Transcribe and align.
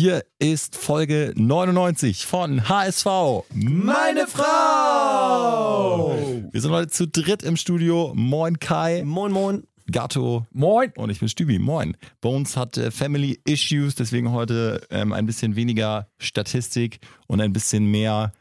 Hier 0.00 0.24
ist 0.38 0.76
Folge 0.76 1.34
99 1.36 2.24
von 2.24 2.70
HSV. 2.70 3.44
Meine 3.52 4.26
Frau! 4.26 6.14
Wir 6.50 6.58
sind 6.58 6.70
heute 6.70 6.88
zu 6.88 7.06
dritt 7.06 7.42
im 7.42 7.58
Studio. 7.58 8.14
Moin 8.14 8.58
Kai. 8.58 9.02
Moin, 9.04 9.30
moin. 9.30 9.64
Gatto. 9.90 10.46
Moin. 10.52 10.90
Und 10.96 11.10
ich 11.10 11.20
bin 11.20 11.28
Stübi. 11.28 11.58
Moin. 11.58 11.98
Bones 12.22 12.56
hat 12.56 12.78
äh, 12.78 12.90
Family 12.90 13.42
Issues, 13.44 13.94
deswegen 13.94 14.32
heute 14.32 14.80
ähm, 14.88 15.12
ein 15.12 15.26
bisschen 15.26 15.54
weniger 15.54 16.08
Statistik 16.16 17.00
und 17.26 17.42
ein 17.42 17.52
bisschen 17.52 17.84
mehr 17.84 18.32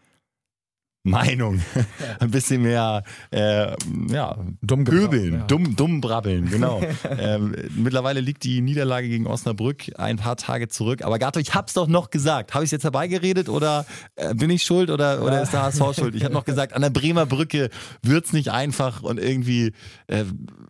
Meinung. 1.04 1.62
ein 2.20 2.32
bisschen 2.32 2.62
mehr 2.62 3.04
äh, 3.32 3.72
ja, 4.10 4.38
Dumm 4.62 4.84
Pöbeln, 4.84 5.34
ja. 5.34 5.46
dumm, 5.46 5.76
dumm 5.76 6.02
brabbeln, 6.02 6.50
genau. 6.50 6.82
ähm, 7.18 7.56
mittlerweile 7.76 8.20
liegt 8.20 8.44
die 8.44 8.62
Niederlage 8.62 9.08
gegen 9.08 9.26
Osnabrück 9.26 9.84
ein 9.98 10.18
paar 10.18 10.36
Tage 10.36 10.68
zurück. 10.68 11.04
Aber 11.04 11.20
Gato, 11.20 11.40
ich 11.40 11.54
hab's 11.54 11.74
doch 11.74 11.88
noch 11.88 12.10
gesagt. 12.10 12.54
Habe 12.54 12.66
ich 12.66 12.72
jetzt 12.72 12.84
herbeigeredet 12.84 13.50
oder 13.50 13.86
äh, 14.16 14.34
bin 14.36 14.50
ich 14.50 14.64
schuld 14.64 14.90
oder, 14.90 15.24
oder 15.24 15.42
ist 15.42 15.54
der 15.54 15.64
HSV 15.64 15.96
schuld? 15.96 16.16
Ich 16.16 16.24
habe 16.24 16.34
noch 16.34 16.46
gesagt, 16.46 16.74
an 16.74 16.82
der 16.82 16.90
Bremer 16.90 17.26
Brücke 17.26 17.70
wird's 18.04 18.34
nicht 18.34 18.50
einfach 18.50 19.02
und 19.02 19.20
irgendwie 19.20 19.72
äh, 20.08 20.26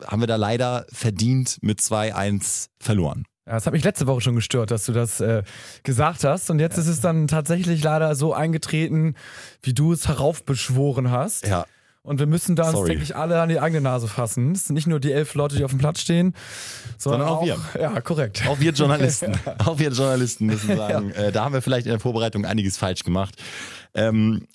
haben 0.05 0.21
wir 0.21 0.27
da 0.27 0.35
leider 0.35 0.85
verdient 0.91 1.57
mit 1.61 1.79
2-1 1.79 2.67
verloren. 2.79 3.25
Ja, 3.49 3.55
das 3.55 3.65
hat 3.65 3.73
mich 3.73 3.83
letzte 3.83 4.05
Woche 4.05 4.21
schon 4.21 4.35
gestört, 4.35 4.69
dass 4.69 4.85
du 4.85 4.93
das 4.93 5.19
äh, 5.21 5.41
gesagt 5.81 6.23
hast. 6.23 6.51
Und 6.51 6.59
jetzt 6.59 6.77
ist 6.77 6.85
es 6.85 7.01
dann 7.01 7.27
tatsächlich 7.27 7.83
leider 7.83 8.13
so 8.13 8.31
eingetreten, 8.31 9.15
wie 9.63 9.73
du 9.73 9.91
es 9.91 10.07
heraufbeschworen 10.07 11.09
hast. 11.09 11.47
Ja. 11.47 11.65
Und 12.03 12.19
wir 12.19 12.27
müssen 12.27 12.55
da 12.55 12.69
uns, 12.69 12.87
denke 12.87 13.03
ich, 13.03 13.15
alle 13.15 13.41
an 13.41 13.49
die 13.49 13.59
eigene 13.59 13.81
Nase 13.81 14.07
fassen. 14.07 14.51
Es 14.51 14.67
sind 14.67 14.75
nicht 14.75 14.85
nur 14.85 14.99
die 14.99 15.11
elf 15.11 15.33
Leute, 15.33 15.55
die 15.55 15.63
auf 15.63 15.71
dem 15.71 15.79
Platz 15.79 15.99
stehen, 15.99 16.35
sondern, 16.99 17.27
Sondern 17.27 17.37
auch 17.37 17.73
wir. 17.73 17.81
Ja, 17.81 17.99
korrekt. 18.01 18.43
Auch 18.47 18.59
wir 18.59 18.71
Journalisten. 18.71 19.33
Auch 19.65 19.79
wir 19.79 19.89
Journalisten 19.89 20.45
müssen 20.45 20.77
sagen, 20.77 21.09
äh, 21.15 21.31
da 21.31 21.43
haben 21.43 21.53
wir 21.53 21.63
vielleicht 21.63 21.87
in 21.87 21.91
der 21.91 21.99
Vorbereitung 21.99 22.45
einiges 22.45 22.77
falsch 22.77 23.03
gemacht. 23.03 23.35
Ähm, 23.95 24.45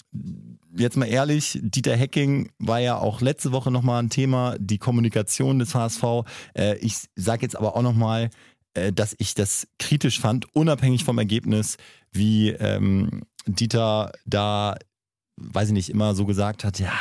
jetzt 0.76 0.96
mal 0.96 1.06
ehrlich, 1.06 1.58
Dieter 1.62 1.96
Hecking 1.96 2.50
war 2.58 2.78
ja 2.78 2.96
auch 2.96 3.20
letzte 3.20 3.50
Woche 3.50 3.70
nochmal 3.70 4.02
ein 4.02 4.10
Thema, 4.10 4.56
die 4.58 4.78
Kommunikation 4.78 5.58
des 5.58 5.74
HSV. 5.74 6.02
Äh, 6.56 6.76
ich 6.78 6.96
sage 7.16 7.42
jetzt 7.42 7.56
aber 7.56 7.76
auch 7.76 7.82
nochmal, 7.82 8.24
äh, 8.24 8.28
dass 8.94 9.14
ich 9.18 9.34
das 9.34 9.68
kritisch 9.78 10.18
fand, 10.18 10.52
unabhängig 10.54 11.04
vom 11.04 11.18
Ergebnis, 11.18 11.76
wie 12.10 12.50
ähm, 12.50 13.22
Dieter 13.46 14.12
da 14.26 14.76
weiß 15.36 15.68
ich 15.68 15.74
nicht, 15.74 15.88
immer 15.88 16.14
so 16.14 16.26
gesagt 16.26 16.64
hat, 16.64 16.78
ja, 16.78 16.92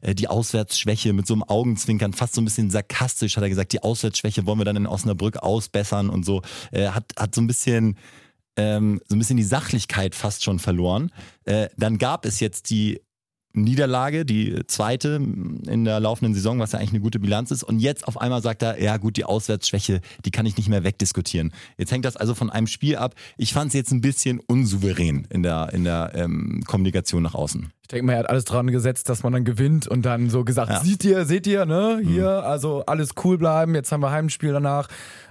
äh, 0.00 0.14
die 0.14 0.28
Auswärtsschwäche 0.28 1.12
mit 1.12 1.26
so 1.26 1.34
einem 1.34 1.44
Augenzwinkern, 1.44 2.12
fast 2.12 2.34
so 2.34 2.40
ein 2.40 2.44
bisschen 2.44 2.70
sarkastisch 2.70 3.36
hat 3.36 3.44
er 3.44 3.48
gesagt, 3.48 3.72
die 3.72 3.82
Auswärtsschwäche 3.82 4.46
wollen 4.46 4.58
wir 4.58 4.64
dann 4.64 4.76
in 4.76 4.86
Osnabrück 4.86 5.36
ausbessern 5.38 6.10
und 6.10 6.24
so, 6.24 6.42
äh, 6.72 6.88
hat, 6.88 7.04
hat 7.16 7.34
so 7.34 7.40
ein 7.40 7.46
bisschen 7.46 7.96
ähm, 8.56 9.00
so 9.08 9.14
ein 9.14 9.18
bisschen 9.18 9.36
die 9.36 9.44
Sachlichkeit 9.44 10.14
fast 10.14 10.42
schon 10.42 10.58
verloren. 10.58 11.12
Äh, 11.44 11.68
dann 11.76 11.98
gab 11.98 12.26
es 12.26 12.40
jetzt 12.40 12.70
die 12.70 13.00
Niederlage, 13.52 14.24
die 14.24 14.60
zweite 14.66 15.16
in 15.16 15.84
der 15.84 15.98
laufenden 16.00 16.34
Saison, 16.34 16.58
was 16.60 16.72
ja 16.72 16.78
eigentlich 16.78 16.90
eine 16.90 17.00
gute 17.00 17.18
Bilanz 17.18 17.50
ist. 17.50 17.62
Und 17.64 17.80
jetzt 17.80 18.06
auf 18.06 18.20
einmal 18.20 18.42
sagt 18.42 18.62
er, 18.62 18.80
ja 18.80 18.96
gut, 18.96 19.16
die 19.16 19.24
Auswärtsschwäche, 19.24 20.00
die 20.24 20.30
kann 20.30 20.46
ich 20.46 20.56
nicht 20.56 20.68
mehr 20.68 20.84
wegdiskutieren. 20.84 21.52
Jetzt 21.76 21.90
hängt 21.90 22.04
das 22.04 22.16
also 22.16 22.34
von 22.34 22.50
einem 22.50 22.66
Spiel 22.68 22.96
ab. 22.96 23.14
Ich 23.36 23.52
fand 23.52 23.68
es 23.68 23.74
jetzt 23.74 23.90
ein 23.92 24.00
bisschen 24.00 24.40
unsouverän 24.40 25.26
in 25.30 25.42
der, 25.42 25.72
in 25.72 25.84
der 25.84 26.12
ähm, 26.14 26.62
Kommunikation 26.66 27.22
nach 27.22 27.34
außen. 27.34 27.72
Ich 27.82 27.88
denke 27.88 28.06
mal, 28.06 28.12
er 28.12 28.18
hat 28.20 28.30
alles 28.30 28.44
dran 28.44 28.68
gesetzt, 28.68 29.08
dass 29.08 29.24
man 29.24 29.32
dann 29.32 29.44
gewinnt 29.44 29.88
und 29.88 30.02
dann 30.02 30.30
so 30.30 30.44
gesagt, 30.44 30.70
Ja. 30.70 30.80
Mhm. 30.80 30.86
seht 30.86 31.04
ihr, 31.04 31.24
seht 31.24 31.46
ihr, 31.48 31.66
ne, 31.66 32.00
hier, 32.04 32.28
also 32.44 32.84
alles 32.86 33.10
cool 33.24 33.36
bleiben, 33.36 33.74
jetzt 33.74 33.90
haben 33.90 34.00
wir 34.02 34.12
Heimspiel 34.12 34.52
danach. 34.52 34.86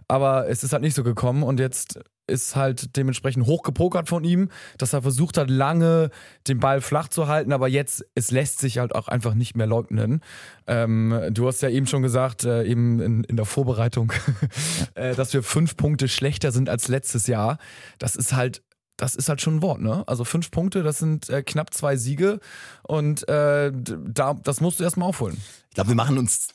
Aber 0.09 0.50
es 0.50 0.64
ist 0.64 0.73
halt 0.73 0.81
nicht 0.81 0.95
so 0.95 1.03
gekommen 1.03 1.44
und 1.44 1.59
jetzt 1.59 2.00
ist 2.30 2.55
halt 2.55 2.95
dementsprechend 2.95 3.45
hochgepokert 3.45 4.08
von 4.08 4.23
ihm, 4.23 4.49
dass 4.77 4.94
er 4.94 5.02
versucht 5.02 5.38
hat, 5.38 5.49
lange 5.49 6.09
den 6.47 6.59
Ball 6.59 6.81
flach 6.81 7.08
zu 7.08 7.27
halten, 7.27 7.52
aber 7.52 7.67
jetzt, 7.67 8.05
es 8.16 8.31
lässt 8.31 8.59
sich 8.59 8.77
halt 8.77 8.95
auch 8.95 9.08
einfach 9.08 9.33
nicht 9.33 9.55
mehr 9.55 9.67
leugnen. 9.67 10.22
Ähm, 10.67 11.29
du 11.31 11.47
hast 11.47 11.62
ja 11.62 11.69
eben 11.69 11.88
schon 11.88 12.01
gesagt, 12.01 12.45
äh, 12.45 12.63
eben 12.63 13.00
in, 13.01 13.23
in 13.23 13.35
der 13.35 13.45
Vorbereitung, 13.45 14.13
äh, 14.95 15.16
dass 15.16 15.34
wir 15.34 15.44
fünf 15.44 15.75
Punkte 15.78 16.07
schlechter 16.07 16.51
sind 16.51 16.69
als 16.69 16.88
letztes 16.88 17.28
Jahr. 17.28 17.57
Das 17.97 18.16
ist 18.16 18.34
halt 18.34 18.62
das 19.00 19.16
ist 19.16 19.29
halt 19.29 19.41
schon 19.41 19.57
ein 19.57 19.62
Wort, 19.62 19.79
ne? 19.79 20.03
Also 20.07 20.25
fünf 20.25 20.51
Punkte, 20.51 20.84
das 20.84 21.00
sind 21.00 21.29
äh, 21.29 21.41
knapp 21.41 21.73
zwei 21.73 21.95
Siege 21.95 22.39
und 22.84 23.28
äh, 23.29 23.72
da, 23.73 24.34
das 24.34 24.59
musst 24.59 24.79
du 24.79 24.84
erstmal 24.84 25.07
aufholen. 25.07 25.38
Ich 25.69 25.75
glaube, 25.75 25.89
wir 25.89 25.95
machen 25.95 26.18
uns 26.18 26.50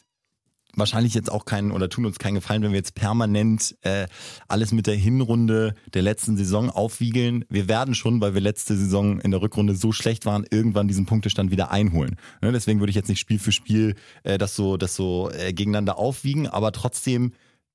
wahrscheinlich 0.76 1.14
jetzt 1.14 1.30
auch 1.30 1.44
keinen 1.44 1.70
oder 1.70 1.88
tun 1.88 2.06
uns 2.06 2.18
keinen 2.18 2.34
Gefallen, 2.34 2.62
wenn 2.62 2.72
wir 2.72 2.78
jetzt 2.78 2.94
permanent 2.94 3.76
äh, 3.82 4.06
alles 4.48 4.72
mit 4.72 4.86
der 4.86 4.94
Hinrunde 4.94 5.74
der 5.92 6.02
letzten 6.02 6.36
Saison 6.36 6.70
aufwiegeln. 6.70 7.44
Wir 7.48 7.68
werden 7.68 7.94
schon, 7.94 8.20
weil 8.20 8.34
wir 8.34 8.40
letzte 8.40 8.76
Saison 8.76 9.20
in 9.20 9.30
der 9.30 9.42
Rückrunde 9.42 9.74
so 9.74 9.92
schlecht 9.92 10.26
waren, 10.26 10.44
irgendwann 10.50 10.88
diesen 10.88 11.06
Punktestand 11.06 11.50
wieder 11.50 11.70
einholen. 11.70 12.16
Ne? 12.42 12.52
Deswegen 12.52 12.80
würde 12.80 12.90
ich 12.90 12.96
jetzt 12.96 13.08
nicht 13.08 13.20
Spiel 13.20 13.38
für 13.38 13.52
Spiel 13.52 13.94
äh, 14.22 14.38
das 14.38 14.56
so, 14.56 14.76
das 14.76 14.94
so 14.94 15.30
äh, 15.30 15.52
gegeneinander 15.52 15.98
aufwiegen, 15.98 16.48
aber 16.48 16.72
trotzdem 16.72 17.32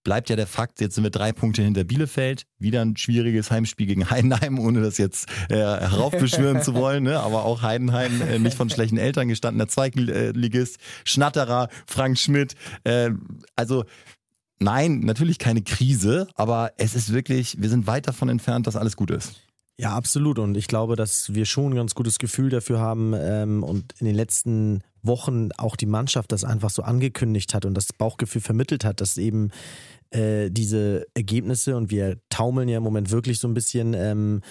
bleibt 0.09 0.31
ja 0.31 0.35
der 0.35 0.47
Fakt, 0.47 0.81
jetzt 0.81 0.95
sind 0.95 1.03
wir 1.03 1.11
drei 1.11 1.33
Punkte 1.33 1.61
hinter 1.61 1.83
Bielefeld, 1.83 2.47
wieder 2.57 2.81
ein 2.81 2.97
schwieriges 2.97 3.51
Heimspiel 3.51 3.85
gegen 3.85 4.09
Heidenheim, 4.09 4.57
ohne 4.65 4.81
das 4.81 4.97
jetzt 4.97 5.29
äh, 5.49 5.57
heraufbeschwören 5.57 6.63
zu 6.63 6.73
wollen, 6.73 7.03
ne? 7.03 7.19
aber 7.19 7.45
auch 7.45 7.61
Heidenheim, 7.61 8.19
äh, 8.23 8.39
nicht 8.39 8.57
von 8.57 8.71
schlechten 8.71 8.97
Eltern 8.97 9.27
gestandener 9.27 9.67
Zweitligist, 9.67 10.79
Schnatterer, 11.05 11.69
Frank 11.85 12.17
Schmidt, 12.17 12.55
äh, 12.85 13.11
also 13.55 13.85
nein, 14.57 15.01
natürlich 15.01 15.37
keine 15.37 15.61
Krise, 15.61 16.27
aber 16.33 16.71
es 16.77 16.95
ist 16.95 17.13
wirklich, 17.13 17.61
wir 17.61 17.69
sind 17.69 17.85
weit 17.85 18.07
davon 18.07 18.29
entfernt, 18.29 18.65
dass 18.65 18.75
alles 18.75 18.95
gut 18.95 19.11
ist. 19.11 19.35
Ja, 19.77 19.95
absolut. 19.95 20.39
Und 20.39 20.57
ich 20.57 20.67
glaube, 20.67 20.95
dass 20.95 21.35
wir 21.35 21.45
schon 21.45 21.73
ein 21.73 21.75
ganz 21.75 21.93
gutes 21.93 22.17
Gefühl 22.17 22.49
dafür 22.49 22.79
haben 22.79 23.13
ähm, 23.15 23.61
und 23.61 23.93
in 23.99 24.07
den 24.07 24.15
letzten 24.15 24.81
Wochen 25.01 25.49
auch 25.57 25.75
die 25.75 25.85
Mannschaft 25.85 26.31
das 26.31 26.43
einfach 26.43 26.69
so 26.69 26.83
angekündigt 26.83 27.53
hat 27.53 27.65
und 27.65 27.73
das 27.75 27.93
Bauchgefühl 27.93 28.41
vermittelt 28.41 28.83
hat, 28.85 29.01
dass 29.01 29.17
eben 29.17 29.51
äh, 30.11 30.49
diese 30.49 31.05
Ergebnisse 31.13 31.77
und 31.77 31.91
wir 31.91 32.17
taumeln 32.29 32.69
ja 32.69 32.77
im 32.77 32.83
Moment 32.83 33.11
wirklich 33.11 33.39
so 33.39 33.47
ein 33.47 33.53
bisschen. 33.53 33.93
Ähm, 33.93 34.41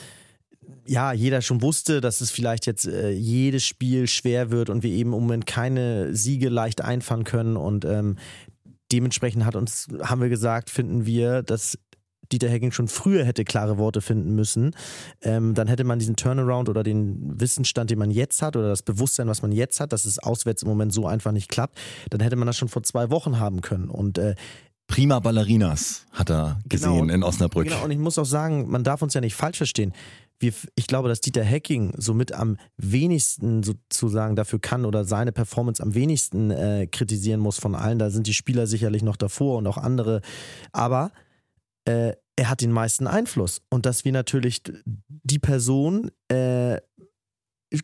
ja, 0.87 1.13
jeder 1.13 1.43
schon 1.43 1.63
wusste, 1.63 2.01
dass 2.01 2.21
es 2.21 2.31
vielleicht 2.31 2.67
jetzt 2.67 2.87
äh, 2.87 3.11
jedes 3.11 3.65
Spiel 3.65 4.07
schwer 4.07 4.51
wird 4.51 4.71
und 4.71 4.83
wir 4.83 4.91
eben 4.91 5.13
im 5.13 5.21
Moment 5.21 5.47
keine 5.47 6.15
Siege 6.15 6.49
leicht 6.49 6.83
einfahren 6.83 7.25
können. 7.25 7.57
Und 7.57 7.85
ähm, 7.85 8.17
dementsprechend 8.93 9.45
hat 9.45 9.57
uns, 9.57 9.89
haben 10.03 10.21
wir 10.23 10.29
gesagt, 10.29 10.71
finden 10.71 11.07
wir, 11.07 11.43
dass 11.43 11.79
Dieter 12.33 12.49
Hecking 12.49 12.73
schon 12.73 12.89
früher 12.89 13.25
hätte 13.25 13.45
klare 13.45 13.79
Worte 13.79 14.01
finden 14.01 14.35
müssen. 14.35 14.75
Ähm, 15.23 15.55
dann 15.55 15.69
hätte 15.69 15.85
man 15.85 15.99
diesen 15.99 16.17
Turnaround 16.17 16.69
oder 16.69 16.83
den 16.83 17.41
Wissensstand, 17.41 17.91
den 17.91 17.99
man 17.99 18.11
jetzt 18.11 18.43
hat, 18.43 18.57
oder 18.57 18.69
das 18.69 18.83
Bewusstsein, 18.83 19.29
was 19.29 19.43
man 19.43 19.53
jetzt 19.53 19.81
hat, 19.81 19.93
dass 19.93 20.05
es 20.05 20.19
auswärts 20.19 20.63
im 20.63 20.69
Moment 20.69 20.93
so 20.93 21.07
einfach 21.07 21.33
nicht 21.33 21.49
klappt, 21.49 21.79
dann 22.11 22.21
hätte 22.21 22.37
man 22.37 22.47
das 22.47 22.57
schon 22.57 22.69
vor 22.69 22.83
zwei 22.83 23.11
Wochen 23.11 23.39
haben 23.39 23.61
können. 23.61 23.89
Und 23.89 24.19
äh, 24.19 24.35
Prima 24.87 25.21
Ballerinas 25.21 26.07
hat 26.13 26.31
er 26.31 26.59
gesehen 26.67 26.93
Genau. 27.03 27.15
in 27.15 27.23
Osnabrück. 27.23 27.67
Genau, 27.69 27.85
und 27.85 27.91
ich 27.91 27.99
muss 27.99 28.19
auch 28.19 28.25
sagen, 28.25 28.71
man 28.71 28.85
darf 28.85 29.03
uns 29.03 29.13
ja 29.15 29.21
nicht 29.21 29.35
falsch 29.35 29.59
verstehen. 29.59 29.93
Wir, 30.41 30.53
ich 30.77 30.87
glaube, 30.87 31.09
dass 31.09 31.21
Dieter 31.21 31.43
Hecking 31.43 31.93
somit 31.99 32.33
am 32.33 32.57
wenigsten 32.77 33.63
sozusagen 33.63 34.35
dafür 34.37 34.61
kann 34.61 34.85
oder 34.85 35.05
seine 35.05 35.33
Performance 35.33 35.83
am 35.83 35.95
wenigsten 35.95 36.51
äh, 36.51 36.87
kritisieren 36.87 37.41
muss 37.41 37.59
von 37.59 37.75
allen. 37.75 37.99
Da 37.99 38.09
sind 38.11 38.27
die 38.27 38.35
Spieler 38.35 38.67
sicherlich 38.67 39.03
noch 39.03 39.17
davor 39.17 39.59
und 39.59 39.67
auch 39.67 39.77
andere. 39.79 40.23
Aber 40.73 41.11
äh, 41.89 42.13
er 42.37 42.51
hat 42.51 42.61
den 42.61 42.71
meisten 42.73 43.07
Einfluss. 43.07 43.63
Und 43.71 43.85
dass 43.87 44.05
wir 44.05 44.13
natürlich 44.13 44.63
die 45.07 45.39
Person 45.39 46.11
äh, 46.29 46.79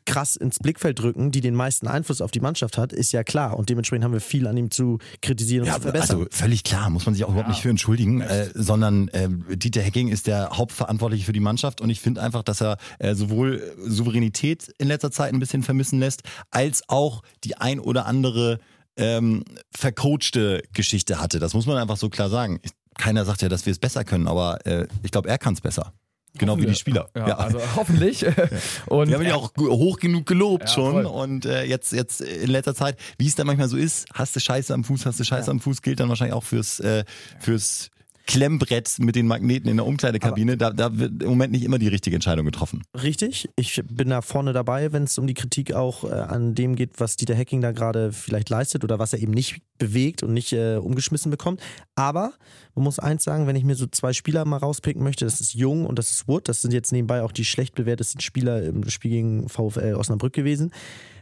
krass 0.06 0.36
ins 0.36 0.58
Blickfeld 0.60 0.98
drücken, 0.98 1.30
die 1.30 1.40
den 1.42 1.54
meisten 1.54 1.86
Einfluss 1.86 2.20
auf 2.22 2.30
die 2.30 2.40
Mannschaft 2.40 2.78
hat, 2.78 2.92
ist 2.92 3.12
ja 3.12 3.22
klar. 3.22 3.58
Und 3.58 3.68
dementsprechend 3.68 4.04
haben 4.04 4.12
wir 4.12 4.20
viel 4.20 4.46
an 4.46 4.56
ihm 4.56 4.70
zu 4.70 4.98
kritisieren 5.20 5.62
und 5.64 5.68
Ja, 5.68 5.74
zu 5.74 5.82
verbessern. 5.82 6.20
also 6.20 6.28
völlig 6.30 6.64
klar, 6.64 6.88
muss 6.88 7.04
man 7.04 7.14
sich 7.14 7.24
auch 7.24 7.28
überhaupt 7.30 7.48
nicht 7.48 7.60
für 7.60 7.68
entschuldigen, 7.68 8.20
äh, 8.22 8.48
sondern 8.54 9.08
äh, 9.08 9.28
Dieter 9.56 9.82
Hecking 9.82 10.08
ist 10.08 10.26
der 10.26 10.50
Hauptverantwortliche 10.50 11.24
für 11.24 11.32
die 11.34 11.40
Mannschaft 11.40 11.80
und 11.80 11.90
ich 11.90 12.00
finde 12.00 12.22
einfach, 12.22 12.42
dass 12.42 12.62
er 12.62 12.78
äh, 12.98 13.14
sowohl 13.14 13.74
Souveränität 13.78 14.72
in 14.78 14.88
letzter 14.88 15.10
Zeit 15.10 15.34
ein 15.34 15.40
bisschen 15.40 15.62
vermissen 15.62 15.98
lässt, 15.98 16.22
als 16.50 16.82
auch 16.88 17.22
die 17.44 17.56
ein 17.56 17.78
oder 17.78 18.06
andere 18.06 18.60
ähm, 18.96 19.44
vercoachte 19.74 20.62
Geschichte 20.72 21.20
hatte. 21.20 21.40
Das 21.40 21.52
muss 21.52 21.66
man 21.66 21.76
einfach 21.76 21.96
so 21.96 22.08
klar 22.08 22.30
sagen. 22.30 22.60
Ich, 22.62 22.70
keiner 22.98 23.24
sagt 23.24 23.42
ja, 23.42 23.48
dass 23.48 23.66
wir 23.66 23.72
es 23.72 23.78
besser 23.78 24.04
können, 24.04 24.28
aber 24.28 24.64
äh, 24.66 24.86
ich 25.02 25.10
glaube, 25.10 25.28
er 25.28 25.38
kann 25.38 25.54
es 25.54 25.60
besser. 25.60 25.92
Genau 26.36 26.58
wie 26.58 26.66
die 26.66 26.74
Spieler. 26.74 27.08
Ja, 27.14 27.36
also 27.36 27.60
hoffentlich. 27.76 28.26
Und 28.86 29.08
Wir 29.08 29.14
haben 29.14 29.22
ihn 29.22 29.28
ja 29.28 29.36
auch 29.36 29.52
hoch 29.56 29.98
genug 29.98 30.26
gelobt 30.26 30.64
Ja, 30.64 30.68
schon 30.68 31.04
voll. 31.04 31.06
und 31.06 31.46
äh, 31.46 31.62
jetzt 31.62 31.92
jetzt 31.92 32.20
in 32.22 32.50
letzter 32.50 32.74
Zeit, 32.74 32.98
wie 33.18 33.28
es 33.28 33.36
dann 33.36 33.46
manchmal 33.46 33.68
so 33.68 33.76
ist, 33.76 34.06
hast 34.12 34.34
du 34.34 34.40
Scheiße 34.40 34.74
am 34.74 34.82
Fuß, 34.82 35.06
hast 35.06 35.20
du 35.20 35.24
Scheiße 35.24 35.48
am 35.48 35.60
Fuß, 35.60 35.80
gilt 35.80 36.00
dann 36.00 36.08
wahrscheinlich 36.08 36.34
auch 36.34 36.42
fürs 36.42 36.80
äh, 36.80 37.04
fürs 37.38 37.90
Klemmbrett 38.26 38.98
mit 38.98 39.16
den 39.16 39.26
Magneten 39.26 39.68
in 39.68 39.76
der 39.76 39.86
Umkleidekabine, 39.86 40.56
da, 40.56 40.70
da 40.70 40.98
wird 40.98 41.22
im 41.22 41.28
Moment 41.28 41.52
nicht 41.52 41.62
immer 41.62 41.78
die 41.78 41.88
richtige 41.88 42.16
Entscheidung 42.16 42.46
getroffen. 42.46 42.82
Richtig, 43.00 43.50
ich 43.56 43.82
bin 43.86 44.08
da 44.08 44.22
vorne 44.22 44.54
dabei, 44.54 44.92
wenn 44.92 45.04
es 45.04 45.18
um 45.18 45.26
die 45.26 45.34
Kritik 45.34 45.74
auch 45.74 46.04
äh, 46.04 46.08
an 46.08 46.54
dem 46.54 46.74
geht, 46.74 47.00
was 47.00 47.16
Dieter 47.16 47.36
Hacking 47.36 47.60
da 47.60 47.72
gerade 47.72 48.12
vielleicht 48.12 48.48
leistet 48.48 48.82
oder 48.82 48.98
was 48.98 49.12
er 49.12 49.18
eben 49.20 49.32
nicht 49.32 49.60
bewegt 49.78 50.22
und 50.22 50.32
nicht 50.32 50.52
äh, 50.54 50.76
umgeschmissen 50.76 51.30
bekommt. 51.30 51.60
Aber 51.96 52.32
man 52.74 52.84
muss 52.84 52.98
eins 52.98 53.24
sagen, 53.24 53.46
wenn 53.46 53.56
ich 53.56 53.64
mir 53.64 53.76
so 53.76 53.86
zwei 53.86 54.12
Spieler 54.12 54.44
mal 54.44 54.56
rauspicken 54.56 55.02
möchte, 55.02 55.24
das 55.24 55.40
ist 55.40 55.54
Jung 55.54 55.86
und 55.86 55.98
das 55.98 56.10
ist 56.10 56.26
Wood, 56.26 56.48
das 56.48 56.62
sind 56.62 56.72
jetzt 56.72 56.92
nebenbei 56.92 57.22
auch 57.22 57.32
die 57.32 57.44
schlecht 57.44 57.74
bewertesten 57.74 58.20
Spieler 58.20 58.62
im 58.62 58.88
Spiel 58.90 59.10
gegen 59.10 59.48
VfL 59.48 59.94
Osnabrück 59.94 60.32
gewesen, 60.32 60.72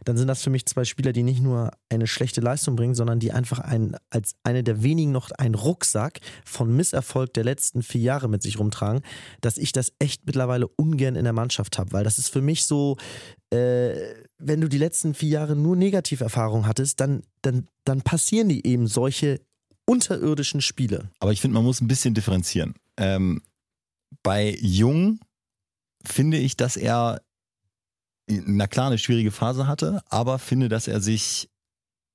dann 0.05 0.17
sind 0.17 0.29
das 0.29 0.43
für 0.43 0.51
mich 0.51 0.67
zwei 0.67 0.85
Spieler, 0.85 1.13
die 1.13 1.23
nicht 1.23 1.41
nur 1.41 1.71
eine 1.89 2.07
schlechte 2.07 2.41
Leistung 2.41 2.75
bringen, 2.75 2.95
sondern 2.95 3.21
die 3.21 3.33
einfach 3.33 3.59
ein, 3.59 3.97
als 4.11 4.35
eine 4.43 4.65
der 4.65 4.83
wenigen 4.83 5.13
noch 5.13 5.31
einen 5.33 5.55
Rucksack 5.55 6.21
von 6.45 6.75
Misserfolg 6.75 7.35
der 7.35 7.45
letzten 7.45 7.83
vier 7.83 8.01
Jahre 8.01 8.29
mit 8.29 8.43
sich 8.43 8.59
rumtragen, 8.59 9.03
dass 9.41 9.59
ich 9.59 9.73
das 9.73 9.93
echt 9.99 10.27
mittlerweile 10.27 10.69
ungern 10.69 11.17
in 11.17 11.25
der 11.25 11.33
Mannschaft 11.33 11.79
habe, 11.79 11.93
weil 11.93 12.05
das 12.05 12.19
ist 12.19 12.31
für 12.31 12.43
mich 12.43 12.65
so, 12.65 12.97
äh, 13.51 13.95
wenn 14.39 14.61
du 14.61 14.69
die 14.69 14.79
letzten 14.79 15.15
vier 15.15 15.29
Jahre 15.29 15.55
nur 15.55 15.77
Negativerfahrungen 15.77 16.67
hattest, 16.67 17.01
dann, 17.01 17.23
dann, 17.43 17.69
dann 17.85 18.03
passieren 18.03 18.49
die 18.49 18.67
eben 18.67 18.87
solche 18.87 19.41
unterirdischen 19.87 20.61
Spiele. 20.61 21.11
Aber 21.21 21.33
ich 21.33 21.41
finde, 21.41 21.55
man 21.55 21.65
muss 21.65 21.81
ein 21.81 21.89
bisschen 21.89 22.15
differenzieren. 22.15 22.75
Ähm, 22.97 23.43
bei 24.23 24.57
Jung 24.61 25.21
finde 26.05 26.39
ich, 26.39 26.57
dass 26.57 26.77
er 26.77 27.21
na 28.29 28.67
klar 28.67 28.87
eine 28.87 28.99
schwierige 28.99 29.31
Phase 29.31 29.67
hatte, 29.67 30.03
aber 30.09 30.39
finde, 30.39 30.69
dass 30.69 30.89
er 30.89 31.01
sich 31.01 31.49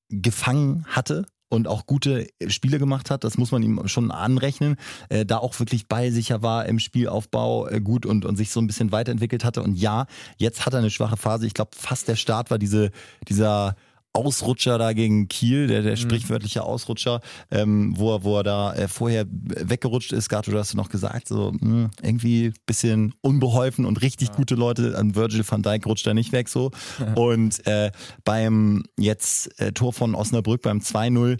gefangen 0.10 0.86
hatte 0.88 1.26
und 1.50 1.68
auch 1.68 1.86
gute 1.86 2.28
Spiele 2.48 2.80
gemacht 2.80 3.10
hat. 3.10 3.24
Das 3.24 3.38
muss 3.38 3.52
man 3.52 3.64
ihm 3.64 3.88
schon 3.88 4.12
anrechnen. 4.12 4.76
Äh, 5.10 5.26
da 5.26 5.38
auch 5.38 5.58
wirklich 5.60 5.88
ballsicher 5.88 6.42
war 6.42 6.66
im 6.66 6.80
Spielaufbau 6.80 7.68
äh, 7.68 7.80
gut 7.80 8.06
und, 8.06 8.26
und 8.26 8.36
sich 8.36 8.50
so 8.50 8.60
ein 8.60 8.68
bisschen 8.68 8.92
weiterentwickelt 8.92 9.44
hatte. 9.44 9.64
Und 9.64 9.76
ja, 9.76 10.08
jetzt 10.38 10.66
hat 10.66 10.74
er 10.74 10.80
eine 10.80 10.90
schwache 10.90 11.18
Phase. 11.18 11.48
Ich 11.48 11.54
glaube, 11.54 11.72
fast 11.76 12.08
der 12.08 12.16
Start 12.16 12.52
war 12.52 12.58
diese, 12.58 12.92
dieser 13.28 13.76
Ausrutscher 14.14 14.78
da 14.78 14.94
gegen 14.94 15.28
Kiel, 15.28 15.68
der, 15.68 15.84
der 15.84 15.92
mhm. 15.92 15.98
sprichwörtliche 15.98 16.64
Ausrutscher, 16.64 17.22
ähm, 17.52 17.94
wo, 17.98 18.16
er, 18.16 18.24
wo 18.24 18.38
er 18.38 18.44
da 18.44 18.74
äh, 18.74 18.88
vorher 18.88 19.26
weggerutscht 19.30 20.12
ist. 20.12 20.30
Gato, 20.30 20.52
du 20.52 20.58
hast 20.58 20.74
noch 20.74 20.90
gesagt, 20.90 21.28
so 21.28 21.52
mh, 21.52 21.60
hm, 21.62 21.90
irgendwie 22.02 22.54
bisschen 22.66 23.14
unbeholfen 23.22 23.86
und 23.86 24.02
richtig 24.02 24.30
ja. 24.30 24.36
gute 24.36 24.56
Leute. 24.56 24.98
An 24.98 25.16
Virgil 25.16 25.44
van 25.48 25.62
Dijk 25.62 25.86
rutscht 25.86 26.08
da 26.08 26.14
nicht 26.14 26.32
weg 26.32 26.50
so. 26.50 26.72
Ja. 27.00 27.14
Und 27.28 27.66
äh, 27.68 27.92
beim 28.24 28.84
jetzt 28.98 29.60
äh, 29.60 29.72
Tor 29.72 29.94
von 29.94 30.16
Osnabrück 30.16 30.62
beim 30.62 30.80
2-0 30.80 31.38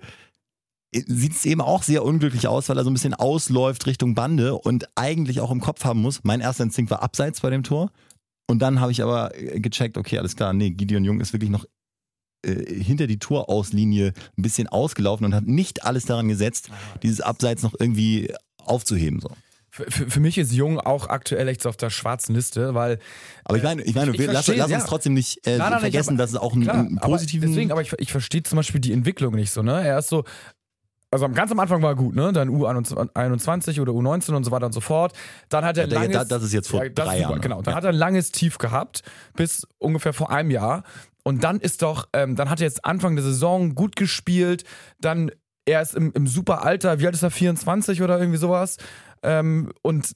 äh, 0.92 1.02
sieht 1.08 1.34
es 1.34 1.46
eben 1.46 1.62
auch 1.62 1.84
sehr 1.84 2.04
unglücklich 2.04 2.48
aus, 2.48 2.70
weil 2.70 2.78
er 2.78 2.84
so 2.84 2.90
ein 2.90 2.94
bisschen 2.94 3.14
ausläuft 3.14 3.86
Richtung 3.88 4.16
Bande 4.16 4.56
und 4.56 4.88
eigentlich 4.96 5.40
auch 5.40 5.52
im 5.52 5.62
Kopf 5.62 5.84
haben 5.84 6.02
muss. 6.02 6.22
Mein 6.24 6.42
erster 6.42 6.64
Instinkt 6.64 6.92
war 6.92 7.04
abseits 7.04 7.42
bei 7.42 7.50
dem 7.50 7.64
Tor. 7.64 7.92
Und 8.50 8.60
dann 8.60 8.80
habe 8.80 8.92
ich 8.92 9.04
aber 9.04 9.36
äh, 9.36 9.60
gecheckt, 9.60 9.98
okay, 9.98 10.18
alles 10.20 10.36
klar, 10.36 10.54
nee, 10.54 10.70
Gideon 10.70 11.04
Jung 11.04 11.20
ist 11.20 11.34
wirklich 11.34 11.50
noch 11.50 11.66
hinter 12.46 13.08
die 13.08 13.20
Torauslinie 13.20 14.14
ein 14.38 14.42
bisschen 14.42 14.68
ausgelaufen 14.68 15.26
und 15.26 15.36
hat 15.36 15.46
nicht 15.46 15.84
alles 15.84 16.06
daran 16.06 16.28
gesetzt, 16.28 16.70
dieses 17.04 17.22
Abseits 17.22 17.64
noch 17.64 17.74
irgendwie 17.80 18.34
aufzuheben. 18.58 19.20
So. 19.20 19.30
Für, 19.70 20.10
für, 20.10 20.20
mich 20.20 20.38
ist 20.38 20.52
Jung 20.52 20.80
auch 20.80 21.08
aktuell 21.08 21.48
echt 21.48 21.62
so 21.62 21.70
auf 21.70 21.78
der 21.78 21.90
schwarzen 21.90 22.34
Liste, 22.34 22.74
weil. 22.74 23.00
Aber 23.44 23.58
ich 23.58 23.64
meine, 23.64 23.84
ich 23.84 23.94
meine, 23.94 24.12
ich, 24.12 24.20
ich 24.20 24.26
lass, 24.26 24.46
verstehe, 24.46 24.56
lass, 24.56 24.72
uns 24.72 24.84
ja. 24.84 24.88
trotzdem 24.88 25.14
nicht 25.14 25.46
äh, 25.46 25.58
nein, 25.58 25.72
nein, 25.72 25.80
vergessen, 25.80 26.12
aber, 26.12 26.18
dass 26.18 26.32
es 26.32 26.36
auch 26.36 26.54
einen, 26.54 26.64
klar, 26.64 26.76
einen 26.78 26.98
positiven. 26.98 27.44
Aber 27.44 27.52
deswegen, 27.52 27.72
aber 27.72 27.82
ich, 27.82 27.94
ich 28.00 28.12
verstehe 28.12 28.44
zum 28.44 28.56
Beispiel 28.56 28.82
die 28.82 28.92
Entwicklung 28.92 29.36
nicht 29.36 29.52
so, 29.52 29.62
ne? 29.62 29.86
Er 29.86 30.00
ist 30.00 30.10
so, 30.10 30.24
also 31.12 31.30
ganz 31.30 31.52
am 31.52 31.60
Anfang 31.60 31.82
war 31.82 31.92
er 31.92 31.96
gut, 31.96 32.16
ne? 32.16 32.34
Dann 32.34 32.50
U21 32.50 33.80
oder 33.82 33.94
U19 33.94 34.34
und 34.34 34.44
so 34.44 34.52
weiter 34.52 34.66
und 34.66 34.74
so 34.74 34.82
fort. 34.82 35.14
Dann 35.50 35.64
hat 35.64 35.78
er 35.78 35.88
ja, 35.88 36.00
langes, 36.00 36.28
das 36.28 36.44
ist 36.44 36.54
jetzt 36.54 36.70
vor 36.70 36.84
ja, 36.84 36.90
drei 36.90 37.20
Jahren. 37.20 37.40
Genau. 37.40 37.62
Dann 37.62 37.74
ja. 37.74 37.78
hat 37.78 37.84
er 37.84 37.92
ein 37.92 37.96
langes 37.96 38.32
Tief 38.32 38.58
gehabt 38.58 39.04
bis 39.36 39.68
ungefähr 39.78 40.14
vor 40.14 40.32
einem 40.32 40.52
Jahr. 40.52 40.84
Und 41.28 41.44
dann 41.44 41.60
ist 41.60 41.82
doch, 41.82 42.08
ähm, 42.14 42.38
dann 42.38 42.50
hat 42.50 42.62
er 42.62 42.68
jetzt 42.68 42.86
Anfang 42.86 43.18
der 43.18 43.26
Saison 43.26 43.76
gut 43.76 43.98
gespielt. 43.98 44.64
Dann, 44.98 45.30
er 45.66 45.82
ist 45.82 45.94
im, 45.94 46.14
im 46.14 46.26
super 46.26 46.64
Alter, 46.64 47.02
wie 47.02 47.06
alt 47.06 47.16
ist 47.16 47.22
er, 47.22 47.32
24 47.32 48.02
oder 48.02 48.18
irgendwie 48.18 48.38
sowas? 48.38 48.78
Ähm, 49.24 49.74
und 49.82 50.16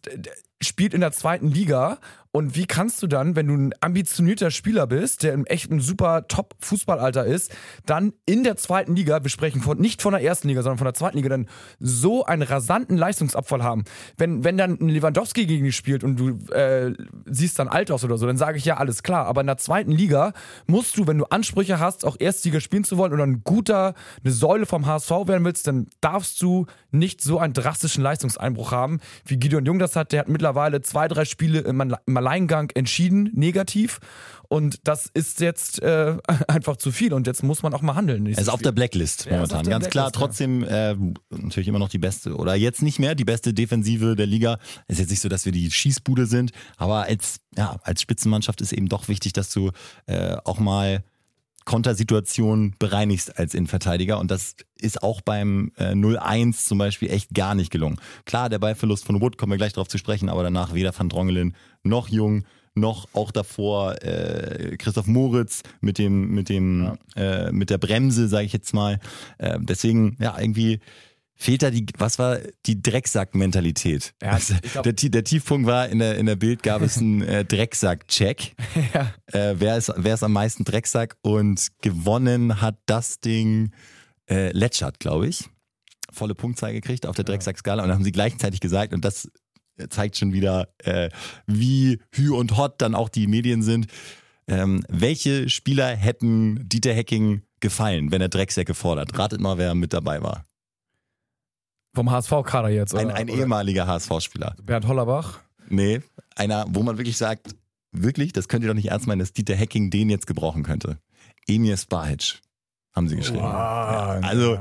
spielt 0.62 0.94
in 0.94 1.02
der 1.02 1.12
zweiten 1.12 1.50
Liga 1.50 2.00
und 2.34 2.56
wie 2.56 2.66
kannst 2.66 3.04
du 3.04 3.08
dann, 3.08 3.36
wenn 3.36 3.48
du 3.48 3.56
ein 3.56 3.74
ambitionierter 3.82 4.52
Spieler 4.52 4.88
bist, 4.88 5.24
der 5.24 5.34
im 5.34 5.46
echten 5.46 5.82
super 5.82 6.28
Top-Fußballalter 6.30 7.26
ist, 7.26 7.54
dann 7.86 8.14
in 8.26 8.44
der 8.44 8.56
zweiten 8.56 8.96
Liga, 8.96 9.22
wir 9.24 9.30
sprechen 9.30 9.62
von, 9.62 9.78
nicht 9.78 10.02
von 10.02 10.14
der 10.14 10.24
ersten 10.24 10.48
Liga, 10.48 10.64
sondern 10.64 10.78
von 10.78 10.86
der 10.86 10.94
zweiten 10.94 11.18
Liga, 11.18 11.28
dann 11.28 11.50
so 11.80 12.24
einen 12.24 12.44
rasanten 12.44 12.96
Leistungsabfall 12.96 13.64
haben? 13.64 13.84
Wenn, 14.18 14.46
wenn 14.46 14.58
dann 14.58 14.80
ein 14.80 14.88
Lewandowski 14.88 15.46
gegen 15.46 15.66
dich 15.66 15.76
spielt 15.76 16.06
und 16.06 16.18
du 16.18 16.30
äh, 16.54 16.94
siehst 17.26 17.60
dann 17.60 17.68
alt 17.68 17.92
aus 17.92 18.06
oder 18.06 18.18
so, 18.18 18.26
dann 18.26 18.38
sage 18.38 18.58
ich 18.58 18.64
ja, 18.64 18.78
alles 18.78 19.04
klar. 19.04 19.26
Aber 19.26 19.42
in 19.42 19.48
der 19.48 19.58
zweiten 19.58 19.92
Liga 19.92 20.32
musst 20.68 20.98
du, 20.98 21.08
wenn 21.08 21.18
du 21.18 21.26
Ansprüche 21.26 21.80
hast, 21.80 22.06
auch 22.06 22.16
Erstliga 22.18 22.62
spielen 22.62 22.86
zu 22.86 22.98
wollen 22.98 23.12
oder 23.12 23.26
ein 23.26 23.44
guter, 23.44 23.94
eine 24.24 24.32
Säule 24.32 24.66
vom 24.66 24.86
HSV 24.86 25.10
werden 25.28 25.44
willst, 25.44 25.68
dann 25.68 25.88
darfst 26.00 26.42
du 26.42 26.66
nicht 26.92 27.22
so 27.22 27.40
einen 27.40 27.54
drastischen 27.54 28.04
Leistungseinbruch 28.04 28.72
haben, 28.72 29.02
wie 29.26 29.38
Gideon 29.38 29.66
Jung 29.66 29.80
das 29.80 29.98
hat. 29.98 30.14
Der 30.14 30.22
hat 30.22 30.30
mittlerweile 30.30 30.82
zwei, 30.82 31.10
drei 31.10 31.26
Spiele 31.26 31.60
im, 31.60 31.96
Alleingang 32.22 32.70
entschieden, 32.76 33.32
negativ. 33.34 34.00
Und 34.48 34.80
das 34.84 35.10
ist 35.14 35.40
jetzt 35.40 35.82
äh, 35.82 36.18
einfach 36.48 36.76
zu 36.76 36.92
viel 36.92 37.14
und 37.14 37.26
jetzt 37.26 37.42
muss 37.42 37.64
man 37.64 37.74
auch 37.74 37.82
mal 37.82 37.96
handeln. 37.96 38.26
Er 38.26 38.38
ist 38.38 38.50
auf 38.50 38.62
der 38.62 38.74
Blacklist 38.74 39.26
ja, 39.26 39.34
momentan. 39.34 39.60
Ganz 39.60 39.68
Blacklist, 39.68 39.92
klar, 39.92 40.12
trotzdem 40.12 40.64
äh, 40.64 40.96
natürlich 41.30 41.70
immer 41.70 41.80
noch 41.80 41.90
die 41.90 42.00
beste 42.00 42.36
oder 42.36 42.56
jetzt 42.56 42.82
nicht 42.82 43.00
mehr 43.00 43.16
die 43.16 43.24
beste 43.24 43.54
Defensive 43.54 44.16
der 44.16 44.28
Liga. 44.28 44.60
Ist 44.88 45.00
jetzt 45.00 45.10
nicht 45.10 45.22
so, 45.22 45.30
dass 45.30 45.46
wir 45.46 45.52
die 45.54 45.72
Schießbude 45.72 46.26
sind, 46.26 46.52
aber 46.78 47.04
als, 47.04 47.40
ja, 47.58 47.78
als 47.84 48.02
Spitzenmannschaft 48.02 48.60
ist 48.62 48.74
eben 48.74 48.90
doch 48.90 49.08
wichtig, 49.08 49.34
dass 49.34 49.52
du 49.52 49.72
äh, 50.08 50.36
auch 50.44 50.60
mal 50.60 51.04
Kontersituation 51.72 52.76
bereinigst 52.80 53.40
als 53.40 53.54
Innenverteidiger 53.54 54.20
und 54.20 54.30
das 54.30 54.58
ist 54.78 55.02
auch 55.04 55.22
beim 55.22 55.72
äh, 55.78 55.94
0-1 55.94 56.66
zum 56.68 56.78
Beispiel 56.78 57.10
echt 57.10 57.34
gar 57.34 57.56
nicht 57.56 57.72
gelungen. 57.72 57.98
Klar, 58.26 58.50
der 58.50 58.60
Ballverlust 58.60 59.06
von 59.06 59.22
Wood, 59.22 59.38
kommen 59.38 59.54
wir 59.54 59.58
gleich 59.58 59.72
darauf 59.72 59.88
zu 59.88 59.98
sprechen, 59.98 60.28
aber 60.28 60.44
danach 60.44 60.74
weder 60.74 60.94
Van 60.94 61.08
Drongelen 61.08 61.56
noch 61.82 62.10
Jung 62.10 62.44
noch 62.76 63.08
auch 63.14 63.32
davor 63.32 64.04
äh, 64.04 64.76
Christoph 64.78 65.08
Moritz 65.08 65.64
mit 65.80 65.98
dem 65.98 66.32
mit 66.32 66.50
dem 66.50 66.98
ja. 67.16 67.48
äh, 67.48 67.52
mit 67.54 67.70
der 67.70 67.78
Bremse, 67.78 68.28
sage 68.28 68.46
ich 68.46 68.54
jetzt 68.54 68.74
mal. 68.74 69.00
Äh, 69.38 69.58
deswegen 69.62 70.18
ja 70.20 70.38
irgendwie 70.38 70.82
fehlt 71.42 71.64
da 71.64 71.72
die, 71.72 71.88
was 71.98 72.20
war 72.20 72.38
die 72.68 72.82
Drecksack-Mentalität? 72.82 74.14
Ja, 74.22 74.30
also, 74.30 74.54
der, 74.84 74.94
der, 74.94 75.24
Tiefpunkt 75.24 75.66
war, 75.66 75.90
in 75.90 75.98
der, 75.98 76.18
in 76.18 76.28
der 76.28 76.36
Bild 76.36 76.62
gab 76.62 76.84
es 76.84 77.00
einen 77.00 77.24
äh, 77.24 77.44
Drecksack-Check. 77.44 78.54
ja. 78.94 79.14
äh, 79.34 79.56
wer, 79.58 79.76
ist, 79.78 79.92
wer 79.96 80.14
ist 80.14 80.24
am 80.24 80.34
meisten 80.34 80.64
Drecksack? 80.66 81.18
Und 81.24 81.70
gewonnen 81.82 82.62
hat 82.62 82.78
das 82.86 83.22
Ding 83.22 83.72
äh, 84.30 84.52
Letschert, 84.52 85.00
glaube 85.00 85.28
ich. 85.28 85.50
Volle 86.12 86.36
Punktzahl 86.36 86.74
gekriegt 86.74 87.08
auf 87.08 87.16
der 87.16 87.26
Drecksack-Skala. 87.26 87.82
Und 87.82 87.90
dann 87.90 87.98
haben 87.98 88.04
sie 88.04 88.12
gleichzeitig 88.12 88.60
gesagt, 88.60 88.94
und 88.94 89.04
das 89.04 89.28
zeigt 89.90 90.18
schon 90.18 90.34
wieder, 90.34 90.70
äh, 90.84 91.10
wie 91.48 92.00
hü 92.12 92.36
und 92.36 92.56
hot 92.56 92.82
dann 92.84 92.94
auch 92.94 93.10
die 93.10 93.26
Medien 93.26 93.64
sind. 93.64 93.88
Ähm, 94.48 94.86
welche 94.90 95.50
Spieler 95.50 95.88
hätten 95.96 96.70
Dieter 96.70 96.94
Hecking 96.94 97.42
gefallen, 97.62 98.12
wenn 98.12 98.22
er 98.22 98.30
Drecksäcke 98.30 98.76
fordert? 98.76 99.18
Ratet 99.18 99.42
mal, 99.42 99.58
wer 99.58 99.74
mit 99.74 99.94
dabei 99.94 100.22
war. 100.22 100.46
Vom 101.94 102.10
HSV-Kader 102.10 102.70
jetzt, 102.70 102.94
oder? 102.94 103.02
Ein, 103.02 103.12
ein 103.12 103.28
ehemaliger 103.28 103.86
HSV-Spieler. 103.88 104.56
Bernd 104.64 104.88
Hollerbach? 104.88 105.40
Nee, 105.68 106.02
einer, 106.36 106.66
wo 106.70 106.84
man 106.84 106.98
wirklich 106.98 107.18
sagt, 107.18 107.56
wirklich, 107.92 108.34
das 108.34 108.48
könnt 108.48 108.64
ihr 108.64 108.70
doch 108.70 108.76
nicht 108.76 108.90
ernst 108.90 109.08
meinen, 109.08 109.20
dass 109.20 109.34
Dieter 109.34 109.56
Hecking 109.56 109.90
den 109.90 110.10
jetzt 110.10 110.28
gebrauchen 110.28 110.64
könnte. 110.64 110.98
Emir 111.48 111.78
Spahic, 111.78 112.40
haben 112.94 113.08
sie 113.08 113.16
geschrieben. 113.16 113.44
Wow, 113.44 113.52
ja, 113.52 114.20
also, 114.24 114.60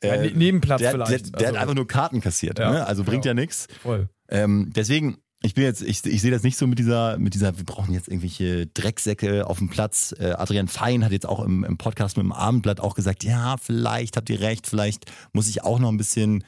äh, 0.00 0.26
ja, 0.26 0.36
Nebenplatz 0.36 0.80
der, 0.80 0.90
vielleicht. 0.92 1.10
Der, 1.10 1.18
der 1.18 1.38
also, 1.38 1.46
hat 1.46 1.62
einfach 1.62 1.74
nur 1.74 1.86
Karten 1.86 2.20
kassiert, 2.20 2.58
ja, 2.58 2.70
ne? 2.70 2.86
also 2.86 3.04
bringt 3.04 3.24
ja, 3.24 3.30
ja 3.30 3.34
nichts. 3.34 3.66
Voll. 3.82 4.08
Ähm, 4.28 4.72
deswegen, 4.74 5.18
ich 5.46 5.54
bin 5.54 5.64
jetzt, 5.64 5.80
ich, 5.80 6.04
ich 6.04 6.20
sehe 6.20 6.32
das 6.32 6.42
nicht 6.42 6.58
so 6.58 6.66
mit 6.66 6.78
dieser, 6.78 7.18
mit 7.18 7.34
dieser, 7.34 7.56
wir 7.56 7.64
brauchen 7.64 7.94
jetzt 7.94 8.08
irgendwelche 8.08 8.66
Drecksäcke 8.66 9.46
auf 9.46 9.58
dem 9.58 9.68
Platz. 9.68 10.14
Äh, 10.18 10.32
Adrian 10.32 10.66
Fein 10.66 11.04
hat 11.04 11.12
jetzt 11.12 11.26
auch 11.26 11.42
im, 11.42 11.62
im 11.62 11.78
Podcast 11.78 12.16
mit 12.16 12.24
dem 12.24 12.32
Abendblatt 12.32 12.80
auch 12.80 12.94
gesagt, 12.94 13.22
ja, 13.22 13.56
vielleicht 13.56 14.16
habt 14.16 14.28
ihr 14.28 14.40
recht, 14.40 14.66
vielleicht 14.66 15.10
muss 15.32 15.48
ich 15.48 15.62
auch 15.62 15.78
noch 15.78 15.88
ein 15.88 15.96
bisschen 15.96 16.44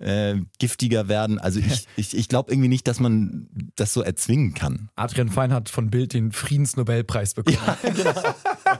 äh, 0.00 0.36
giftiger 0.58 1.06
werden. 1.06 1.38
Also 1.38 1.60
ich, 1.60 1.86
ich, 1.96 2.16
ich 2.16 2.28
glaube 2.28 2.50
irgendwie 2.50 2.68
nicht, 2.68 2.88
dass 2.88 2.98
man 2.98 3.48
das 3.76 3.92
so 3.92 4.02
erzwingen 4.02 4.54
kann. 4.54 4.90
Adrian 4.96 5.28
Fein 5.28 5.52
hat 5.52 5.68
von 5.68 5.90
Bild 5.90 6.12
den 6.14 6.32
Friedensnobelpreis 6.32 7.34
bekommen. 7.34 7.56
Ja, 7.64 7.78
genau. 7.88 8.14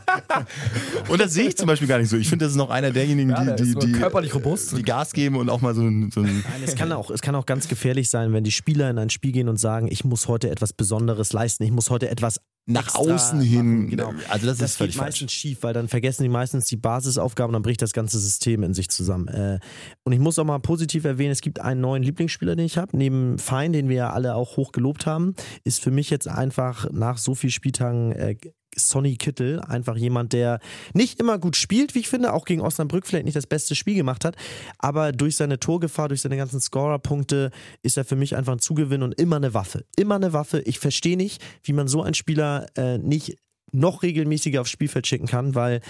und 1.09 1.21
das 1.21 1.33
sehe 1.33 1.49
ich 1.49 1.57
zum 1.57 1.67
Beispiel 1.67 1.89
gar 1.89 1.99
nicht 1.99 2.09
so. 2.09 2.17
Ich 2.17 2.29
finde, 2.29 2.45
das 2.45 2.53
ist 2.53 2.59
noch 2.59 2.71
einer 2.71 2.91
derjenigen, 2.91 3.31
ja, 3.31 3.55
die, 3.55 3.75
die, 3.75 3.75
die, 3.75 3.93
körperlich 3.93 4.35
robust. 4.35 4.77
die 4.77 4.83
Gas 4.83 5.13
geben 5.13 5.37
und 5.37 5.51
auch 5.51 5.61
mal 5.61 5.75
so 5.75 5.83
ein. 5.83 6.11
So 6.11 6.21
ein 6.21 6.27
Nein, 6.27 6.63
es, 6.65 6.75
kann 6.75 6.93
auch, 6.93 7.11
es 7.11 7.21
kann 7.21 7.35
auch 7.35 7.47
ganz 7.47 7.69
gefährlich 7.69 8.11
sein, 8.11 8.33
wenn 8.33 8.45
die 8.45 8.53
Spieler 8.53 8.91
in 8.91 8.99
ein 8.99 9.11
Spiel 9.11 9.33
gehen 9.33 9.49
und 9.49 9.59
sagen, 9.59 9.89
ich 9.91 10.05
muss 10.05 10.29
heute 10.29 10.51
etwas 10.51 10.73
Besonderes 10.73 11.33
leisten, 11.33 11.63
ich 11.65 11.73
muss 11.73 11.91
heute 11.91 12.11
etwas 12.11 12.41
nach 12.67 12.95
außen 12.95 13.41
hin. 13.41 13.81
machen, 13.81 13.91
genau. 13.91 14.13
Also 14.29 14.47
das, 14.47 14.59
das 14.59 14.73
ist 14.73 14.77
völlig 14.77 14.95
geht 14.95 14.99
falsch. 15.01 15.21
meistens 15.21 15.33
schief, 15.33 15.63
weil 15.63 15.75
dann 15.75 15.89
vergessen 15.89 16.23
die 16.23 16.29
meistens 16.29 16.67
die 16.67 16.77
Basisaufgaben, 16.77 17.53
dann 17.53 17.63
bricht 17.63 17.83
das 17.83 17.93
ganze 17.93 18.19
System 18.19 18.63
in 18.63 18.75
sich 18.75 18.89
zusammen. 18.89 19.29
Äh, 19.29 19.59
und 20.05 20.13
ich 20.13 20.19
muss 20.19 20.39
auch 20.39 20.45
mal 20.45 20.59
positiv 20.61 21.05
erwähnen, 21.05 21.33
es 21.33 21.41
gibt 21.41 21.61
einen 21.61 21.81
neuen 21.81 22.03
Lieblingsspieler, 22.03 22.57
den 22.57 22.67
ich 22.67 22.79
habe, 22.79 22.97
neben 22.97 23.39
Fein, 23.39 23.73
den 23.73 23.89
wir 23.89 23.97
ja 23.97 24.11
alle 24.13 24.35
auch 24.35 24.57
hoch 24.57 24.73
gelobt 24.73 25.07
haben, 25.07 25.35
ist 25.65 25.83
für 25.83 25.91
mich 25.91 26.11
jetzt 26.11 26.29
einfach 26.29 26.91
nach 26.93 27.19
so 27.19 27.35
vielen 27.35 27.51
Spieltagen 27.51 28.13
äh, 28.13 28.37
Sonny 28.77 29.17
Kittel, 29.17 29.61
einfach 29.61 29.97
jemand, 29.97 30.33
der 30.33 30.61
nicht 30.95 31.19
immer 31.21 31.39
gut 31.39 31.57
spielt, 31.57 31.95
wie 31.95 32.01
ich 32.01 32.09
finde, 32.09 32.33
auch 32.33 32.45
gegen 32.45 32.61
Osnabrück 32.61 33.07
vielleicht 33.07 33.25
nicht 33.25 33.37
das 33.37 33.47
beste 33.47 33.75
Spiel 33.75 33.95
gemacht 33.95 34.25
hat, 34.25 34.37
aber 34.79 35.13
durch 35.13 35.37
seine 35.37 35.59
Torgefahr, 35.59 36.09
durch 36.09 36.21
seine 36.21 36.37
ganzen 36.37 36.61
Scorerpunkte 36.61 37.51
ist 37.83 37.97
er 37.97 38.05
für 38.05 38.17
mich 38.17 38.37
einfach 38.37 38.53
ein 38.53 38.59
Zugewinn 38.61 39.03
und 39.03 39.19
immer 39.21 39.37
eine 39.37 39.55
Waffe. 39.55 39.85
Immer 39.97 40.17
eine 40.17 40.33
Waffe. 40.33 40.61
Ich 40.63 40.79
verstehe 40.79 41.17
nicht, 41.17 41.43
wie 41.65 41.73
man 41.73 41.89
so 41.89 42.03
einen 42.03 42.15
Spieler 42.15 42.67
äh, 42.77 42.99
nicht 42.99 43.37
noch 43.73 44.03
regelmäßiger 44.03 44.61
aufs 44.61 44.71
Spielfeld 44.71 45.07
schicken 45.07 45.27
kann, 45.27 45.55
weil 45.55 45.81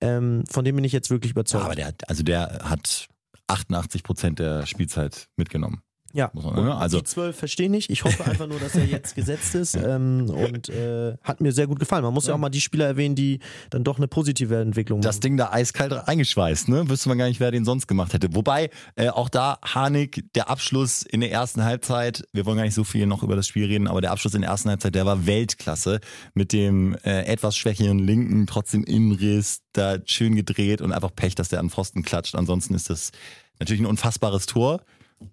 ähm, 0.00 0.44
von 0.50 0.64
dem 0.64 0.74
bin 0.76 0.84
ich 0.84 0.92
jetzt 0.92 1.10
wirklich 1.10 1.30
Ja, 1.30 1.34
überzeugt. 1.34 1.64
aber 1.64 1.74
der 1.74 1.94
also 2.08 2.22
der 2.22 2.60
hat 2.64 3.06
88 3.46 4.02
Prozent 4.02 4.38
der 4.38 4.66
Spielzeit 4.66 5.28
mitgenommen. 5.36 5.80
Ja. 6.14 6.30
Man, 6.32 6.64
ne? 6.64 6.74
Also 6.74 6.98
die 6.98 7.04
12 7.04 7.36
verstehe 7.36 7.66
ich 7.66 7.70
nicht. 7.70 7.90
Ich 7.90 8.04
hoffe 8.04 8.24
einfach 8.24 8.46
nur, 8.46 8.58
dass 8.58 8.74
er 8.74 8.84
jetzt 8.86 9.14
gesetzt 9.14 9.54
ist 9.54 9.74
ähm, 9.84 10.30
und 10.30 10.68
äh, 10.68 11.16
hat 11.22 11.40
mir 11.40 11.52
sehr 11.52 11.66
gut 11.66 11.78
gefallen. 11.78 12.02
Man 12.02 12.14
muss 12.14 12.26
ja. 12.26 12.34
auch 12.34 12.38
mal 12.38 12.48
die 12.48 12.60
Spieler 12.60 12.86
erwähnen, 12.86 13.14
die 13.14 13.40
dann 13.70 13.84
doch 13.84 13.98
eine 13.98 14.08
positive 14.08 14.56
Entwicklung 14.56 15.00
das 15.00 15.16
machen. 15.16 15.22
Ding 15.22 15.36
da 15.36 15.50
eiskalt 15.52 15.92
eingeschweißt, 15.92 16.68
ne? 16.68 16.88
Wüsste 16.88 17.08
man 17.08 17.18
gar 17.18 17.28
nicht, 17.28 17.40
wer 17.40 17.50
den 17.50 17.64
sonst 17.64 17.86
gemacht 17.86 18.14
hätte. 18.14 18.34
Wobei, 18.34 18.70
äh, 18.96 19.08
auch 19.10 19.28
da, 19.28 19.58
Harnik, 19.62 20.24
der 20.34 20.48
Abschluss 20.48 21.02
in 21.02 21.20
der 21.20 21.30
ersten 21.30 21.64
Halbzeit, 21.64 22.24
wir 22.32 22.46
wollen 22.46 22.56
gar 22.56 22.64
nicht 22.64 22.74
so 22.74 22.84
viel 22.84 23.06
noch 23.06 23.22
über 23.22 23.36
das 23.36 23.46
Spiel 23.46 23.66
reden, 23.66 23.86
aber 23.86 24.00
der 24.00 24.12
Abschluss 24.12 24.34
in 24.34 24.40
der 24.40 24.50
ersten 24.50 24.70
Halbzeit, 24.70 24.94
der 24.94 25.06
war 25.06 25.26
Weltklasse. 25.26 26.00
Mit 26.34 26.52
dem 26.52 26.96
äh, 27.04 27.24
etwas 27.24 27.56
schwächeren 27.56 27.98
Linken, 27.98 28.46
trotzdem 28.46 28.84
Innenriss, 28.84 29.60
da 29.72 29.98
schön 30.04 30.34
gedreht 30.34 30.80
und 30.80 30.92
einfach 30.92 31.14
Pech, 31.14 31.34
dass 31.34 31.48
der 31.48 31.60
an 31.60 31.70
Pfosten 31.70 32.02
klatscht. 32.02 32.34
Ansonsten 32.34 32.74
ist 32.74 32.90
das 32.90 33.12
natürlich 33.58 33.82
ein 33.82 33.86
unfassbares 33.86 34.46
Tor. 34.46 34.80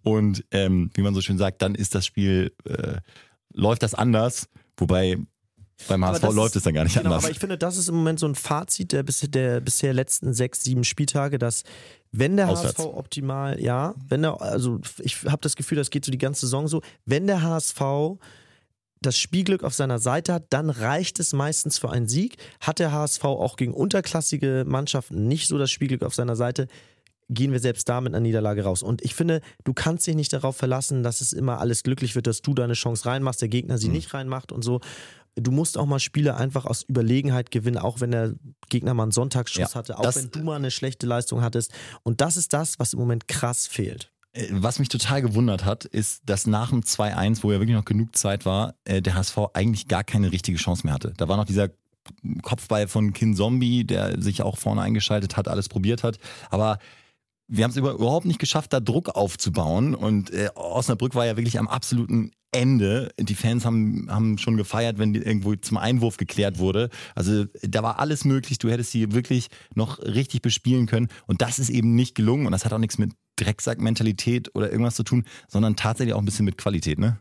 Und 0.04 0.44
ähm, 0.52 0.90
wie 0.94 1.02
man 1.02 1.14
so 1.14 1.22
schön 1.22 1.38
sagt, 1.38 1.62
dann 1.62 1.76
ist 1.76 1.96
das 1.96 2.06
Spiel, 2.06 2.54
äh, 2.66 2.98
läuft 3.54 3.84
das 3.84 3.94
anders. 3.94 4.48
Wobei 4.78 5.18
beim 5.88 6.06
HSV 6.06 6.24
läuft 6.34 6.52
ist- 6.52 6.58
es 6.58 6.64
dann 6.64 6.74
gar 6.74 6.84
nicht 6.86 6.94
genau, 6.96 7.10
anders. 7.10 7.24
Aber 7.26 7.32
ich 7.32 7.40
finde, 7.40 7.58
das 7.58 7.78
ist 7.78 7.90
im 7.90 7.96
Moment 7.96 8.20
so 8.20 8.28
ein 8.28 8.36
Fazit 8.36 8.92
der, 8.94 9.04
bis- 9.04 9.26
der 9.30 9.60
bisher 9.62 9.94
letzten 9.94 10.34
sechs, 10.34 10.64
sieben 10.64 10.84
Spieltage, 10.84 11.38
dass 11.38 11.64
wenn 12.12 12.38
der 12.38 12.48
Auswärts. 12.50 12.78
HSV 12.80 12.88
optimal, 12.96 13.60
ja, 13.62 13.94
wenn 14.08 14.22
der, 14.22 14.42
also 14.42 14.80
ich 15.02 15.24
habe 15.26 15.42
das 15.42 15.56
Gefühl, 15.58 15.78
das 15.78 15.90
geht 15.90 16.06
so 16.06 16.12
die 16.12 16.18
ganze 16.18 16.42
Saison 16.42 16.68
so, 16.70 16.82
wenn 17.06 17.28
der 17.28 17.42
HSV 17.42 17.82
das 19.02 19.18
Spielglück 19.20 19.64
auf 19.64 19.74
seiner 19.74 20.00
Seite 20.00 20.34
hat, 20.34 20.46
dann 20.50 20.70
reicht 20.70 21.20
es 21.20 21.34
meistens 21.34 21.78
für 21.78 21.92
einen 21.92 22.08
Sieg. 22.08 22.38
Hat 22.62 22.80
der 22.80 22.92
HSV 22.92 23.24
auch 23.26 23.56
gegen 23.58 23.74
unterklassige 23.74 24.64
Mannschaften 24.66 25.28
nicht 25.28 25.48
so 25.48 25.58
das 25.58 25.70
Spielglück 25.72 26.04
auf 26.04 26.16
seiner 26.16 26.36
Seite, 26.38 26.68
gehen 27.30 27.52
wir 27.52 27.60
selbst 27.60 27.90
da 27.90 28.02
mit 28.02 28.14
einer 28.14 28.22
Niederlage 28.22 28.64
raus. 28.64 28.84
Und 28.84 29.04
ich 29.04 29.16
finde, 29.16 29.42
du 29.64 29.74
kannst 29.74 30.06
dich 30.08 30.16
nicht 30.16 30.32
darauf 30.34 30.56
verlassen, 30.56 31.04
dass 31.04 31.22
es 31.22 31.34
immer 31.34 31.60
alles 31.60 31.84
glücklich 31.84 32.16
wird, 32.16 32.28
dass 32.28 32.42
du 32.42 32.54
deine 32.54 32.74
Chance 32.74 33.06
reinmachst, 33.06 33.42
der 33.42 33.50
Gegner 33.50 33.78
sie 33.78 33.90
nicht 33.90 34.14
reinmacht 34.14 34.52
und 34.52 34.64
so. 34.64 34.82
Du 35.36 35.52
musst 35.52 35.78
auch 35.78 35.86
mal 35.86 36.00
Spiele 36.00 36.38
einfach 36.38 36.66
aus 36.66 36.84
Überlegenheit 36.84 37.52
gewinnen, 37.52 37.78
auch 37.78 38.00
wenn 38.00 38.12
der 38.12 38.36
Gegner 38.70 38.94
mal 38.94 39.04
einen 39.04 39.12
Sonntagsschuss 39.12 39.74
Ja, 39.74 39.76
hatte, 39.76 40.00
auch 40.00 40.16
wenn 40.16 40.32
du 40.32 40.40
mal 40.44 40.56
eine 40.56 40.72
schlechte 40.72 41.08
Leistung 41.08 41.42
hattest. 41.42 41.74
Und 42.04 42.22
das 42.22 42.38
ist 42.38 42.54
das, 42.54 42.80
was 42.80 42.94
im 42.94 43.00
Moment 43.00 43.28
krass 43.28 43.68
fehlt. 43.68 44.12
Äh, 44.32 44.48
Was 44.52 44.80
mich 44.80 44.88
total 44.88 45.22
gewundert 45.22 45.66
hat, 45.66 45.84
ist, 45.84 46.22
dass 46.26 46.48
nach 46.48 46.70
dem 46.70 46.84
2-1, 46.84 47.44
wo 47.44 47.52
ja 47.52 47.60
wirklich 47.60 47.76
noch 47.76 47.86
genug 47.86 48.16
Zeit 48.16 48.46
war, 48.46 48.76
äh, 48.86 49.02
der 49.02 49.16
HSV 49.16 49.38
eigentlich 49.54 49.88
gar 49.88 50.04
keine 50.04 50.32
richtige 50.32 50.58
Chance 50.58 50.86
mehr 50.86 50.94
hatte. 50.94 51.14
Da 51.18 51.28
war 51.28 51.36
noch 51.36 51.46
dieser 51.46 51.70
Kopfball 52.44 52.88
von 52.88 53.14
Kin 53.14 53.36
Zombie, 53.36 53.84
der 53.84 54.22
sich 54.22 54.42
auch 54.42 54.58
vorne 54.58 54.82
eingeschaltet 54.82 55.38
hat, 55.38 55.48
alles 55.48 55.70
probiert 55.70 56.04
hat. 56.04 56.20
Aber 56.50 56.78
wir 57.48 57.64
haben 57.64 57.72
es 57.72 57.78
über, 57.78 57.94
überhaupt 57.94 58.26
nicht 58.26 58.40
geschafft, 58.40 58.74
da 58.74 58.80
Druck 58.80 59.10
aufzubauen. 59.10 59.96
Und 59.96 60.32
äh, 60.32 60.50
Osnabrück 60.56 61.16
war 61.16 61.26
ja 61.26 61.38
wirklich 61.38 61.60
am 61.60 61.68
absoluten 61.68 62.32
Ende. 62.52 63.12
Die 63.20 63.36
Fans 63.36 63.66
haben, 63.66 64.08
haben 64.10 64.38
schon 64.38 64.58
gefeiert, 64.58 64.98
wenn 64.98 65.14
irgendwo 65.14 65.56
zum 65.56 65.78
Einwurf 65.78 66.18
geklärt 66.18 66.58
wurde. 66.58 66.90
Also 67.14 67.46
da 67.62 67.84
war 67.84 68.00
alles 68.00 68.26
möglich. 68.26 68.58
Du 68.58 68.70
hättest 68.70 68.92
sie 68.92 69.12
wirklich 69.14 69.48
noch 69.76 70.00
richtig 70.00 70.42
bespielen 70.42 70.88
können. 70.88 71.10
Und 71.28 71.42
das 71.42 71.60
ist 71.60 71.70
eben 71.70 71.96
nicht 71.96 72.16
gelungen. 72.16 72.46
Und 72.46 72.52
das 72.52 72.66
hat 72.66 72.74
auch 72.74 72.80
nichts 72.80 72.98
mit 72.98 73.12
Drecksack-Mentalität 73.38 74.56
oder 74.56 74.72
irgendwas 74.72 74.96
zu 74.96 75.04
tun, 75.04 75.26
sondern 75.48 75.76
tatsächlich 75.76 76.14
auch 76.14 76.20
ein 76.20 76.26
bisschen 76.26 76.46
mit 76.46 76.58
Qualität, 76.58 76.98
ne? 77.00 77.20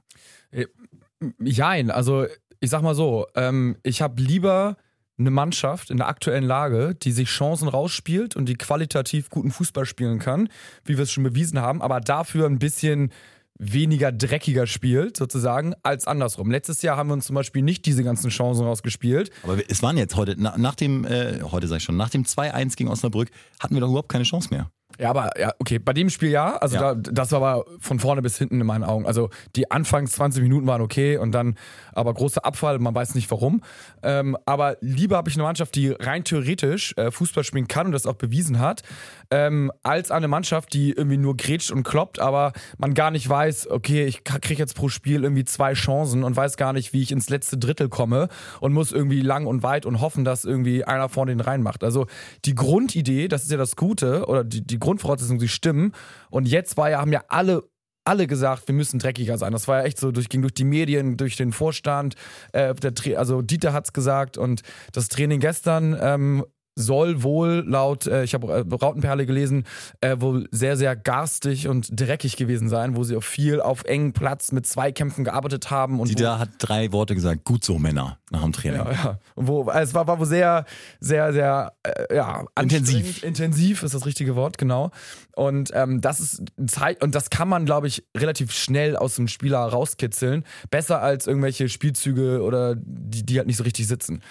Jein, 1.40 1.90
also 1.90 2.26
ich 2.60 2.70
sag 2.70 2.82
mal 2.82 2.94
so, 2.94 3.26
ähm, 3.34 3.76
ich 3.82 4.00
habe 4.00 4.22
lieber 4.22 4.76
eine 5.18 5.30
Mannschaft 5.30 5.90
in 5.90 5.98
der 5.98 6.08
aktuellen 6.08 6.44
Lage, 6.44 6.94
die 6.94 7.12
sich 7.12 7.28
Chancen 7.28 7.68
rausspielt 7.68 8.36
und 8.36 8.48
die 8.48 8.54
qualitativ 8.54 9.30
guten 9.30 9.50
Fußball 9.50 9.86
spielen 9.86 10.18
kann, 10.18 10.48
wie 10.84 10.96
wir 10.96 11.04
es 11.04 11.12
schon 11.12 11.24
bewiesen 11.24 11.60
haben, 11.60 11.82
aber 11.82 12.00
dafür 12.00 12.46
ein 12.46 12.58
bisschen 12.58 13.10
weniger 13.56 14.10
dreckiger 14.10 14.66
spielt, 14.66 15.16
sozusagen, 15.16 15.74
als 15.82 16.06
andersrum. 16.06 16.50
Letztes 16.50 16.82
Jahr 16.82 16.96
haben 16.96 17.08
wir 17.08 17.14
uns 17.14 17.26
zum 17.26 17.34
Beispiel 17.34 17.62
nicht 17.62 17.86
diese 17.86 18.02
ganzen 18.02 18.30
Chancen 18.30 18.64
rausgespielt. 18.64 19.30
Aber 19.44 19.58
es 19.68 19.82
waren 19.82 19.96
jetzt 19.96 20.16
heute, 20.16 20.34
na, 20.36 20.58
nach 20.58 20.74
dem, 20.74 21.04
äh, 21.04 21.40
heute 21.42 21.68
sag 21.68 21.76
ich 21.76 21.84
schon, 21.84 21.96
nach 21.96 22.10
dem 22.10 22.24
2-1 22.24 22.76
gegen 22.76 22.90
Osnabrück 22.90 23.30
hatten 23.60 23.74
wir 23.74 23.80
doch 23.80 23.88
überhaupt 23.88 24.08
keine 24.08 24.24
Chance 24.24 24.48
mehr. 24.50 24.70
Ja, 24.98 25.10
aber 25.10 25.38
ja, 25.38 25.52
okay, 25.58 25.78
bei 25.78 25.92
dem 25.92 26.10
Spiel 26.10 26.30
ja. 26.30 26.56
Also 26.56 26.76
Ja. 26.76 26.94
Da, 26.94 27.10
das 27.12 27.32
war 27.32 27.42
aber 27.42 27.64
von 27.80 27.98
vorne 27.98 28.22
bis 28.22 28.38
hinten 28.38 28.60
in 28.60 28.66
meinen 28.66 28.84
Augen. 28.84 29.06
Also 29.06 29.30
die 29.56 29.70
Anfangs 29.70 30.12
20 30.12 30.42
Minuten 30.42 30.66
waren 30.66 30.80
okay 30.80 31.16
und 31.16 31.32
dann 31.32 31.56
aber 31.92 32.12
großer 32.14 32.44
Abfall, 32.44 32.78
man 32.78 32.94
weiß 32.94 33.14
nicht 33.14 33.30
warum. 33.30 33.62
Ähm, 34.02 34.36
aber 34.46 34.76
lieber 34.80 35.16
habe 35.16 35.28
ich 35.28 35.36
eine 35.36 35.44
Mannschaft, 35.44 35.74
die 35.74 35.90
rein 35.90 36.24
theoretisch 36.24 36.94
äh, 36.96 37.10
Fußball 37.10 37.44
spielen 37.44 37.68
kann 37.68 37.86
und 37.86 37.92
das 37.92 38.06
auch 38.06 38.14
bewiesen 38.14 38.58
hat, 38.58 38.82
ähm, 39.30 39.72
als 39.82 40.10
eine 40.10 40.28
Mannschaft, 40.28 40.72
die 40.72 40.92
irgendwie 40.92 41.16
nur 41.16 41.36
grätscht 41.36 41.70
und 41.70 41.82
kloppt, 41.84 42.18
aber 42.18 42.52
man 42.78 42.94
gar 42.94 43.10
nicht 43.10 43.28
weiß, 43.28 43.70
okay, 43.70 44.04
ich 44.04 44.24
kriege 44.24 44.60
jetzt 44.60 44.74
pro 44.74 44.88
Spiel 44.88 45.22
irgendwie 45.22 45.44
zwei 45.44 45.74
Chancen 45.74 46.24
und 46.24 46.36
weiß 46.36 46.56
gar 46.56 46.72
nicht, 46.72 46.92
wie 46.92 47.02
ich 47.02 47.12
ins 47.12 47.30
letzte 47.30 47.58
Drittel 47.58 47.88
komme 47.88 48.28
und 48.60 48.72
muss 48.72 48.92
irgendwie 48.92 49.20
lang 49.20 49.46
und 49.46 49.62
weit 49.62 49.86
und 49.86 50.00
hoffen, 50.00 50.24
dass 50.24 50.44
irgendwie 50.44 50.84
einer 50.84 51.08
vorne 51.08 51.32
den 51.32 51.40
reinmacht. 51.40 51.84
Also 51.84 52.06
die 52.44 52.54
Grundidee, 52.54 53.28
das 53.28 53.44
ist 53.44 53.50
ja 53.50 53.56
das 53.56 53.76
Gute, 53.76 54.26
oder 54.26 54.44
die, 54.44 54.60
die 54.60 54.78
Grundvoraussetzungen, 54.84 55.40
sie 55.40 55.48
stimmen. 55.48 55.92
Und 56.30 56.46
jetzt 56.46 56.76
war 56.76 56.90
ja, 56.90 57.00
haben 57.00 57.12
ja 57.12 57.24
alle 57.28 57.62
alle 58.04 58.26
gesagt, 58.26 58.68
wir 58.68 58.74
müssen 58.74 58.98
dreckiger 58.98 59.38
sein. 59.38 59.52
Das 59.52 59.66
war 59.66 59.78
ja 59.78 59.84
echt 59.84 59.98
so, 59.98 60.12
durch, 60.12 60.28
ging 60.28 60.42
durch 60.42 60.52
die 60.52 60.64
Medien, 60.64 61.16
durch 61.16 61.36
den 61.36 61.52
Vorstand. 61.52 62.14
Äh, 62.52 62.74
der, 62.74 63.18
also 63.18 63.40
Dieter 63.40 63.72
hat's 63.72 63.92
gesagt 63.92 64.36
und 64.36 64.62
das 64.92 65.08
Training 65.08 65.40
gestern 65.40 65.96
ähm, 65.98 66.44
soll 66.76 67.22
wohl 67.22 67.64
laut, 67.66 68.06
äh, 68.06 68.24
ich 68.24 68.34
habe 68.34 68.52
äh, 68.52 68.74
Rautenperle 68.74 69.26
gelesen, 69.26 69.64
äh, 70.00 70.16
wohl 70.18 70.48
sehr, 70.50 70.76
sehr 70.76 70.96
garstig 70.96 71.68
und 71.68 71.88
dreckig 71.92 72.36
gewesen 72.36 72.68
sein, 72.68 72.96
wo 72.96 73.04
sie 73.04 73.16
auch 73.16 73.22
viel 73.22 73.60
auf 73.60 73.84
engen 73.84 74.12
Platz 74.12 74.52
mit 74.52 74.66
Zweikämpfen 74.66 75.24
gearbeitet 75.24 75.70
haben. 75.70 76.00
Und 76.00 76.08
Dieter 76.08 76.38
hat 76.38 76.50
drei 76.58 76.92
Worte 76.92 77.14
gesagt, 77.14 77.44
gut 77.44 77.64
so 77.64 77.78
Männer, 77.78 78.18
nach 78.30 78.42
dem 78.42 78.52
Training. 78.52 78.80
ja, 78.80 78.92
ja. 78.92 79.18
Und 79.34 79.46
wo, 79.48 79.70
es 79.70 79.94
war, 79.94 80.06
war 80.06 80.18
wohl 80.18 80.26
sehr, 80.26 80.64
sehr, 81.00 81.32
sehr, 81.32 81.72
äh, 81.82 82.16
ja, 82.16 82.44
Intensiv. 82.60 83.22
Intensiv 83.22 83.82
ist 83.82 83.94
das 83.94 84.04
richtige 84.06 84.34
Wort, 84.34 84.58
genau. 84.58 84.90
Und 85.36 85.70
ähm, 85.74 86.00
das 86.00 86.20
ist 86.20 86.42
Zeit, 86.66 87.02
und 87.02 87.14
das 87.14 87.30
kann 87.30 87.48
man, 87.48 87.66
glaube 87.66 87.86
ich, 87.86 88.04
relativ 88.16 88.52
schnell 88.52 88.96
aus 88.96 89.16
dem 89.16 89.28
Spieler 89.28 89.58
rauskitzeln. 89.58 90.44
Besser 90.70 91.00
als 91.00 91.26
irgendwelche 91.26 91.68
Spielzüge 91.68 92.42
oder 92.42 92.74
die, 92.76 93.24
die 93.24 93.38
halt 93.38 93.46
nicht 93.46 93.56
so 93.56 93.64
richtig 93.64 93.86
sitzen. 93.86 94.22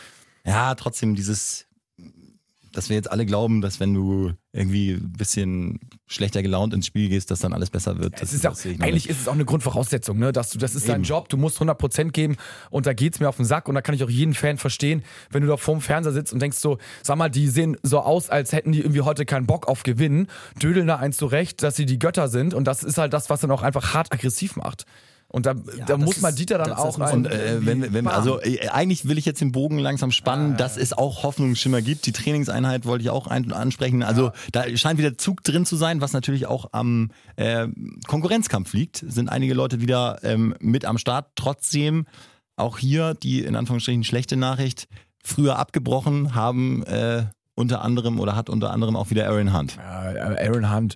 Ja, 0.45 0.75
trotzdem 0.75 1.15
dieses, 1.15 1.67
dass 2.73 2.89
wir 2.89 2.95
jetzt 2.95 3.09
alle 3.09 3.25
glauben, 3.25 3.61
dass 3.61 3.79
wenn 3.79 3.93
du 3.93 4.33
irgendwie 4.51 4.93
ein 4.93 5.13
bisschen 5.13 5.79
schlechter 6.07 6.41
gelaunt 6.41 6.73
ins 6.73 6.87
Spiel 6.87 7.07
gehst, 7.07 7.31
dass 7.31 7.39
dann 7.39 7.53
alles 7.53 7.69
besser 7.69 7.99
wird. 7.99 8.13
Das, 8.15 8.23
Es 8.23 8.33
ist 8.33 8.47
auch, 8.47 8.57
eigentlich 8.81 9.09
ist 9.09 9.21
es 9.21 9.27
auch 9.27 9.33
eine 9.33 9.45
Grundvoraussetzung, 9.45 10.17
ne? 10.19 10.31
Dass 10.31 10.49
du, 10.49 10.57
das 10.57 10.75
ist 10.75 10.89
dein 10.89 10.97
Eben. 10.97 11.03
Job, 11.03 11.29
du 11.29 11.37
musst 11.37 11.59
100% 11.59 12.11
geben 12.11 12.35
und 12.71 12.85
da 12.85 12.93
geht's 12.93 13.19
mir 13.19 13.29
auf 13.29 13.37
den 13.37 13.45
Sack 13.45 13.67
und 13.69 13.75
da 13.75 13.81
kann 13.81 13.95
ich 13.95 14.03
auch 14.03 14.09
jeden 14.09 14.33
Fan 14.33 14.57
verstehen, 14.57 15.03
wenn 15.29 15.43
du 15.43 15.47
da 15.47 15.57
vorm 15.57 15.81
Fernseher 15.81 16.13
sitzt 16.13 16.33
und 16.33 16.41
denkst 16.41 16.57
so, 16.57 16.77
sag 17.03 17.17
mal, 17.17 17.29
die 17.29 17.47
sehen 17.47 17.77
so 17.83 17.99
aus, 17.99 18.29
als 18.29 18.51
hätten 18.51 18.71
die 18.71 18.79
irgendwie 18.79 19.01
heute 19.01 19.25
keinen 19.25 19.45
Bock 19.45 19.67
auf 19.67 19.83
Gewinnen, 19.83 20.27
dödeln 20.61 20.87
da 20.87 20.97
eins 20.97 21.17
zurecht, 21.17 21.63
dass 21.63 21.75
sie 21.75 21.85
die 21.85 21.99
Götter 21.99 22.27
sind 22.27 22.53
und 22.53 22.65
das 22.65 22.83
ist 22.83 22.97
halt 22.97 23.13
das, 23.13 23.29
was 23.29 23.41
dann 23.41 23.51
auch 23.51 23.63
einfach 23.63 23.93
hart 23.93 24.11
aggressiv 24.11 24.55
macht. 24.55 24.85
Und 25.35 25.47
da, 25.47 25.55
da 25.55 25.85
das 25.85 25.97
muss 25.97 26.21
man 26.21 26.35
Dieter 26.35 26.59
dann 26.59 26.73
auch 26.73 26.99
rein. 26.99 27.15
Und 27.15 27.25
äh, 27.25 27.65
wenn, 27.65 27.91
wenn, 27.91 28.05
Bam. 28.05 28.13
also 28.13 28.39
äh, 28.39 28.69
eigentlich 28.69 29.07
will 29.07 29.17
ich 29.17 29.25
jetzt 29.25 29.41
den 29.41 29.51
Bogen 29.51 29.79
langsam 29.79 30.11
spannen, 30.11 30.57
dass 30.57 30.77
es 30.77 30.93
auch 30.93 31.23
Hoffnungsschimmer 31.23 31.81
gibt. 31.81 32.05
Die 32.05 32.11
Trainingseinheit 32.11 32.85
wollte 32.85 33.03
ich 33.03 33.09
auch 33.09 33.25
ein, 33.25 33.51
ansprechen. 33.51 34.03
Also 34.03 34.31
da 34.51 34.63
scheint 34.77 34.99
wieder 34.99 35.17
Zug 35.17 35.43
drin 35.43 35.65
zu 35.65 35.75
sein, 35.75 36.01
was 36.01 36.13
natürlich 36.13 36.45
auch 36.45 36.69
am 36.71 37.09
äh, 37.35 37.67
Konkurrenzkampf 38.05 38.73
liegt. 38.73 39.03
Sind 39.07 39.27
einige 39.27 39.55
Leute 39.55 39.81
wieder 39.81 40.19
ähm, 40.21 40.53
mit 40.59 40.85
am 40.85 40.99
Start. 40.99 41.31
Trotzdem 41.35 42.05
auch 42.55 42.77
hier 42.77 43.15
die 43.15 43.43
in 43.43 43.55
Anführungsstrichen 43.55 44.03
schlechte 44.03 44.37
Nachricht. 44.37 44.87
Früher 45.23 45.57
abgebrochen 45.57 46.35
haben 46.35 46.83
äh, 46.83 47.23
unter 47.55 47.81
anderem 47.81 48.19
oder 48.19 48.35
hat 48.35 48.51
unter 48.51 48.69
anderem 48.69 48.95
auch 48.95 49.09
wieder 49.09 49.27
Aaron 49.27 49.57
Hunt. 49.57 49.77
Ja, 49.77 50.35
Aaron 50.37 50.71
Hunt. 50.71 50.95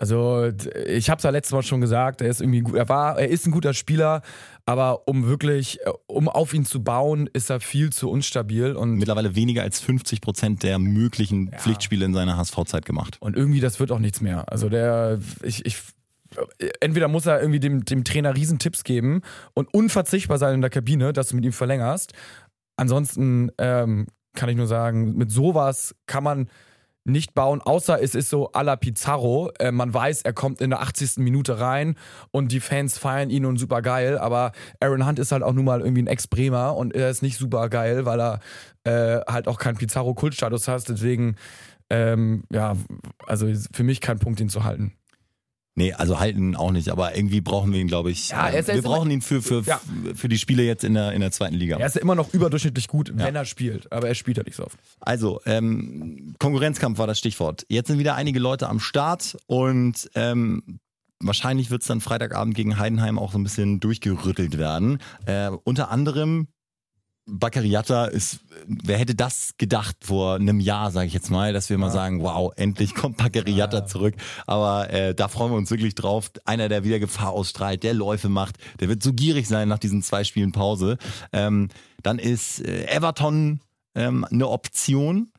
Also 0.00 0.50
ich 0.86 1.10
habe 1.10 1.18
es 1.18 1.24
ja 1.24 1.30
letztes 1.30 1.52
Mal 1.52 1.62
schon 1.62 1.80
gesagt, 1.80 2.20
er 2.20 2.28
ist 2.28 2.40
irgendwie 2.40 2.60
gut, 2.60 2.76
er 2.76 2.88
war, 2.88 3.18
er 3.18 3.28
ist 3.28 3.46
ein 3.46 3.50
guter 3.50 3.74
Spieler, 3.74 4.22
aber 4.64 5.08
um 5.08 5.26
wirklich, 5.26 5.80
äh, 5.80 5.90
um 6.06 6.28
auf 6.28 6.54
ihn 6.54 6.64
zu 6.64 6.82
bauen, 6.82 7.28
ist 7.32 7.50
er 7.50 7.60
viel 7.60 7.90
zu 7.90 8.08
unstabil 8.08 8.76
und 8.76 8.94
Mittlerweile 8.94 9.34
weniger 9.34 9.62
als 9.62 9.80
50 9.80 10.20
Prozent 10.20 10.62
der 10.62 10.78
möglichen 10.78 11.50
Pflichtspiele 11.50 12.04
in 12.04 12.14
seiner 12.14 12.36
HSV-Zeit 12.36 12.86
gemacht. 12.86 13.18
und 13.20 13.36
irgendwie 13.36 13.60
das 13.60 13.80
wird 13.80 13.90
auch 13.90 13.98
nichts 13.98 14.20
mehr. 14.20 14.50
Also 14.50 14.68
der, 14.68 15.18
ich, 15.42 15.66
ich 15.66 15.78
entweder 16.80 17.08
muss 17.08 17.26
er 17.26 17.40
irgendwie 17.40 17.60
dem, 17.60 17.84
dem 17.84 18.04
Trainer 18.04 18.36
Riesentipps 18.36 18.84
geben 18.84 19.22
und 19.54 19.72
unverzichtbar 19.72 20.38
sein 20.38 20.54
in 20.54 20.60
der 20.60 20.70
Kabine, 20.70 21.12
dass 21.12 21.28
du 21.28 21.36
mit 21.36 21.44
ihm 21.44 21.52
verlängerst. 21.52 22.12
Ansonsten 22.76 23.50
ähm, 23.58 24.06
kann 24.34 24.48
ich 24.48 24.56
nur 24.56 24.66
sagen, 24.66 25.16
mit 25.16 25.30
sowas 25.30 25.94
kann 26.06 26.22
man 26.22 26.48
nicht 27.08 27.34
bauen, 27.34 27.60
außer 27.60 28.02
es 28.02 28.14
ist 28.14 28.30
so 28.30 28.52
à 28.52 28.62
la 28.62 28.76
Pizarro. 28.76 29.50
Äh, 29.58 29.72
man 29.72 29.92
weiß, 29.92 30.22
er 30.22 30.32
kommt 30.32 30.60
in 30.60 30.70
der 30.70 30.80
80. 30.80 31.18
Minute 31.18 31.60
rein 31.60 31.96
und 32.30 32.52
die 32.52 32.60
Fans 32.60 32.98
feiern 32.98 33.30
ihn 33.30 33.44
und 33.44 33.56
super 33.58 33.82
geil, 33.82 34.18
aber 34.18 34.52
Aaron 34.80 35.06
Hunt 35.06 35.18
ist 35.18 35.32
halt 35.32 35.42
auch 35.42 35.52
nun 35.52 35.64
mal 35.64 35.80
irgendwie 35.80 36.02
ein 36.02 36.06
Ex-Bremer 36.06 36.76
und 36.76 36.94
er 36.94 37.10
ist 37.10 37.22
nicht 37.22 37.38
super 37.38 37.68
geil, 37.68 38.04
weil 38.04 38.20
er 38.20 38.40
äh, 38.84 39.20
halt 39.26 39.48
auch 39.48 39.58
keinen 39.58 39.76
Pizarro-Kultstatus 39.76 40.68
hat. 40.68 40.88
Deswegen, 40.88 41.36
ähm, 41.90 42.44
ja, 42.52 42.76
also 43.26 43.46
für 43.72 43.84
mich 43.84 44.00
kein 44.00 44.18
Punkt, 44.18 44.40
ihn 44.40 44.48
zu 44.48 44.64
halten. 44.64 44.97
Nee, 45.74 45.92
also 45.92 46.18
halten 46.18 46.56
auch 46.56 46.72
nicht, 46.72 46.88
aber 46.88 47.16
irgendwie 47.16 47.40
brauchen 47.40 47.72
wir 47.72 47.78
ihn, 47.80 47.86
glaube 47.86 48.10
ich. 48.10 48.30
Ja, 48.30 48.48
er 48.48 48.58
ist- 48.58 48.68
äh, 48.68 48.72
er 48.72 48.74
wir 48.74 48.78
ist 48.80 48.84
brauchen 48.84 49.02
immer- 49.06 49.12
ihn 49.14 49.22
für, 49.22 49.42
für, 49.42 49.62
Ja. 49.62 49.80
für 50.14 50.28
die 50.28 50.38
Spiele 50.38 50.64
jetzt 50.64 50.82
in 50.82 50.94
der, 50.94 51.12
in 51.12 51.20
der 51.20 51.30
zweiten 51.30 51.54
Liga. 51.54 51.76
Er 51.78 51.86
ist 51.86 51.94
ja 51.94 52.00
immer 52.02 52.16
noch 52.16 52.34
überdurchschnittlich 52.34 52.88
gut, 52.88 53.12
wenn 53.14 53.36
er 53.36 53.44
spielt, 53.44 53.92
aber 53.92 54.08
er 54.08 54.14
spielt 54.16 54.38
ja 54.38 54.42
nicht 54.42 54.56
so 54.56 54.64
oft. 54.64 54.76
Also, 54.98 55.40
ähm, 55.46 56.34
Konkurrenzkampf 56.40 56.98
war 56.98 57.06
das 57.06 57.18
Stichwort. 57.20 57.64
Jetzt 57.68 57.86
sind 57.88 57.98
wieder 58.00 58.16
einige 58.16 58.40
Leute 58.40 58.68
am 58.68 58.80
Start 58.80 59.36
und 59.46 60.10
ähm, 60.16 60.80
wahrscheinlich 61.20 61.70
wird 61.70 61.82
es 61.82 61.88
dann 61.88 62.00
Freitagabend 62.00 62.54
gegen 62.56 62.78
Heidenheim 62.78 63.18
auch 63.18 63.30
so 63.32 63.38
ein 63.38 63.44
bisschen 63.44 63.78
durchgerüttelt 63.78 64.58
werden. 64.58 64.98
Äh, 65.26 65.50
unter 65.64 65.90
anderem 65.92 66.48
Baccariata 67.28 68.06
ist, 68.06 68.40
wer 68.66 68.98
hätte 68.98 69.14
das 69.14 69.54
gedacht 69.58 69.96
vor 70.00 70.36
einem 70.36 70.60
Jahr, 70.60 70.90
sage 70.90 71.06
ich 71.06 71.12
jetzt 71.12 71.30
mal, 71.30 71.52
dass 71.52 71.68
wir 71.68 71.76
mal 71.76 71.90
sagen, 71.90 72.22
wow, 72.22 72.52
endlich 72.56 72.94
kommt 72.94 73.18
Baccariata 73.18 73.86
zurück. 73.86 74.14
Aber 74.46 74.90
äh, 74.90 75.14
da 75.14 75.28
freuen 75.28 75.52
wir 75.52 75.58
uns 75.58 75.70
wirklich 75.70 75.94
drauf. 75.94 76.30
Einer, 76.44 76.68
der 76.68 76.84
wieder 76.84 76.98
Gefahr 76.98 77.30
ausstrahlt, 77.30 77.82
der 77.82 77.94
Läufe 77.94 78.28
macht, 78.28 78.56
der 78.80 78.88
wird 78.88 79.02
so 79.02 79.12
gierig 79.12 79.46
sein 79.46 79.68
nach 79.68 79.78
diesen 79.78 80.02
zwei 80.02 80.24
Spielen 80.24 80.52
Pause. 80.52 80.96
Ähm, 81.32 81.68
dann 82.02 82.18
ist 82.18 82.60
äh, 82.60 82.86
Everton 82.86 83.60
ähm, 83.94 84.24
eine 84.30 84.48
Option. 84.48 85.30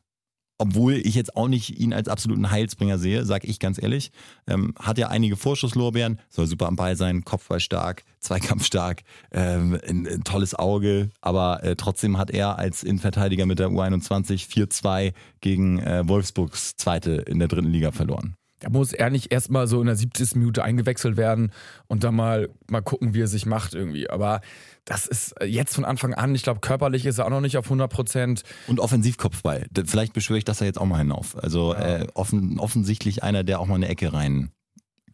Obwohl 0.61 0.95
ich 0.95 1.15
jetzt 1.15 1.37
auch 1.37 1.47
nicht 1.47 1.79
ihn 1.79 1.93
als 1.93 2.09
absoluten 2.09 2.51
Heilsbringer 2.51 2.99
sehe, 2.99 3.23
sag 3.25 3.45
ich 3.45 3.59
ganz 3.59 3.81
ehrlich. 3.81 4.11
Ähm, 4.45 4.75
hat 4.77 4.97
ja 4.97 5.07
einige 5.07 5.37
Vorschusslorbeeren, 5.37 6.19
soll 6.29 6.47
super 6.47 6.67
am 6.67 6.75
Ball 6.75 6.97
sein, 6.97 7.23
Kopfball 7.23 7.61
stark, 7.61 8.03
Zweikampf 8.19 8.65
stark, 8.65 9.03
ähm, 9.31 9.79
ein, 9.87 10.05
ein 10.05 10.23
tolles 10.25 10.53
Auge, 10.55 11.11
aber 11.21 11.63
äh, 11.63 11.77
trotzdem 11.77 12.17
hat 12.17 12.29
er 12.29 12.59
als 12.59 12.83
Innenverteidiger 12.83 13.45
mit 13.45 13.59
der 13.59 13.69
U21 13.69 14.49
4-2 14.49 15.13
gegen 15.39 15.79
äh, 15.79 16.05
Wolfsburgs 16.05 16.75
Zweite 16.75 17.13
in 17.13 17.39
der 17.39 17.47
dritten 17.47 17.71
Liga 17.71 17.91
verloren. 17.91 18.35
Da 18.59 18.69
muss 18.69 18.91
er 18.91 19.09
nicht 19.09 19.31
erstmal 19.31 19.67
so 19.67 19.79
in 19.79 19.87
der 19.87 19.95
70. 19.95 20.35
Minute 20.35 20.63
eingewechselt 20.63 21.15
werden 21.15 21.51
und 21.87 22.03
dann 22.03 22.15
mal, 22.15 22.49
mal 22.69 22.81
gucken, 22.81 23.13
wie 23.13 23.21
er 23.21 23.27
sich 23.27 23.45
macht 23.45 23.73
irgendwie. 23.73 24.09
Aber 24.09 24.41
das 24.89 25.05
ist 25.07 25.39
äh, 25.41 25.45
jetzt 25.45 25.73
von 25.75 25.85
Anfang 25.85 26.13
an, 26.13 26.35
ich 26.35 26.43
glaube, 26.43 26.59
körperlich 26.59 27.05
ist 27.05 27.17
er 27.19 27.25
auch 27.25 27.29
noch 27.29 27.41
nicht 27.41 27.57
auf 27.57 27.65
100 27.65 27.89
Prozent. 27.91 28.43
Und 28.67 28.79
Offensivkopfball. 28.79 29.67
Vielleicht 29.85 30.13
beschwöre 30.13 30.39
ich 30.39 30.45
das 30.45 30.59
ja 30.59 30.65
jetzt 30.65 30.79
auch 30.79 30.85
mal 30.85 30.97
hinauf. 30.97 31.41
Also 31.41 31.73
äh, 31.73 32.07
offen, 32.15 32.59
offensichtlich 32.59 33.23
einer, 33.23 33.43
der 33.43 33.59
auch 33.59 33.65
mal 33.67 33.75
eine 33.75 33.87
Ecke 33.87 34.11
rein 34.11 34.51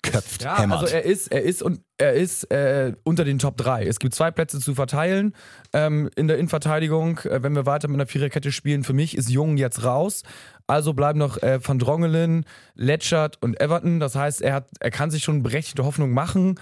köpft, 0.01 0.43
Ja, 0.43 0.59
hämmert. 0.59 0.81
also 0.83 0.93
er 0.93 1.03
ist, 1.03 1.31
er 1.31 1.41
ist 1.41 1.63
und 1.63 1.81
er 1.97 2.13
ist 2.13 2.43
äh, 2.51 2.93
unter 3.03 3.23
den 3.25 3.39
Top 3.39 3.57
3. 3.57 3.85
Es 3.85 3.99
gibt 3.99 4.13
zwei 4.13 4.29
Plätze 4.31 4.59
zu 4.59 4.75
verteilen 4.75 5.33
ähm, 5.73 6.09
in 6.15 6.27
der 6.27 6.37
Innenverteidigung. 6.37 7.19
Äh, 7.19 7.41
wenn 7.43 7.55
wir 7.55 7.65
weiter 7.65 7.87
mit 7.87 7.95
einer 7.95 8.05
Viererkette 8.07 8.51
spielen, 8.51 8.83
für 8.83 8.93
mich 8.93 9.17
ist 9.17 9.29
Jung 9.29 9.57
jetzt 9.57 9.83
raus. 9.83 10.23
Also 10.67 10.93
bleiben 10.93 11.19
noch 11.19 11.41
äh, 11.41 11.59
Van 11.61 11.79
Drongelen, 11.79 12.45
Letschert 12.75 13.41
und 13.41 13.59
Everton. 13.59 13.99
Das 13.99 14.15
heißt, 14.15 14.41
er, 14.41 14.53
hat, 14.53 14.69
er 14.79 14.91
kann 14.91 15.11
sich 15.11 15.23
schon 15.23 15.43
berechtigte 15.43 15.83
Hoffnung 15.85 16.11
machen. 16.11 16.59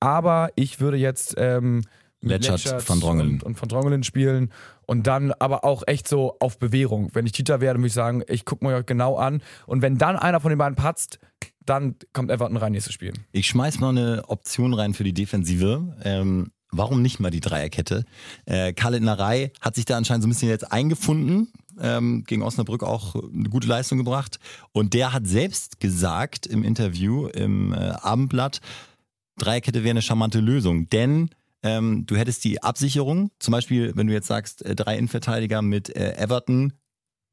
Aber 0.00 0.50
ich 0.54 0.80
würde 0.80 0.96
jetzt 0.98 1.34
ähm, 1.38 1.82
mit 2.24 2.46
Letschert, 2.46 2.88
Van 2.88 3.00
Drongelen. 3.00 3.34
und, 3.34 3.42
und 3.42 3.60
Van 3.60 3.68
Drongelen 3.68 4.02
spielen 4.02 4.50
und 4.86 5.06
dann 5.06 5.32
aber 5.32 5.64
auch 5.64 5.82
echt 5.86 6.08
so 6.08 6.36
auf 6.40 6.58
Bewährung. 6.58 7.10
Wenn 7.12 7.26
ich 7.26 7.32
Tita 7.32 7.60
wäre, 7.60 7.74
dann 7.74 7.82
würde 7.82 7.88
ich 7.88 7.94
sagen, 7.94 8.22
ich 8.28 8.44
gucke 8.44 8.64
mir 8.64 8.82
genau 8.82 9.16
an. 9.16 9.42
Und 9.66 9.82
wenn 9.82 9.98
dann 9.98 10.16
einer 10.16 10.40
von 10.40 10.50
den 10.50 10.58
beiden 10.58 10.76
patzt, 10.76 11.18
dann 11.64 11.96
kommt 12.12 12.30
Everton 12.30 12.56
rein 12.56 12.72
nächstes 12.72 12.92
Spiel. 12.92 13.12
Ich 13.32 13.46
schmeiß 13.46 13.80
mal 13.80 13.90
eine 13.90 14.24
Option 14.28 14.74
rein 14.74 14.94
für 14.94 15.04
die 15.04 15.14
Defensive. 15.14 15.96
Ähm, 16.02 16.50
warum 16.70 17.02
nicht 17.02 17.20
mal 17.20 17.30
die 17.30 17.40
Dreierkette? 17.40 18.04
Äh, 18.44 18.72
Khaled 18.72 19.02
Narei 19.02 19.52
hat 19.60 19.74
sich 19.74 19.84
da 19.84 19.96
anscheinend 19.96 20.22
so 20.22 20.28
ein 20.28 20.30
bisschen 20.30 20.48
jetzt 20.48 20.70
eingefunden. 20.70 21.52
Ähm, 21.80 22.22
gegen 22.26 22.42
Osnabrück 22.42 22.84
auch 22.84 23.16
eine 23.16 23.48
gute 23.48 23.66
Leistung 23.66 23.98
gebracht. 23.98 24.38
Und 24.72 24.94
der 24.94 25.12
hat 25.12 25.26
selbst 25.26 25.80
gesagt 25.80 26.46
im 26.46 26.62
Interview 26.62 27.26
im 27.26 27.72
äh, 27.72 27.76
Abendblatt, 27.76 28.60
Dreierkette 29.38 29.82
wäre 29.82 29.90
eine 29.90 30.02
charmante 30.02 30.38
Lösung. 30.38 30.88
Denn 30.90 31.30
ähm, 31.64 32.04
du 32.06 32.16
hättest 32.16 32.44
die 32.44 32.62
Absicherung, 32.62 33.30
zum 33.40 33.52
Beispiel, 33.52 33.92
wenn 33.96 34.06
du 34.06 34.12
jetzt 34.12 34.28
sagst, 34.28 34.64
äh, 34.64 34.76
drei 34.76 34.96
Innenverteidiger 34.96 35.62
mit 35.62 35.88
äh, 35.96 36.14
Everton, 36.16 36.74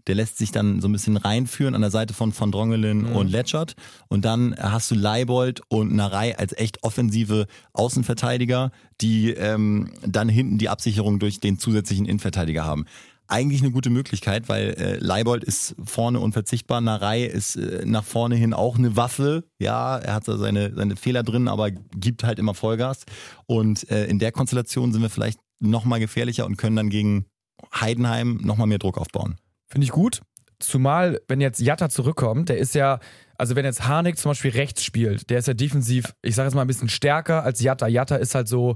der 0.08 0.16
lässt 0.16 0.38
sich 0.38 0.52
dann 0.52 0.82
so 0.82 0.88
ein 0.88 0.92
bisschen 0.94 1.18
reinführen 1.18 1.76
an 1.76 1.82
der 1.82 1.92
Seite 1.92 2.14
von 2.14 2.32
Von 2.32 2.52
Drongelen 2.52 3.06
und 3.06 3.30
Letschert. 3.30 3.76
Und 4.08 4.26
dann 4.26 4.56
hast 4.58 4.90
du 4.90 4.96
Leibold 4.96 5.62
und 5.68 5.94
Narei 5.94 6.38
als 6.38 6.54
echt 6.58 6.84
offensive 6.84 7.46
Außenverteidiger, 7.74 8.72
die 9.00 9.32
ähm, 9.32 9.92
dann 10.02 10.28
hinten 10.28 10.58
die 10.58 10.70
Absicherung 10.70 11.20
durch 11.20 11.40
den 11.40 11.60
zusätzlichen 11.60 12.06
Innenverteidiger 12.06 12.66
haben. 12.66 12.86
Eigentlich 13.32 13.62
eine 13.62 13.72
gute 13.72 13.90
Möglichkeit, 13.90 14.50
weil 14.50 14.72
äh, 14.72 14.98
Leibold 14.98 15.46
ist 15.46 15.74
vorne 15.82 16.20
unverzichtbar, 16.20 16.82
Narei 16.82 17.24
ist 17.24 17.56
äh, 17.56 17.86
nach 17.86 18.04
vorne 18.04 18.36
hin 18.36 18.54
auch 18.54 18.78
eine 18.78 18.98
Waffe. 18.98 19.46
Ja, 19.58 19.98
er 19.98 20.16
hat 20.16 20.26
so 20.26 20.36
seine, 20.36 20.76
seine 20.76 20.98
Fehler 20.98 21.24
drin, 21.24 21.48
aber 21.48 21.72
gibt 21.72 22.26
halt 22.26 22.40
immer 22.40 22.54
Vollgas. 22.54 23.06
Und 23.46 23.90
äh, 23.90 24.06
in 24.08 24.20
der 24.20 24.34
Konstellation 24.34 24.92
sind 24.92 25.02
wir 25.02 25.10
vielleicht 25.10 25.40
noch 25.62 25.86
mal 25.86 26.02
gefährlicher 26.02 26.46
und 26.46 26.58
können 26.58 26.76
dann 26.76 26.90
gegen 26.90 27.26
Heidenheim 27.74 28.40
noch 28.44 28.58
mal 28.58 28.66
mehr 28.66 28.80
Druck 28.80 28.98
aufbauen. 28.98 29.38
Finde 29.70 29.86
ich 29.86 29.92
gut. 29.92 30.20
Zumal, 30.60 31.22
wenn 31.30 31.40
jetzt 31.40 31.62
Jatta 31.62 31.90
zurückkommt, 31.90 32.50
der 32.50 32.58
ist 32.58 32.76
ja, 32.76 33.00
also 33.38 33.56
wenn 33.56 33.64
jetzt 33.64 33.88
Harnik 33.88 34.18
zum 34.18 34.32
Beispiel 34.32 34.52
rechts 34.52 34.84
spielt, 34.84 35.30
der 35.30 35.40
ist 35.40 35.48
ja 35.48 35.54
defensiv, 35.54 36.14
ich 36.22 36.36
sage 36.36 36.48
jetzt 36.48 36.56
mal 36.56 36.62
ein 36.62 36.68
bisschen 36.68 36.90
stärker 36.90 37.44
als 37.44 37.62
Jatta. 37.62 37.88
Jatta 37.88 38.18
ist 38.18 38.36
halt 38.36 38.50
so 38.50 38.76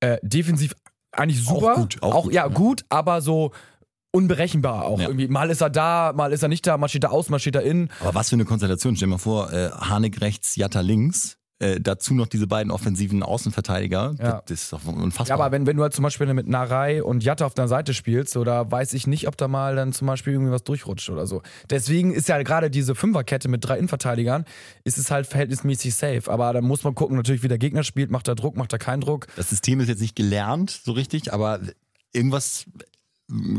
äh, 0.00 0.18
defensiv 0.22 0.74
eigentlich 1.12 1.42
super. 1.42 1.74
gut, 1.76 2.02
auch 2.02 2.24
gut, 2.24 2.34
ja, 2.34 2.46
ja. 2.46 2.52
gut, 2.52 2.84
aber 2.90 3.20
so 3.22 3.52
unberechenbar 4.16 4.84
auch 4.84 4.98
Ja. 5.00 5.08
irgendwie. 5.08 5.28
Mal 5.28 5.50
ist 5.50 5.60
er 5.60 5.70
da, 5.70 6.12
mal 6.14 6.32
ist 6.32 6.42
er 6.42 6.48
nicht 6.48 6.66
da, 6.66 6.76
mal 6.78 6.88
steht 6.88 7.04
er 7.04 7.12
aus, 7.12 7.28
mal 7.28 7.38
steht 7.38 7.54
er 7.56 7.62
in. 7.62 7.90
Aber 8.00 8.14
was 8.14 8.30
für 8.30 8.36
eine 8.36 8.44
Konstellation. 8.44 8.96
Stell 8.96 9.06
dir 9.08 9.12
mal 9.12 9.18
vor, 9.18 9.52
äh, 9.52 9.70
Harnik 9.70 10.20
rechts, 10.20 10.56
Jatta 10.56 10.80
links. 10.80 11.36
Äh, 11.58 11.80
dazu 11.80 12.12
noch 12.12 12.26
diese 12.26 12.46
beiden 12.46 12.70
offensiven 12.70 13.22
Außenverteidiger. 13.22 14.14
Ja. 14.18 14.42
Das 14.46 14.50
ist 14.64 14.72
doch 14.74 14.84
Ja, 14.84 14.90
unfassbar. 14.92 15.40
aber 15.40 15.52
wenn, 15.52 15.66
wenn 15.66 15.78
du 15.78 15.82
halt 15.82 15.94
zum 15.94 16.02
Beispiel 16.02 16.26
mit 16.34 16.46
Narei 16.46 17.02
und 17.02 17.24
Jatta 17.24 17.46
auf 17.46 17.54
deiner 17.54 17.68
Seite 17.68 17.94
spielst, 17.94 18.36
oder 18.36 18.70
weiß 18.70 18.92
ich 18.92 19.06
nicht, 19.06 19.26
ob 19.26 19.38
da 19.38 19.48
mal 19.48 19.74
dann 19.74 19.94
zum 19.94 20.06
Beispiel 20.06 20.34
irgendwie 20.34 20.52
was 20.52 20.64
durchrutscht 20.64 21.08
oder 21.08 21.26
so. 21.26 21.40
Deswegen 21.70 22.12
ist 22.12 22.28
ja 22.28 22.42
gerade 22.42 22.68
diese 22.68 22.94
Fünferkette 22.94 23.48
mit 23.48 23.64
drei 23.64 23.78
Innenverteidigern, 23.78 24.44
ist 24.84 24.98
es 24.98 25.10
halt 25.10 25.26
verhältnismäßig 25.26 25.94
safe. 25.94 26.30
Aber 26.30 26.52
da 26.52 26.60
muss 26.60 26.84
man 26.84 26.94
gucken, 26.94 27.16
natürlich, 27.16 27.42
wie 27.42 27.48
der 27.48 27.56
Gegner 27.56 27.84
spielt. 27.84 28.10
Macht 28.10 28.28
er 28.28 28.34
Druck, 28.34 28.54
macht 28.58 28.74
er 28.74 28.78
keinen 28.78 29.00
Druck? 29.00 29.26
das 29.36 29.48
System 29.48 29.80
ist 29.80 29.88
jetzt 29.88 30.02
nicht 30.02 30.14
gelernt, 30.14 30.78
so 30.84 30.92
richtig, 30.92 31.32
aber 31.32 31.60
irgendwas 32.12 32.66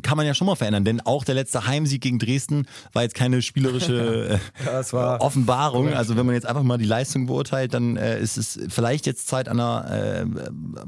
kann 0.02 0.16
man 0.16 0.26
ja 0.26 0.34
schon 0.34 0.48
mal 0.48 0.56
verändern, 0.56 0.86
denn 0.86 1.02
auch 1.02 1.26
der 1.26 1.36
letzte 1.36 1.68
Heimsieg 1.68 2.02
gegen 2.02 2.20
Dresden 2.20 2.66
war 2.94 3.04
jetzt 3.04 3.16
keine 3.16 3.42
spielerische 3.42 4.40
äh, 4.66 4.94
war- 4.94 5.20
Offenbarung. 5.22 5.94
Also 5.94 6.16
wenn 6.16 6.26
man 6.26 6.36
jetzt 6.36 6.46
einfach 6.48 6.64
mal 6.64 6.78
die 6.78 6.86
Leistung 6.86 7.26
beurteilt, 7.26 7.74
dann 7.74 7.98
äh, 7.98 8.20
ist 8.20 8.38
es 8.38 8.58
vielleicht 8.70 9.06
jetzt 9.06 9.28
Zeit 9.28 9.50
einer, 9.50 9.92
äh, 9.92 10.26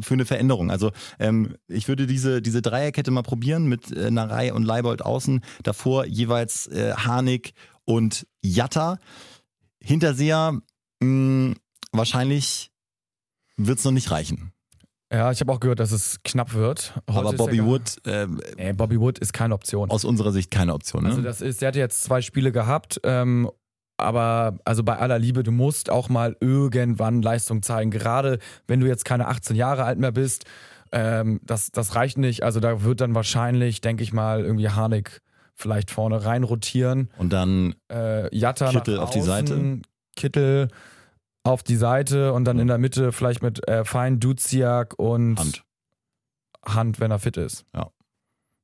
für 0.01 0.13
eine 0.13 0.25
Veränderung. 0.25 0.71
Also 0.71 0.91
ähm, 1.19 1.55
ich 1.67 1.87
würde 1.89 2.07
diese, 2.07 2.41
diese 2.41 2.61
Dreierkette 2.61 3.11
mal 3.11 3.21
probieren 3.23 3.65
mit 3.67 3.91
äh, 3.91 4.11
Narei 4.11 4.53
und 4.53 4.63
Leibold 4.63 5.01
außen, 5.01 5.41
davor 5.63 6.05
jeweils 6.05 6.67
äh, 6.67 6.93
Harnik 6.95 7.53
und 7.83 8.27
Jatta. 8.41 8.97
Hinterseher 9.81 10.59
mh, 11.01 11.55
wahrscheinlich 11.91 12.71
wird 13.57 13.79
es 13.79 13.85
noch 13.85 13.91
nicht 13.91 14.11
reichen. 14.11 14.53
Ja, 15.11 15.31
ich 15.31 15.39
habe 15.41 15.51
auch 15.51 15.59
gehört, 15.59 15.79
dass 15.79 15.91
es 15.91 16.19
knapp 16.23 16.53
wird. 16.53 16.93
Heute 17.09 17.19
Aber 17.19 17.33
Bobby 17.33 17.63
Wood 17.63 18.05
äh, 18.05 18.27
Nee, 18.57 18.73
Bobby 18.73 18.99
Wood 18.99 19.17
ist 19.19 19.33
keine 19.33 19.55
Option. 19.55 19.89
aus 19.89 20.05
unserer 20.05 20.31
Sicht 20.31 20.51
keine 20.51 20.73
Option. 20.73 21.03
Ne? 21.03 21.09
Also 21.09 21.21
das 21.21 21.41
ist, 21.41 21.61
der 21.61 21.69
hat 21.69 21.75
jetzt 21.75 22.03
zwei 22.03 22.21
Spiele 22.21 22.51
gehabt, 22.51 22.99
ähm, 23.03 23.49
aber 23.97 24.59
also 24.65 24.83
bei 24.83 24.97
aller 24.97 25.17
Liebe, 25.19 25.43
du 25.43 25.51
musst 25.51 25.89
auch 25.89 26.09
mal 26.09 26.37
irgendwann 26.39 27.21
Leistung 27.21 27.63
zeigen. 27.63 27.89
Gerade 27.91 28.37
wenn 28.67 28.79
du 28.79 28.87
jetzt 28.87 29.03
keine 29.03 29.27
18 29.27 29.55
Jahre 29.55 29.83
alt 29.83 29.97
mehr 29.99 30.11
bist, 30.11 30.45
ähm, 30.91 31.39
das, 31.43 31.71
das 31.71 31.95
reicht 31.95 32.17
nicht. 32.17 32.43
Also 32.43 32.59
da 32.59 32.83
wird 32.83 33.01
dann 33.01 33.15
wahrscheinlich, 33.15 33.81
denke 33.81 34.03
ich 34.03 34.13
mal, 34.13 34.41
irgendwie 34.41 34.69
Harnik 34.69 35.21
vielleicht 35.55 35.91
vorne 35.91 36.23
rein 36.23 36.43
rotieren. 36.43 37.09
Und 37.17 37.33
dann 37.33 37.75
Äh, 37.91 38.33
Jatta 38.35 38.69
Kittel 38.69 38.99
auf 38.99 39.09
die 39.09 39.21
Seite. 39.21 39.81
Kittel 40.15 40.69
auf 41.43 41.63
die 41.63 41.75
Seite 41.77 42.33
und 42.33 42.45
dann 42.45 42.57
Mhm. 42.57 42.61
in 42.63 42.67
der 42.67 42.77
Mitte 42.77 43.11
vielleicht 43.11 43.41
mit 43.41 43.67
äh, 43.67 43.83
Fein, 43.85 44.19
Duziak 44.19 44.93
und 44.97 45.39
Hand. 45.39 45.63
Hand, 46.65 46.99
wenn 46.99 47.11
er 47.11 47.19
fit 47.19 47.37
ist. 47.37 47.65
Ja. 47.73 47.91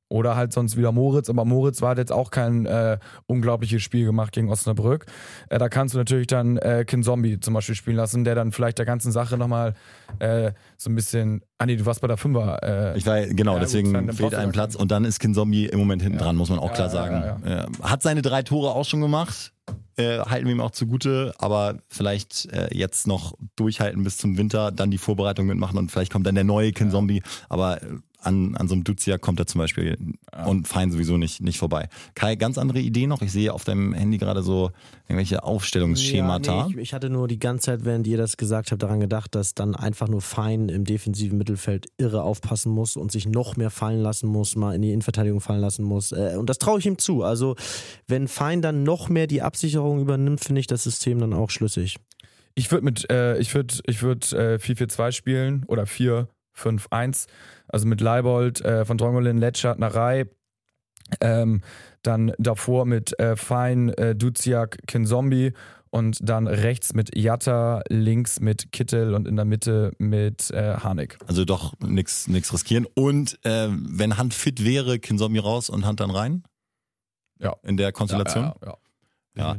Oder 0.08 0.36
halt 0.36 0.52
sonst 0.52 0.76
wieder 0.76 0.92
Moritz, 0.92 1.28
aber 1.28 1.44
Moritz 1.44 1.82
war 1.82 1.90
hat 1.90 1.98
jetzt 1.98 2.12
auch 2.12 2.30
kein 2.30 2.64
äh, 2.64 2.98
unglaubliches 3.26 3.82
Spiel 3.82 4.04
gemacht 4.06 4.32
gegen 4.32 4.48
Osnabrück. 4.48 5.06
Äh, 5.48 5.58
da 5.58 5.68
kannst 5.68 5.94
du 5.94 5.98
natürlich 5.98 6.28
dann 6.28 6.58
äh, 6.58 6.84
Kin 6.86 7.02
Zombie 7.02 7.40
zum 7.40 7.54
Beispiel 7.54 7.74
spielen 7.74 7.96
lassen, 7.96 8.22
der 8.22 8.36
dann 8.36 8.52
vielleicht 8.52 8.78
der 8.78 8.86
ganzen 8.86 9.10
Sache 9.10 9.36
nochmal 9.36 9.74
äh, 10.20 10.52
so 10.76 10.90
ein 10.90 10.94
bisschen. 10.94 11.42
Ah 11.58 11.66
nee, 11.66 11.74
du 11.74 11.84
warst 11.86 12.02
bei 12.02 12.06
der 12.06 12.18
Fünfer. 12.18 12.62
Äh, 12.94 12.98
Ich 12.98 13.04
war, 13.06 13.20
genau, 13.26 13.54
Ja, 13.54 13.58
gut, 13.58 13.66
deswegen 13.66 13.92
dann 13.94 14.04
fehlt 14.06 14.18
brauchst 14.18 14.32
du 14.34 14.38
ein 14.38 14.44
gar 14.44 14.52
Platz 14.52 14.74
und 14.76 14.90
dann 14.92 15.04
ist 15.04 15.18
Kin 15.18 15.34
Zombie 15.34 15.66
im 15.66 15.78
Moment 15.80 16.02
hinten 16.02 16.18
Ja. 16.18 16.24
dran, 16.24 16.36
muss 16.36 16.50
man 16.50 16.60
auch 16.60 16.68
Ja, 16.68 16.74
klar 16.74 16.90
sagen. 16.90 17.44
Äh, 17.44 17.64
Hat 17.82 18.02
seine 18.02 18.22
drei 18.22 18.42
Tore 18.42 18.70
auch 18.76 18.84
schon 18.84 19.00
gemacht, 19.00 19.52
äh, 19.96 20.20
halten 20.20 20.46
wir 20.46 20.52
ihm 20.52 20.60
auch 20.60 20.70
zugute, 20.70 21.34
aber 21.38 21.78
vielleicht 21.88 22.48
jetzt 22.70 23.06
noch 23.08 23.34
durchhalten 23.56 24.04
bis 24.04 24.18
zum 24.18 24.36
Winter, 24.36 24.70
dann 24.70 24.90
die 24.90 24.98
Vorbereitung 24.98 25.46
mitmachen 25.46 25.78
und 25.78 25.90
vielleicht 25.90 26.12
kommt 26.12 26.26
dann 26.26 26.34
der 26.36 26.44
neue 26.44 26.70
Kin 26.72 26.90
Zombie, 26.90 27.22
aber 27.48 27.80
an, 28.26 28.56
an 28.56 28.68
so 28.68 28.74
einem 28.74 28.84
Duzia 28.84 29.18
kommt 29.18 29.40
er 29.40 29.46
zum 29.46 29.60
Beispiel 29.60 29.96
und 30.44 30.68
Fein 30.68 30.90
sowieso 30.90 31.16
nicht, 31.16 31.40
nicht 31.40 31.58
vorbei. 31.58 31.88
Kai, 32.14 32.34
ganz 32.36 32.58
andere 32.58 32.80
Idee 32.80 33.06
noch? 33.06 33.22
Ich 33.22 33.32
sehe 33.32 33.52
auf 33.52 33.64
deinem 33.64 33.92
Handy 33.92 34.18
gerade 34.18 34.42
so 34.42 34.70
irgendwelche 35.08 35.44
Aufstellungsschemata. 35.44 36.52
Ja, 36.52 36.66
nee, 36.66 36.72
ich, 36.72 36.78
ich 36.78 36.94
hatte 36.94 37.08
nur 37.10 37.28
die 37.28 37.38
ganze 37.38 37.66
Zeit, 37.66 37.84
während 37.84 38.06
ihr 38.06 38.18
das 38.18 38.36
gesagt 38.36 38.72
habt, 38.72 38.82
daran 38.82 39.00
gedacht, 39.00 39.34
dass 39.34 39.54
dann 39.54 39.74
einfach 39.74 40.08
nur 40.08 40.20
Fein 40.20 40.68
im 40.68 40.84
defensiven 40.84 41.38
Mittelfeld 41.38 41.86
irre 41.96 42.22
aufpassen 42.22 42.72
muss 42.72 42.96
und 42.96 43.12
sich 43.12 43.26
noch 43.26 43.56
mehr 43.56 43.70
fallen 43.70 44.00
lassen 44.00 44.28
muss, 44.28 44.56
mal 44.56 44.74
in 44.74 44.82
die 44.82 44.90
Innenverteidigung 44.90 45.40
fallen 45.40 45.60
lassen 45.60 45.84
muss. 45.84 46.12
Äh, 46.12 46.34
Und 46.36 46.50
das 46.50 46.58
traue 46.58 46.78
ich 46.78 46.86
ihm 46.86 46.98
zu. 46.98 47.22
Also, 47.22 47.56
wenn 48.08 48.28
Fein 48.28 48.62
dann 48.62 48.82
noch 48.82 49.08
mehr 49.08 49.26
die 49.26 49.42
Absicherung 49.42 50.00
übernimmt, 50.00 50.40
finde 50.40 50.60
ich 50.60 50.66
das 50.66 50.82
System 50.82 51.18
dann 51.20 51.32
auch 51.32 51.50
schlüssig. 51.50 51.96
Ich 52.58 52.70
würde 52.72 52.84
mit, 52.84 53.10
äh, 53.10 53.38
ich 53.38 53.54
würde, 53.54 53.74
ich 53.86 54.02
würde 54.02 54.54
äh, 54.54 54.58
4-4-2 54.58 55.12
spielen 55.12 55.64
oder 55.66 55.84
4-5-1. 56.56 57.26
Also 57.68 57.86
mit 57.86 58.00
Leibold, 58.00 58.60
äh, 58.64 58.84
von 58.84 58.98
Drongolin, 58.98 59.38
Letschert, 59.38 59.78
Narei. 59.78 60.26
Ähm, 61.20 61.62
dann 62.02 62.32
davor 62.38 62.84
mit 62.84 63.18
äh, 63.20 63.36
Fein, 63.36 63.90
äh, 63.90 64.16
Duziak, 64.16 64.78
Kinzombie 64.86 65.52
und 65.90 66.18
dann 66.20 66.46
rechts 66.46 66.94
mit 66.94 67.16
Jatta, 67.16 67.82
links 67.88 68.40
mit 68.40 68.72
Kittel 68.72 69.14
und 69.14 69.28
in 69.28 69.36
der 69.36 69.44
Mitte 69.44 69.92
mit 69.98 70.50
äh, 70.50 70.74
Harnik. 70.74 71.18
Also 71.26 71.44
doch 71.44 71.74
nichts 71.80 72.28
riskieren. 72.28 72.86
Und 72.94 73.38
äh, 73.44 73.68
wenn 73.70 74.16
Hand 74.16 74.34
fit 74.34 74.64
wäre, 74.64 74.98
Kin 74.98 75.18
Zombie 75.18 75.38
raus 75.38 75.70
und 75.70 75.86
Hand 75.86 76.00
dann 76.00 76.10
rein? 76.10 76.42
Ja. 77.38 77.56
In 77.62 77.76
der 77.76 77.92
Konstellation? 77.92 78.44
Ja, 78.44 78.54
ja, 78.62 78.78
ja. 79.36 79.52
Ja. 79.52 79.56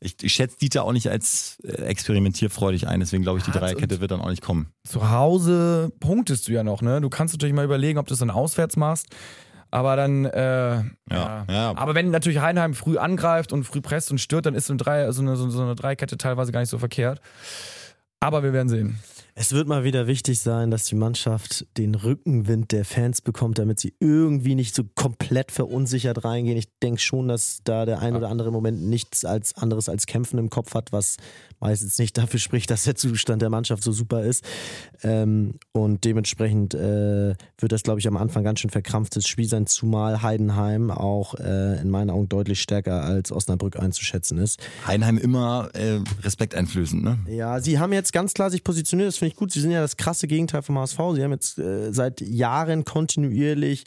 Ich, 0.00 0.16
ich 0.22 0.32
schätze 0.32 0.56
Dieter 0.58 0.84
auch 0.84 0.92
nicht 0.92 1.10
als 1.10 1.58
äh, 1.64 1.72
experimentierfredig 1.82 2.86
ein, 2.86 3.00
deswegen 3.00 3.24
glaube 3.24 3.38
ich, 3.38 3.44
die 3.44 3.50
Dreierkette 3.50 4.00
wird 4.00 4.10
dann 4.10 4.20
auch 4.20 4.30
nicht 4.30 4.42
kommen. 4.42 4.68
Zu 4.84 5.10
Hause 5.10 5.90
punktest 5.98 6.46
du 6.46 6.52
ja 6.52 6.62
noch, 6.62 6.82
ne? 6.82 7.00
Du 7.00 7.08
kannst 7.08 7.34
natürlich 7.34 7.54
mal 7.54 7.64
überlegen, 7.64 7.98
ob 7.98 8.06
du 8.06 8.14
es 8.14 8.20
dann 8.20 8.30
auswärts 8.30 8.76
machst. 8.76 9.06
Aber 9.70 9.96
dann, 9.96 10.24
äh, 10.24 10.76
ja. 11.10 11.44
ja. 11.48 11.76
Aber 11.76 11.94
wenn 11.94 12.10
natürlich 12.10 12.40
Heinheim 12.40 12.74
früh 12.74 12.96
angreift 12.96 13.52
und 13.52 13.64
früh 13.64 13.80
presst 13.80 14.10
und 14.10 14.18
stört, 14.18 14.46
dann 14.46 14.54
ist 14.54 14.66
so 14.66 14.72
eine, 14.72 14.78
Drei, 14.78 15.12
so 15.12 15.20
eine, 15.20 15.36
so 15.36 15.62
eine 15.62 15.74
Dreikette 15.74 16.16
teilweise 16.16 16.52
gar 16.52 16.60
nicht 16.60 16.70
so 16.70 16.78
verkehrt. 16.78 17.20
Aber 18.20 18.42
wir 18.42 18.52
werden 18.52 18.68
sehen. 18.68 18.98
Es 19.40 19.52
wird 19.52 19.68
mal 19.68 19.84
wieder 19.84 20.08
wichtig 20.08 20.40
sein, 20.40 20.72
dass 20.72 20.86
die 20.86 20.96
Mannschaft 20.96 21.64
den 21.76 21.94
Rückenwind 21.94 22.72
der 22.72 22.84
Fans 22.84 23.20
bekommt, 23.20 23.60
damit 23.60 23.78
sie 23.78 23.94
irgendwie 24.00 24.56
nicht 24.56 24.74
so 24.74 24.82
komplett 24.82 25.52
verunsichert 25.52 26.24
reingehen. 26.24 26.58
Ich 26.58 26.76
denke 26.82 27.00
schon, 27.00 27.28
dass 27.28 27.60
da 27.62 27.86
der 27.86 28.00
ein 28.00 28.16
oder 28.16 28.30
andere 28.30 28.48
im 28.48 28.54
Moment 28.54 28.82
nichts 28.82 29.24
als 29.24 29.54
anderes 29.56 29.88
als 29.88 30.06
Kämpfen 30.06 30.40
im 30.40 30.50
Kopf 30.50 30.74
hat, 30.74 30.90
was 30.90 31.18
meistens 31.60 31.98
nicht 31.98 32.16
dafür 32.18 32.40
spricht, 32.40 32.70
dass 32.70 32.84
der 32.84 32.94
Zustand 32.94 33.42
der 33.42 33.50
Mannschaft 33.50 33.82
so 33.82 33.92
super 33.92 34.22
ist. 34.22 34.44
Ähm, 35.02 35.54
und 35.72 36.04
dementsprechend 36.04 36.74
äh, 36.74 37.34
wird 37.58 37.72
das, 37.72 37.82
glaube 37.82 38.00
ich, 38.00 38.08
am 38.08 38.16
Anfang 38.16 38.44
ganz 38.44 38.60
schön 38.60 38.70
verkrampftes 38.70 39.26
Spiel 39.26 39.48
sein, 39.48 39.66
zumal 39.66 40.22
Heidenheim 40.22 40.90
auch 40.90 41.34
äh, 41.34 41.80
in 41.80 41.90
meinen 41.90 42.10
Augen 42.10 42.28
deutlich 42.28 42.60
stärker 42.60 43.02
als 43.02 43.32
Osnabrück 43.32 43.78
einzuschätzen 43.78 44.38
ist. 44.38 44.60
Heinheim 44.86 45.18
immer 45.18 45.70
äh, 45.74 46.00
Respekt 46.22 46.54
einflößend, 46.54 47.02
ne? 47.02 47.18
Ja, 47.28 47.60
sie 47.60 47.78
haben 47.78 47.92
jetzt 47.92 48.12
ganz 48.12 48.34
klar 48.34 48.50
sich 48.50 48.64
positioniert, 48.64 49.08
das 49.08 49.18
finde 49.18 49.32
ich 49.32 49.36
gut. 49.36 49.52
Sie 49.52 49.60
sind 49.60 49.70
ja 49.70 49.80
das 49.80 49.96
krasse 49.96 50.26
Gegenteil 50.26 50.62
vom 50.62 50.78
HSV. 50.78 50.98
Sie 51.14 51.22
haben 51.22 51.32
jetzt 51.32 51.58
äh, 51.58 51.92
seit 51.92 52.20
Jahren 52.20 52.84
kontinuierlich 52.84 53.84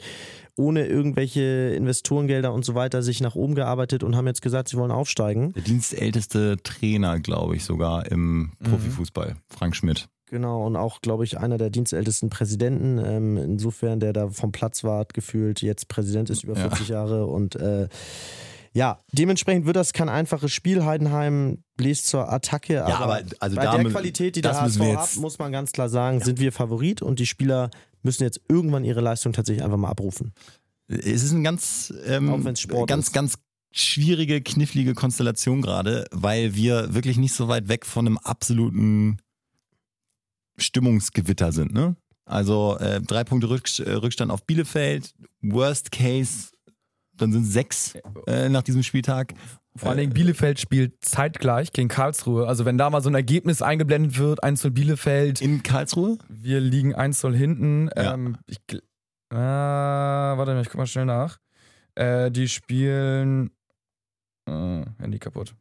ohne 0.56 0.86
irgendwelche 0.86 1.72
Investorengelder 1.74 2.52
und 2.52 2.64
so 2.64 2.74
weiter 2.74 3.02
sich 3.02 3.20
nach 3.20 3.34
oben 3.34 3.54
gearbeitet 3.54 4.02
und 4.02 4.16
haben 4.16 4.26
jetzt 4.26 4.42
gesagt, 4.42 4.68
sie 4.68 4.76
wollen 4.76 4.90
aufsteigen. 4.90 5.52
Der 5.54 5.62
dienstälteste 5.62 6.56
Trainer, 6.62 7.20
glaube 7.20 7.56
ich, 7.56 7.64
sogar 7.64 8.10
im 8.10 8.52
Profifußball, 8.62 9.36
Frank 9.48 9.76
Schmidt. 9.76 10.08
Genau, 10.26 10.66
und 10.66 10.76
auch, 10.76 11.02
glaube 11.02 11.24
ich, 11.24 11.38
einer 11.38 11.58
der 11.58 11.68
dienstältesten 11.68 12.30
Präsidenten. 12.30 12.98
Ähm, 12.98 13.36
insofern, 13.36 14.00
der 14.00 14.14
da 14.14 14.30
vom 14.30 14.50
Platz 14.50 14.82
war, 14.82 15.00
hat 15.00 15.12
gefühlt 15.12 15.60
jetzt 15.60 15.88
Präsident 15.88 16.30
ist 16.30 16.44
über 16.44 16.54
Ja. 16.54 16.70
40 16.70 16.88
Jahre 16.88 17.26
und 17.26 17.54
äh, 17.56 17.88
ja, 18.74 18.98
dementsprechend 19.12 19.66
wird 19.66 19.76
das 19.76 19.92
kein 19.92 20.08
einfaches 20.08 20.50
Spiel. 20.50 20.86
Heidenheim 20.86 21.62
bläst 21.76 22.06
zur 22.06 22.32
Attacke, 22.32 22.82
aber, 22.82 22.98
aber 23.16 23.22
also 23.40 23.56
bei 23.56 23.66
der 23.66 23.84
Qualität, 23.84 24.36
die 24.36 24.40
das 24.40 24.56
der 24.56 24.86
HSV 24.86 24.96
hat, 24.96 25.16
muss 25.20 25.38
man 25.38 25.52
ganz 25.52 25.72
klar 25.72 25.90
sagen, 25.90 26.20
sind 26.20 26.40
wir 26.40 26.52
Favorit 26.52 27.02
und 27.02 27.18
die 27.18 27.26
Spieler 27.26 27.68
müssen 28.02 28.22
jetzt 28.22 28.40
irgendwann 28.48 28.84
ihre 28.84 29.00
Leistung 29.00 29.32
tatsächlich 29.32 29.64
einfach 29.64 29.76
mal 29.76 29.90
abrufen. 29.90 30.32
Es 30.88 31.22
ist 31.22 31.32
eine 31.32 31.42
ganz, 31.42 31.92
ähm, 32.06 32.44
ganz, 32.86 33.06
ist. 33.06 33.12
ganz 33.12 33.38
schwierige, 33.70 34.42
knifflige 34.42 34.94
Konstellation 34.94 35.62
gerade, 35.62 36.06
weil 36.10 36.54
wir 36.54 36.94
wirklich 36.94 37.16
nicht 37.16 37.32
so 37.32 37.48
weit 37.48 37.68
weg 37.68 37.86
von 37.86 38.06
einem 38.06 38.18
absoluten 38.18 39.18
Stimmungsgewitter 40.58 41.52
sind. 41.52 41.72
Ne? 41.72 41.96
Also 42.24 42.76
äh, 42.78 43.00
drei 43.00 43.24
Punkte 43.24 43.48
äh, 43.48 43.92
Rückstand 43.92 44.30
auf 44.30 44.44
Bielefeld, 44.44 45.14
Worst 45.40 45.90
Case, 45.90 46.50
dann 47.14 47.32
sind 47.32 47.44
sechs 47.44 47.94
äh, 48.26 48.48
nach 48.48 48.62
diesem 48.62 48.82
Spieltag. 48.82 49.34
Vor 49.74 49.88
allen 49.88 49.98
Dingen 49.98 50.12
Bielefeld 50.12 50.60
spielt 50.60 51.02
zeitgleich 51.04 51.72
gegen 51.72 51.88
Karlsruhe. 51.88 52.46
Also 52.46 52.64
wenn 52.66 52.76
da 52.76 52.90
mal 52.90 53.00
so 53.02 53.08
ein 53.08 53.14
Ergebnis 53.14 53.62
eingeblendet 53.62 54.18
wird, 54.18 54.42
1 54.44 54.60
zu 54.60 54.70
Bielefeld, 54.70 55.40
In 55.40 55.62
Karlsruhe? 55.62 56.18
wir 56.28 56.60
liegen 56.60 56.94
1 56.94 57.22
0 57.22 57.34
hinten. 57.36 57.88
Ja. 57.96 58.14
Ähm, 58.14 58.36
ich, 58.46 58.58
ah, 59.30 60.34
warte 60.36 60.52
mal, 60.54 60.60
ich 60.62 60.68
guck 60.68 60.76
mal 60.78 60.86
schnell 60.86 61.06
nach. 61.06 61.38
Äh, 61.94 62.30
die 62.30 62.48
spielen 62.48 63.50
äh, 64.46 64.82
Handy 64.98 65.18
kaputt. 65.18 65.54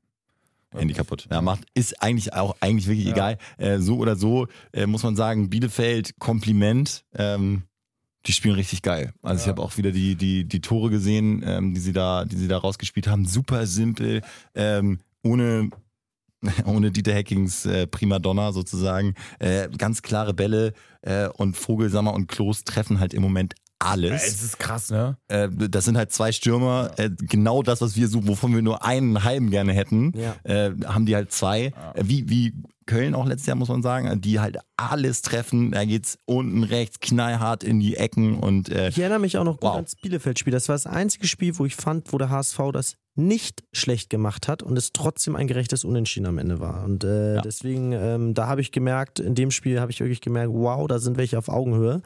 Handy 0.73 0.93
kaputt. 0.93 1.27
Ja, 1.29 1.41
macht, 1.41 1.65
ist 1.73 2.01
eigentlich 2.01 2.33
auch 2.33 2.55
eigentlich 2.61 2.87
wirklich 2.87 3.05
Ja. 3.07 3.11
egal. 3.13 3.37
Äh, 3.57 3.79
so 3.79 3.97
oder 3.97 4.15
so 4.15 4.47
äh, 4.73 4.87
muss 4.87 5.03
man 5.03 5.15
sagen, 5.15 5.49
Bielefeld, 5.49 6.17
Kompliment. 6.19 7.03
Ähm, 7.15 7.63
die 8.25 8.33
spielen 8.33 8.55
richtig 8.55 8.81
geil. 8.81 9.13
Also 9.21 9.41
ich 9.41 9.45
Ja. 9.47 9.51
habe 9.53 9.61
auch 9.61 9.77
wieder 9.77 9.91
die, 9.91 10.15
die, 10.15 10.45
die 10.45 10.61
Tore 10.61 10.89
gesehen, 10.89 11.43
ähm, 11.45 11.73
die 11.73 11.79
sie 11.79 11.93
da, 11.93 12.25
die 12.25 12.35
sie 12.37 12.47
da 12.47 12.57
rausgespielt 12.57 13.07
haben. 13.07 13.25
Super 13.25 13.65
simpel, 13.65 14.21
ähm, 14.55 14.99
ohne, 15.23 15.69
ohne 16.65 16.91
Dieter 16.91 17.13
Hackings 17.13 17.65
äh, 17.65 17.87
Primadonna 17.87 18.51
sozusagen. 18.51 19.15
Äh, 19.39 19.69
ganz 19.77 20.01
klare 20.01 20.33
Bälle 20.33 20.73
äh, 21.01 21.27
und 21.29 21.55
Vogelsammer 21.57 22.13
und 22.13 22.27
Klos 22.27 22.63
treffen 22.63 22.99
halt 22.99 23.13
im 23.13 23.21
Moment 23.21 23.55
alles. 23.81 24.23
Es 24.27 24.43
ist 24.43 24.59
krass, 24.59 24.89
ne? 24.89 25.17
Äh, 25.27 25.49
das 25.51 25.85
sind 25.85 25.97
halt 25.97 26.11
zwei 26.11 26.31
Stürmer, 26.31 26.91
äh, 26.97 27.09
genau 27.19 27.63
das, 27.63 27.81
was 27.81 27.95
wir 27.95 28.07
suchen, 28.07 28.27
wovon 28.27 28.53
wir 28.53 28.61
nur 28.61 28.83
einen 28.85 29.23
halben 29.23 29.49
gerne 29.49 29.73
hätten, 29.73 30.13
Ja. 30.17 30.35
äh, 30.43 30.71
haben 30.85 31.05
die 31.05 31.15
halt 31.15 31.31
zwei. 31.31 31.65
Äh, 31.65 32.03
wie, 32.03 32.29
wie 32.29 32.53
Köln 32.87 33.15
auch 33.15 33.25
letztes 33.25 33.45
Jahr, 33.47 33.55
muss 33.55 33.69
man 33.69 33.81
sagen, 33.83 34.19
die 34.21 34.39
halt 34.39 34.57
alles 34.75 35.21
treffen. 35.21 35.71
Da 35.71 35.85
geht's 35.85 36.17
unten 36.25 36.63
rechts 36.63 36.99
knallhart 36.99 37.63
in 37.63 37.79
die 37.79 37.95
Ecken 37.95 38.37
und 38.37 38.69
äh, 38.69 38.89
Ich 38.89 38.99
erinnere 38.99 39.19
mich 39.19 39.37
auch 39.37 39.43
noch 39.45 39.59
gut 39.59 39.69
Wow. 39.69 39.75
ans 39.75 39.95
Bielefeld-Spiel. 39.95 40.51
Das 40.51 40.67
war 40.67 40.75
das 40.75 40.87
einzige 40.87 41.27
Spiel, 41.27 41.57
wo 41.57 41.65
ich 41.65 41.75
fand, 41.75 42.11
wo 42.11 42.17
der 42.17 42.29
HSV 42.29 42.59
das 42.73 42.95
nicht 43.15 43.63
schlecht 43.73 44.09
gemacht 44.09 44.47
hat 44.47 44.63
und 44.63 44.77
es 44.77 44.93
trotzdem 44.93 45.35
ein 45.35 45.47
gerechtes 45.47 45.83
Unentschieden 45.83 46.25
am 46.27 46.37
Ende 46.37 46.59
war. 46.59 46.83
Und 46.85 47.03
äh, 47.03 47.35
Ja. 47.35 47.41
deswegen, 47.41 47.91
ähm, 47.91 48.33
da 48.33 48.47
habe 48.47 48.61
ich 48.61 48.71
gemerkt, 48.71 49.19
in 49.19 49.35
dem 49.35 49.51
Spiel 49.51 49.79
habe 49.81 49.91
ich 49.91 49.99
wirklich 49.99 50.21
gemerkt, 50.21 50.53
wow, 50.53 50.87
da 50.87 50.99
sind 50.99 51.17
welche 51.17 51.37
auf 51.37 51.49
Augenhöhe. 51.49 52.01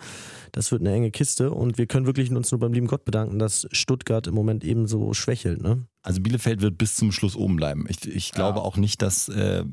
Das 0.51 0.71
wird 0.71 0.81
eine 0.81 0.93
enge 0.93 1.11
Kiste 1.11 1.51
und 1.51 1.77
wir 1.77 1.85
können 1.85 2.05
wirklich 2.07 2.31
uns 2.31 2.51
nur 2.51 2.59
beim 2.59 2.73
lieben 2.73 2.87
Gott 2.87 3.05
bedanken, 3.05 3.37
dass 3.39 3.67
Stuttgart 3.71 4.25
im 4.27 4.33
Moment 4.33 4.63
ebenso 4.63 5.13
schwächelt. 5.13 5.61
Ne? 5.61 5.85
also 6.01 6.21
Bielefeld 6.21 6.61
wird 6.61 6.77
bis 6.77 6.95
zum 6.95 7.11
Schluss 7.11 7.35
oben 7.35 7.55
bleiben. 7.55 7.85
Ich, 7.89 8.05
ich 8.07 8.31
glaube 8.31 8.61
auch 8.61 8.77
nicht, 8.77 9.01
dass, 9.01 9.27
äh, 9.27 9.63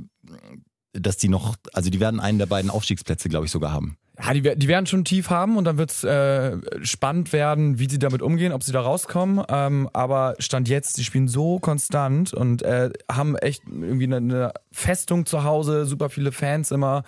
dass 0.92 1.18
die 1.18 1.29
noch, 1.29 1.57
also 1.75 1.90
die 1.90 2.01
werden 2.01 2.21
einen 2.21 2.38
der 2.38 2.47
beiden 2.47 2.71
Aufstiegsplätze, 2.71 3.29
glaube 3.29 3.47
ich, 3.47 3.53
sogar 3.53 3.73
haben. 3.73 3.97
Ja, 4.20 4.35
die, 4.35 4.42
die 4.42 4.68
werden 4.68 4.87
schon 4.87 5.05
tief 5.05 5.31
haben 5.31 5.57
und 5.57 5.64
dann 5.64 5.79
wird 5.79 5.90
es 5.90 6.05
äh, 6.05 6.59
spannend 6.83 7.33
werden, 7.33 7.79
wie 7.79 7.88
sie 7.88 7.98
damit 7.98 8.20
umgehen, 8.20 8.53
ob 8.53 8.62
sie 8.62 8.72
da 8.72 8.83
rauskommen. 8.83 9.42
Ähm, 9.48 9.88
aber 9.94 10.35
Stand 10.38 10.68
jetzt, 10.68 10.98
die 10.98 11.05
spielen 11.05 11.29
so 11.29 11.59
konstant 11.59 12.35
und 12.35 12.62
äh, 12.62 12.90
haben 13.11 13.37
echt 13.37 13.62
irgendwie 13.66 14.05
eine, 14.05 14.16
eine 14.16 14.53
Festung 14.70 15.25
zu 15.25 15.44
Hause, 15.44 15.87
super 15.87 16.11
viele 16.11 16.31
Fans 16.31 16.70
immer, 16.72 17.05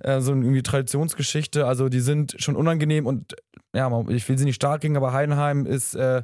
äh, 0.00 0.20
so 0.20 0.32
eine 0.32 0.42
irgendwie 0.42 0.62
Traditionsgeschichte. 0.62 1.66
Also 1.66 1.88
die 1.88 2.00
sind 2.00 2.34
schon 2.38 2.56
unangenehm 2.56 3.06
und 3.06 3.36
ja, 3.72 3.88
ich 4.08 4.28
will 4.28 4.36
sie 4.36 4.44
nicht 4.44 4.56
stark 4.56 4.80
gegen, 4.80 4.96
aber 4.96 5.12
Heidenheim 5.12 5.66
ist 5.66 5.94
äh, 5.94 6.22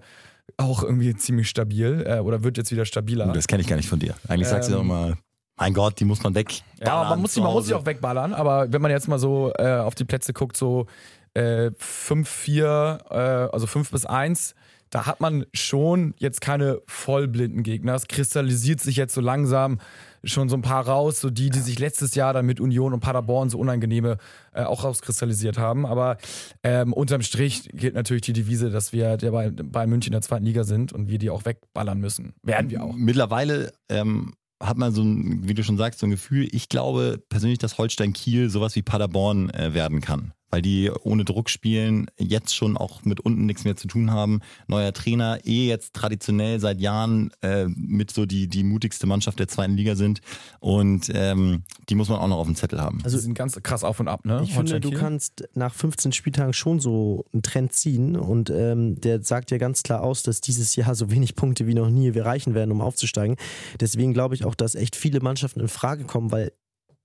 auch 0.57 0.83
irgendwie 0.83 1.15
ziemlich 1.15 1.49
stabil 1.49 2.05
äh, 2.07 2.19
oder 2.19 2.43
wird 2.43 2.57
jetzt 2.59 2.73
wieder 2.73 2.85
stabiler. 2.85 3.29
Uh, 3.29 3.33
das 3.33 3.47
kenne 3.47 3.62
ich 3.62 3.69
gar 3.69 3.77
nicht 3.77 3.89
von 3.89 4.01
dir. 4.01 4.15
Eigentlich 4.27 4.49
sagst 4.49 4.71
du 4.71 4.75
ja 4.75 4.81
Ähm, 4.81 4.87
immer 4.87 5.17
mein 5.57 5.75
Gott, 5.75 6.01
die 6.01 6.05
muss 6.05 6.23
man 6.23 6.35
weg. 6.35 6.61
Ja, 6.81 7.05
man 7.05 7.21
muss, 7.21 7.35
die, 7.35 7.40
man 7.40 7.53
muss 7.53 7.66
sie 7.66 7.75
auch 7.75 7.87
wegballern, 7.87 8.35
aber 8.35 8.73
wenn 8.73 8.83
man 8.83 8.90
jetzt 8.90 9.09
mal 9.09 9.19
so 9.19 9.53
äh, 9.59 9.77
auf 9.77 9.95
die 9.95 10.05
Plätze 10.05 10.33
guckt, 10.33 10.57
so 10.57 10.87
äh, 11.35 11.71
5-4, 11.81 13.11
äh, 13.11 13.14
also 13.53 13.66
5 13.66 13.90
bis 13.90 14.07
1, 14.07 14.55
da 14.90 15.07
hat 15.07 15.21
man 15.21 15.47
schon 15.53 16.14
jetzt 16.19 16.40
keine 16.40 16.81
vollblinden 16.87 17.62
Gegner. 17.62 17.95
Es 17.95 18.07
kristallisiert 18.07 18.81
sich 18.81 18.97
jetzt 18.97 19.14
so 19.14 19.21
langsam 19.21 19.79
schon 20.23 20.49
so 20.49 20.57
ein 20.57 20.62
paar 20.62 20.87
raus, 20.87 21.21
so 21.21 21.31
die, 21.31 21.51
die 21.51 21.59
sich 21.59 21.79
letztes 21.79 22.14
Jahr 22.14 22.33
dann 22.33 22.47
mit 22.47 22.61
Union 22.61 22.92
und 22.92 23.01
Paderborn 23.01 23.51
so 23.51 23.59
unangenehme 23.59 24.19
äh, 24.53 24.62
auch 24.62 24.85
rauskristallisiert 24.85 25.59
haben. 25.59 25.87
Aber 25.87 26.19
ähm, 26.62 26.92
unterm 26.92 27.23
Strich 27.23 27.69
gilt 27.73 27.95
natürlich 27.95 28.23
die 28.23 28.33
Devise, 28.33 28.71
dass 28.71 28.92
wir 28.92 29.16
der 29.16 29.31
bei, 29.33 29.51
bei 29.51 29.87
München 29.87 30.09
in 30.09 30.12
der 30.12 30.23
zweiten 30.23 30.45
Liga 30.45 30.64
sind 30.64 30.92
und 30.92 31.09
wir 31.09 31.19
die 31.19 31.31
auch 31.31 31.45
wegballern 31.45 31.99
müssen. 31.99 32.35
Werden 32.42 32.71
wir 32.71 32.83
auch. 32.83 32.95
Mittlerweile 32.95 33.73
ähm, 33.88 34.35
hat 34.61 34.79
man 34.79 34.92
so 34.92 35.03
ein, 35.03 35.49
wie 35.49 35.55
du 35.55 35.62
schon 35.62 35.77
sagst, 35.77 36.01
so 36.01 36.07
ein 36.07 36.11
Gefühl, 36.11 36.49
ich 36.51 36.69
glaube 36.69 37.23
persönlich, 37.29 37.59
dass 37.59 37.79
Holstein 37.79 38.12
Kiel 38.12 38.51
sowas 38.51 38.75
wie 38.77 38.83
Paderborn 38.83 39.51
äh, 39.51 39.75
werden 39.75 40.01
kann 40.01 40.33
weil 40.51 40.63
die 40.63 40.91
ohne 40.91 41.25
Druck 41.25 41.51
spielen, 41.51 42.07
jetzt 42.19 42.55
schon 42.55 42.77
auch 42.77 43.05
mit 43.05 43.21
unten 43.21 43.47
nichts 43.47 43.65
mehr 43.65 43.77
zu 43.77 43.89
tun 43.89 44.11
haben. 44.11 44.41
Neuer 44.69 44.93
Trainer, 44.93 45.39
eh 45.45 45.67
jetzt 45.69 45.95
traditionell 45.95 46.61
seit 46.61 46.81
Jahren 46.81 47.31
äh, 47.43 47.67
mit 47.67 48.13
so 48.13 48.27
die, 48.27 48.49
die 48.49 48.63
mutigste 48.63 49.07
Mannschaft 49.07 49.39
der 49.39 49.49
zweiten 49.49 49.77
Liga 49.77 49.97
sind. 49.97 50.21
Und 50.61 51.11
ähm, 51.15 51.65
die 51.89 51.95
muss 51.95 52.09
man 52.09 52.19
auch 52.19 52.29
noch 52.29 52.39
auf 52.39 52.47
dem 52.47 52.57
Zettel 52.57 52.81
haben. 52.81 53.01
Also 53.05 53.17
die 53.17 53.23
sind 53.23 53.35
ganz 53.35 53.61
krass 53.63 53.85
auf 53.85 54.01
und 54.01 54.09
ab, 54.09 54.25
ne? 54.25 54.43
Ich 54.45 54.55
finde, 54.55 54.81
du 54.81 54.91
kannst 54.91 55.49
nach 55.55 55.75
15 55.75 56.13
Spieltagen 56.13 56.53
schon 56.53 56.81
so 56.81 57.25
einen 57.33 57.43
Trend 57.43 57.73
ziehen 57.73 58.17
und 58.17 58.51
ähm, 58.51 59.01
der 59.01 59.23
sagt 59.23 59.51
ja 59.51 59.59
ganz 59.59 59.83
klar 59.83 60.03
aus, 60.03 60.23
dass 60.23 60.41
dieses 60.41 60.77
Jahr 60.77 60.95
so 60.95 61.11
wenig 61.11 61.35
Punkte 61.35 61.67
wie 61.67 61.75
noch 61.75 61.91
nie 61.91 62.15
wir 62.15 62.25
reichen 62.25 62.55
werden, 62.55 62.71
um 62.71 62.81
aufzusteigen. 62.81 63.37
Deswegen 63.81 64.13
glaube 64.13 64.35
ich 64.35 64.45
auch, 64.45 64.55
dass 64.55 64.75
echt 64.75 64.97
viele 64.97 65.21
Mannschaften 65.21 65.61
in 65.61 65.69
Frage 65.69 66.05
kommen, 66.05 66.31
weil 66.31 66.53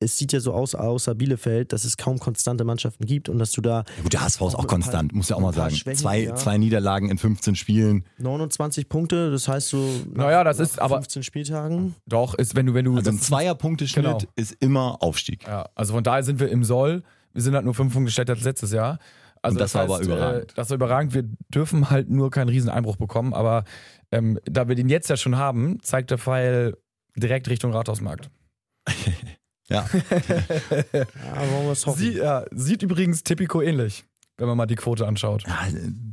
es 0.02 0.18
sieht 0.18 0.34
ja 0.34 0.40
so 0.40 0.54
aus, 0.54 0.76
außer 0.76 1.16
Bielefeld, 1.16 1.72
dass 1.72 1.86
es 1.86 1.96
kaum 1.96 2.20
konstante 2.20 2.64
Mannschaften 2.64 3.06
gibt 3.06 3.30
und 3.30 3.40
dass 3.40 3.52
du 3.52 3.62
da. 3.62 3.84
Ja 3.98 4.04
gut, 4.04 4.14
der 4.14 4.22
HSV 4.22 4.42
ist 4.42 4.56
auch 4.56 4.68
konstant, 4.68 5.12
paar, 5.12 5.18
muss 5.18 5.30
ja 5.30 5.36
auch 5.36 5.42
mal 5.42 5.54
sagen. 5.54 5.76
Zwei, 5.96 6.24
ja. 6.24 6.36
zwei 6.36 6.58
Niederlagen 6.58 7.10
in 7.10 7.18
15 7.18 7.56
Spielen. 7.56 8.04
29 8.18 8.90
Punkte, 8.90 9.32
das 9.32 9.48
heißt 9.48 9.70
so. 9.70 9.88
Naja, 10.14 10.44
das 10.44 10.60
ist 10.60 10.80
aber. 10.80 10.98
15 10.98 11.24
Spieltagen. 11.24 11.96
Doch, 12.08 12.34
ist, 12.34 12.56
wenn 12.56 12.66
du. 12.66 12.74
Wenn 12.74 12.86
du 12.86 12.96
also 12.96 13.12
ein 13.12 13.20
Zweierpunkteschnitt 13.20 14.06
genau. 14.06 14.20
ist 14.36 14.56
immer 14.60 15.02
Aufstieg. 15.02 15.46
Ja, 15.46 15.70
also 15.76 15.94
von 15.94 16.04
daher 16.04 16.24
sind 16.24 16.40
wir 16.40 16.50
im 16.50 16.64
Soll. 16.64 17.04
Wir 17.34 17.42
sind 17.42 17.54
halt 17.54 17.66
nur 17.66 17.76
fünf 17.76 17.94
Punkte 17.94 18.12
schlechter 18.12 18.34
als 18.34 18.44
letztes 18.44 18.72
Jahr. 18.72 18.98
Also 19.44 19.56
und 19.56 19.62
das, 19.62 19.72
das 19.72 19.82
heißt, 19.82 19.90
war 19.90 19.96
aber 19.98 20.06
überragend. 20.06 20.52
Äh, 20.52 20.56
das 20.56 20.70
war 20.70 20.76
überragend. 20.76 21.14
Wir 21.14 21.24
dürfen 21.50 21.90
halt 21.90 22.10
nur 22.10 22.32
keinen 22.32 22.50
riesen 22.50 22.70
Einbruch 22.70 22.98
bekommen, 22.98 23.34
aber 23.34 23.64
ähm, 24.12 24.40
da 24.46 24.68
wir 24.68 24.76
den 24.76 24.90
jetzt 24.90 25.10
ja 25.10 25.18
schon 25.18 25.38
haben, 25.38 25.80
zeigt 25.82 26.12
der 26.12 26.18
Pfeil 26.18 26.76
direkt 27.16 27.50
Richtung 27.50 27.72
Rathausmarkt. 27.72 28.30
Ja. 29.72 29.86
ja 30.94 31.52
wollen 31.52 31.66
wir 31.66 31.72
es 31.72 31.86
hoffen. 31.86 32.00
Sie, 32.00 32.14
ja, 32.14 32.46
sieht 32.52 32.84
übrigens 32.84 33.24
Tipico 33.24 33.62
ähnlich, 33.62 34.06
wenn 34.38 34.48
man 34.48 34.58
mal 34.58 34.66
die 34.66 34.76
Quote 34.76 35.08
anschaut. 35.08 35.44
Ja, 35.48 35.68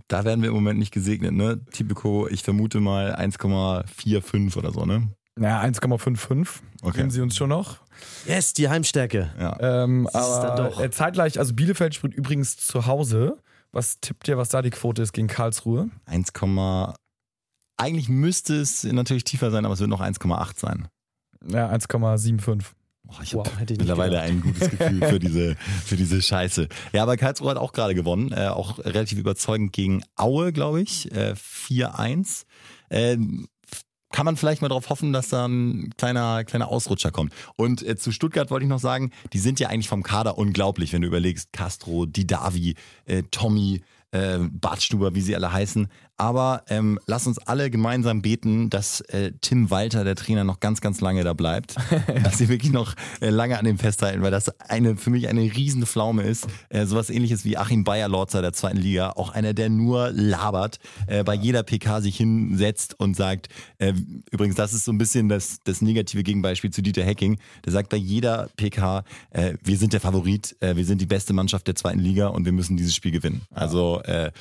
da 0.09 0.25
werden 0.25 0.43
wir 0.43 0.49
im 0.49 0.55
Moment 0.55 0.79
nicht 0.79 0.93
gesegnet, 0.93 1.33
ne? 1.33 1.61
Tipico, 1.73 2.29
ich 2.29 2.43
vermute 2.43 2.81
mal 2.81 3.15
1,45 3.15 4.57
oder 4.57 4.73
so, 4.73 4.85
ne? 4.85 5.09
Naja, 5.37 5.63
1,55 5.63 6.49
okay. 6.83 6.99
nehmen 6.99 7.11
sie 7.11 7.21
uns 7.21 7.37
schon 7.37 7.51
noch. 7.51 7.79
Yes, 8.27 8.53
die 8.55 8.69
Heimstärke. 8.69 9.31
Ja. 9.39 9.57
Ähm, 9.61 10.09
aber 10.13 10.81
äh, 10.81 10.91
zeitgleich, 10.91 11.39
also 11.39 11.55
Bielefeld 11.55 11.95
spielt 11.95 12.15
übrigens 12.15 12.57
zu 12.57 12.87
Hause. 12.87 13.39
Was 13.71 14.01
tippt 14.01 14.27
ihr, 14.29 14.39
was 14.39 14.49
da 14.49 14.63
die 14.63 14.71
Quote 14.71 15.03
ist 15.03 15.13
gegen 15.13 15.29
Karlsruhe? 15.29 15.91
1, 16.07 16.33
eigentlich 17.77 18.09
müsste 18.09 18.61
es 18.61 18.83
natürlich 18.85 19.25
tiefer 19.25 19.51
sein, 19.51 19.65
aber 19.65 19.75
es 19.75 19.81
wird 19.81 19.91
noch 19.91 20.01
1,8 20.01 20.59
sein. 20.59 20.89
Ja, 21.47 21.71
1,75. 21.71 22.65
Oh, 23.11 23.23
ich 23.23 23.35
wow, 23.35 23.47
habe 23.47 23.65
mittlerweile 23.71 24.11
gedacht. 24.11 24.29
ein 24.29 24.41
gutes 24.43 24.71
Gefühl 24.71 25.03
für 25.03 25.19
diese, 25.19 25.57
für 25.85 25.97
diese 25.97 26.21
Scheiße. 26.21 26.69
Ja, 26.93 27.03
aber 27.03 27.17
Karlsruhe 27.17 27.51
hat 27.51 27.57
auch 27.57 27.73
gerade 27.73 27.95
gewonnen. 27.95 28.33
Äh, 28.33 28.49
auch 28.49 28.79
relativ 28.81 29.19
überzeugend 29.19 29.73
gegen 29.73 30.03
Aue, 30.17 30.53
glaube 30.53 30.83
ich. 30.83 31.11
Äh, 31.13 31.35
4-1. 31.35 32.45
Äh, 32.91 33.17
kann 34.11 34.25
man 34.25 34.37
vielleicht 34.37 34.63
mal 34.63 34.69
darauf 34.69 34.91
hoffen, 34.91 35.13
dass 35.13 35.29
da 35.29 35.47
ein 35.47 35.91
kleiner, 35.97 36.45
kleiner 36.45 36.69
Ausrutscher 36.69 37.11
kommt. 37.11 37.33
Und 37.57 37.83
äh, 37.87 37.97
zu 37.97 38.13
Stuttgart 38.13 38.51
wollte 38.51 38.65
ich 38.65 38.71
noch 38.71 38.79
sagen, 38.79 39.11
die 39.33 39.39
sind 39.39 39.61
ja 39.61 39.69
eigentlich 39.69 39.89
vom 39.89 40.03
Kader 40.03 40.39
unglaublich, 40.39 40.93
wenn 40.93 41.03
du 41.03 41.09
überlegst, 41.09 41.53
Castro, 41.53 42.07
Didavi, 42.07 42.75
äh, 43.07 43.23
Tommy, 43.31 43.83
äh, 44.11 44.39
Bartstuber, 44.39 45.15
wie 45.15 45.21
sie 45.21 45.35
alle 45.35 45.53
heißen. 45.53 45.89
Aber 46.19 46.65
ähm, 46.69 46.99
lass 47.07 47.29
uns 47.29 47.39
alle 47.39 47.71
gemeinsam 47.71 48.23
beten, 48.23 48.71
dass 48.71 49.01
äh, 49.03 49.33
Tim 49.41 49.71
Walter, 49.71 50.03
der 50.03 50.17
Trainer, 50.17 50.43
noch 50.43 50.59
ganz, 50.59 50.81
ganz 50.81 51.01
lange 51.01 51.23
da 51.23 51.33
bleibt. 51.33 51.77
dass 52.25 52.39
sie 52.39 52.49
wirklich 52.49 52.73
noch 52.73 52.95
äh, 53.21 53.31
lange 53.31 53.57
an 53.57 53.65
dem 53.65 53.79
festhalten, 53.79 54.21
weil 54.23 54.33
das 54.33 54.49
eine 54.61 54.97
für 54.97 55.11
mich 55.11 55.29
eine 55.29 55.43
riesen 55.43 55.87
Pflaume 55.87 56.25
ist. 56.25 56.49
Äh, 56.71 56.87
sowas 56.87 57.09
ähnliches 57.09 57.45
wie 57.45 57.57
Achim 57.57 57.85
Bayer-Lorzer 57.85 58.43
der 58.43 58.53
zweiten 58.53 58.79
Liga. 58.79 59.11
Auch 59.11 59.31
einer, 59.31 59.55
der 59.55 59.69
nur 59.69 60.11
labert, 60.11 60.81
äh, 61.07 61.23
bei 61.23 61.35
jeder 61.35 61.63
PK 61.63 62.01
sich 62.01 62.17
hinsetzt 62.17 62.99
und 62.99 63.15
sagt, 63.15 63.49
äh, 63.79 63.93
übrigens, 64.33 64.57
das 64.57 64.73
ist 64.73 64.85
so 64.85 64.93
ein 64.93 64.99
bisschen 64.99 65.29
das, 65.29 65.61
das 65.63 65.83
negative 65.83 66.25
Gegenbeispiel 66.25 66.73
zu 66.73 66.83
Dieter 66.83 67.05
Hecking. 67.05 67.39
Der 67.65 67.73
sagt 67.73 67.91
bei 67.91 67.97
jeder 67.97 68.49
PK, 68.57 69.05
äh, 69.31 69.55
wir 69.63 69.77
sind 69.77 69.93
der 69.93 70.01
Favorit, 70.01 70.57
äh, 70.59 70.75
wir 70.75 70.85
sind 70.85 71.01
die 71.01 71.07
beste 71.07 71.33
Mannschaft 71.33 71.69
der 71.69 71.77
zweiten 71.77 72.01
Liga 72.01 72.27
und 72.27 72.45
wir 72.45 72.53
müssen 72.53 72.77
dieses 72.77 72.97
Spiel 72.97 73.13
gewinnen. 73.13 73.43
Also 73.55 74.03
äh, 74.03 74.33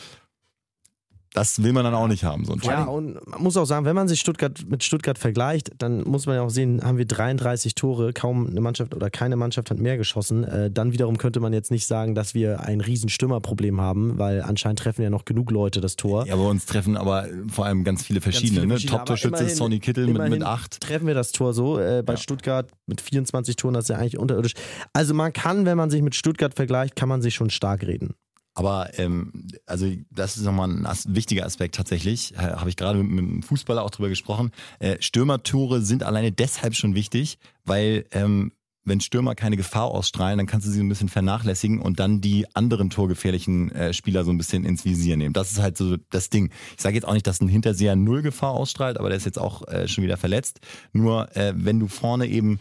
das 1.38 1.62
will 1.62 1.72
man 1.72 1.84
dann 1.84 1.94
auch 1.94 2.08
nicht 2.08 2.24
haben, 2.24 2.46
so 2.46 2.54
ein 2.54 2.62
Ja, 2.64 2.86
und 2.86 3.16
man 3.28 3.44
muss 3.44 3.56
auch 3.58 3.66
sagen, 3.66 3.86
wenn 3.86 3.96
man 3.96 4.08
sich 4.08 4.20
Stuttgart 4.20 4.66
mit 4.68 4.84
Stuttgart 4.84 5.20
vergleicht, 5.20 5.70
dann 5.78 6.02
muss 6.02 6.26
man 6.26 6.36
ja 6.36 6.42
auch 6.42 6.50
sehen, 6.50 6.82
haben 6.84 6.98
wir 6.98 7.06
33 7.06 7.76
Tore, 7.76 8.12
kaum 8.12 8.48
eine 8.48 8.60
Mannschaft 8.60 8.96
oder 8.96 9.12
keine 9.12 9.36
Mannschaft 9.36 9.70
hat 9.70 9.78
mehr 9.78 9.98
geschossen. 9.98 10.44
Äh, 10.44 10.72
dann 10.72 10.94
wiederum 10.94 11.20
könnte 11.20 11.40
man 11.40 11.54
jetzt 11.54 11.70
nicht 11.70 11.86
sagen, 11.86 12.16
dass 12.16 12.34
wir 12.34 12.62
ein 12.62 12.82
riesen 12.82 13.10
Stürmerproblem 13.10 13.80
haben, 13.80 14.18
weil 14.18 14.42
anscheinend 14.42 14.80
treffen 14.80 15.04
ja 15.04 15.12
noch 15.12 15.26
genug 15.26 15.52
Leute 15.52 15.80
das 15.80 15.96
Tor. 15.96 16.26
Ja, 16.26 16.36
bei 16.36 16.42
uns 16.42 16.66
treffen 16.66 16.98
aber 16.98 17.28
vor 17.52 17.68
allem 17.68 17.84
ganz 17.84 18.04
viele 18.04 18.20
verschiedene. 18.20 18.62
Viele 18.62 18.74
ne? 18.74 18.80
Top-Torschütze 18.80 19.44
ist 19.44 19.58
Sonny 19.58 19.80
Kittel 19.80 20.08
mit, 20.08 20.30
mit 20.30 20.44
acht. 20.44 20.82
Treffen 20.82 21.06
wir 21.06 21.14
das 21.14 21.34
Tor 21.34 21.54
so. 21.54 21.78
Äh, 21.78 22.02
bei 22.04 22.14
ja. 22.14 22.18
Stuttgart 22.18 22.68
mit 22.88 23.00
24 23.00 23.56
Toren, 23.58 23.76
das 23.76 23.84
ist 23.84 23.90
ja 23.90 23.98
eigentlich 23.98 24.18
unterirdisch. 24.18 24.54
Also 24.92 25.14
man 25.14 25.34
kann, 25.34 25.68
wenn 25.68 25.78
man 25.78 25.92
sich 25.92 26.02
mit 26.02 26.16
Stuttgart 26.16 26.56
vergleicht, 26.56 26.96
kann 26.96 27.08
man 27.08 27.22
sich 27.22 27.36
schon 27.36 27.52
stark 27.52 27.84
reden. 27.84 28.16
Aber 28.58 28.98
ähm, 28.98 29.32
also 29.68 29.86
das 30.10 30.36
ist 30.36 30.44
nochmal 30.44 30.72
ein 30.72 30.88
as 30.88 31.14
wichtiger 31.14 31.46
Aspekt 31.46 31.76
tatsächlich. 31.76 32.34
Äh, 32.34 32.38
Habe 32.38 32.72
ich 32.72 32.76
gerade 32.76 32.98
mit, 33.04 33.12
mit 33.12 33.24
einem 33.24 33.44
Fußballer 33.44 33.84
auch 33.84 33.92
drüber 33.92 34.10
gesprochen. 34.10 34.50
Äh, 34.80 34.98
Stürmertore 35.00 35.84
sind 35.84 36.02
alleine 36.02 36.32
deshalb 36.32 36.74
schon 36.74 36.96
wichtig, 36.96 37.38
weil 37.66 38.06
ähm, 38.10 38.52
wenn 38.84 39.00
Stürmer 39.00 39.36
keine 39.36 39.58
Gefahr 39.58 39.86
ausstrahlen, 39.86 40.40
dann 40.40 40.48
kannst 40.48 40.66
du 40.66 40.72
sie 40.72 40.82
ein 40.82 40.90
bisschen 40.90 41.08
vernachlässigen 41.08 41.80
und 41.80 42.00
dann 42.00 42.20
die 42.20 42.48
anderen 42.56 42.90
torgefährlichen 42.90 43.72
äh, 43.74 43.94
Spieler 43.94 44.24
so 44.24 44.32
ein 44.32 44.40
bisschen 44.40 44.66
ins 44.66 44.86
Visier 44.86 45.18
nehmen. 45.18 45.34
Das 45.34 45.52
ist 45.52 45.62
halt 45.62 45.78
so 45.78 45.98
das 46.10 46.32
Ding. 46.32 46.50
Ich 46.76 46.82
sage 46.82 46.96
jetzt 46.96 47.06
auch 47.06 47.14
nicht, 47.14 47.28
dass 47.28 47.40
ein 47.42 47.50
Hinterseher 47.50 47.96
null 47.96 48.24
Gefahr 48.24 48.54
ausstrahlt, 48.54 48.98
aber 48.98 49.10
der 49.10 49.20
ist 49.20 49.26
jetzt 49.26 49.38
auch 49.38 49.68
äh, 49.68 49.88
schon 49.88 50.04
wieder 50.04 50.18
verletzt. 50.18 50.62
Nur 50.94 51.36
äh, 51.38 51.54
wenn 51.56 51.80
du 51.80 51.88
vorne 51.88 52.26
eben 52.26 52.60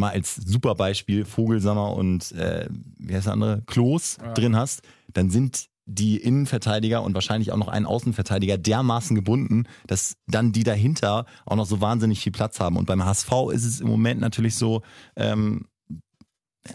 mal 0.00 0.10
als 0.10 0.34
super 0.34 0.74
Beispiel 0.74 1.24
Vogelsammer 1.24 1.94
und 1.94 2.32
äh, 2.32 2.68
wie 2.98 3.14
heißt 3.14 3.26
der 3.26 3.34
andere? 3.34 3.62
Klos 3.66 4.18
ja. 4.20 4.32
drin 4.34 4.56
hast, 4.56 4.82
dann 5.12 5.30
sind 5.30 5.70
die 5.86 6.18
Innenverteidiger 6.18 7.02
und 7.02 7.14
wahrscheinlich 7.14 7.52
auch 7.52 7.56
noch 7.56 7.68
einen 7.68 7.86
Außenverteidiger 7.86 8.58
dermaßen 8.58 9.16
gebunden, 9.16 9.64
dass 9.86 10.14
dann 10.26 10.52
die 10.52 10.62
dahinter 10.62 11.26
auch 11.46 11.56
noch 11.56 11.66
so 11.66 11.80
wahnsinnig 11.80 12.20
viel 12.20 12.32
Platz 12.32 12.60
haben. 12.60 12.76
Und 12.76 12.86
beim 12.86 13.04
HSV 13.04 13.30
ist 13.52 13.64
es 13.64 13.80
im 13.80 13.88
Moment 13.88 14.20
natürlich 14.20 14.56
so, 14.56 14.82
ähm, 15.16 15.66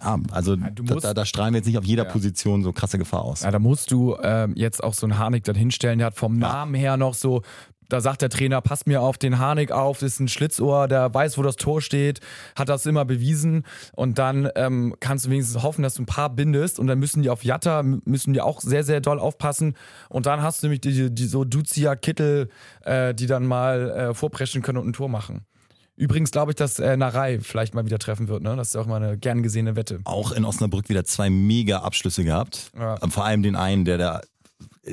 ja, 0.02 0.20
also 0.32 0.56
ja, 0.56 0.72
musst, 0.82 1.06
da, 1.06 1.14
da, 1.14 1.26
strahlen 1.26 1.54
wir 1.54 1.60
jetzt 1.60 1.68
nicht 1.68 1.78
auf 1.78 1.86
jeder 1.86 2.06
ja. 2.06 2.12
Position 2.12 2.64
so 2.64 2.74
krasse 2.74 2.98
Gefahr 2.98 3.22
aus. 3.22 3.44
Ja, 3.44 3.52
da 3.52 3.60
musst 3.60 3.92
du 3.92 4.18
ähm, 4.22 4.54
jetzt 4.56 4.84
auch 4.84 4.94
so 4.94 5.06
einen 5.06 5.18
Harnik 5.18 5.44
dann 5.44 5.56
hinstellen, 5.56 6.00
der 6.00 6.08
hat 6.08 6.16
vom 6.16 6.38
Namen 6.38 6.74
her 6.74 6.98
noch 6.98 7.14
so 7.14 7.44
da 7.90 8.02
sagt 8.02 8.22
der 8.22 8.30
Trainer, 8.30 8.62
passt 8.62 8.88
mir 8.88 9.02
auf 9.02 9.18
den 9.18 9.40
Harnik 9.40 9.72
auf, 9.72 10.00
das 10.00 10.14
ist 10.14 10.20
ein 10.20 10.28
Schlitzohr, 10.28 10.88
der 10.88 11.14
weiß, 11.14 11.38
wo 11.38 11.44
das 11.44 11.56
Tor 11.56 11.82
steht, 11.82 12.20
hat 12.56 12.70
das 12.70 12.86
immer 12.86 13.06
bewiesen 13.06 13.64
und 13.94 14.18
dann 14.20 14.50
ähm, 14.56 14.96
kannst 15.00 15.26
du 15.26 15.30
wenigstens 15.30 15.64
hoffen, 15.64 15.84
dass 15.84 15.96
du 15.96 16.04
ein 16.04 16.08
paar 16.08 16.30
bindest 16.30 16.80
und 16.80 16.88
dann 16.88 17.00
müssen 17.00 17.22
die 17.22 17.30
auf 17.30 17.44
Jatta, 17.44 17.84
müssen 17.84 18.34
die 18.34 18.42
auch 18.42 18.62
sehr, 18.62 18.84
sehr 18.84 19.02
doll 19.02 19.20
aufpassen 19.20 19.76
und 20.10 20.26
dann 20.26 20.42
hast 20.42 20.64
du 20.64 20.68
nämlich 20.68 20.82
die, 20.82 21.14
die 21.14 21.26
so 21.26 21.44
Duzia 21.44 21.96
Kittel, 21.96 22.50
äh, 22.82 23.14
die 23.14 23.28
dann 23.28 23.46
mal 23.46 23.90
äh, 23.90 24.14
vorpreschen 24.14 24.62
können 24.62 24.80
und 24.80 24.88
ein 24.88 24.94
Tor 24.94 25.10
machen. 25.10 25.46
Übrigens 25.98 26.32
glaube 26.32 26.52
ich, 26.52 26.56
dass 26.56 26.80
äh, 26.80 26.98
Narei 26.98 27.40
vielleicht 27.40 27.74
mal 27.74 27.86
wieder 27.86 28.00
treffen 28.00 28.28
wird. 28.28 28.44
Ne? 28.44 28.56
Das 28.58 28.70
ist 28.70 28.76
auch 28.76 28.86
mal 28.86 29.02
eine 29.02 29.18
gern 29.18 29.44
gesehene 29.44 29.78
Wette. 29.78 30.00
Auch 30.04 30.34
in 30.34 30.44
Osnabrück 30.44 30.90
wieder 30.90 31.06
zwei 31.06 31.30
mega 31.30 31.80
Abschlüsse 31.80 32.26
gehabt. 32.26 32.72
Ja. 32.78 32.98
Vor 33.08 33.24
allem 33.24 33.44
den 33.44 33.56
einen, 33.56 33.86
der 33.86 33.98
da 33.98 34.22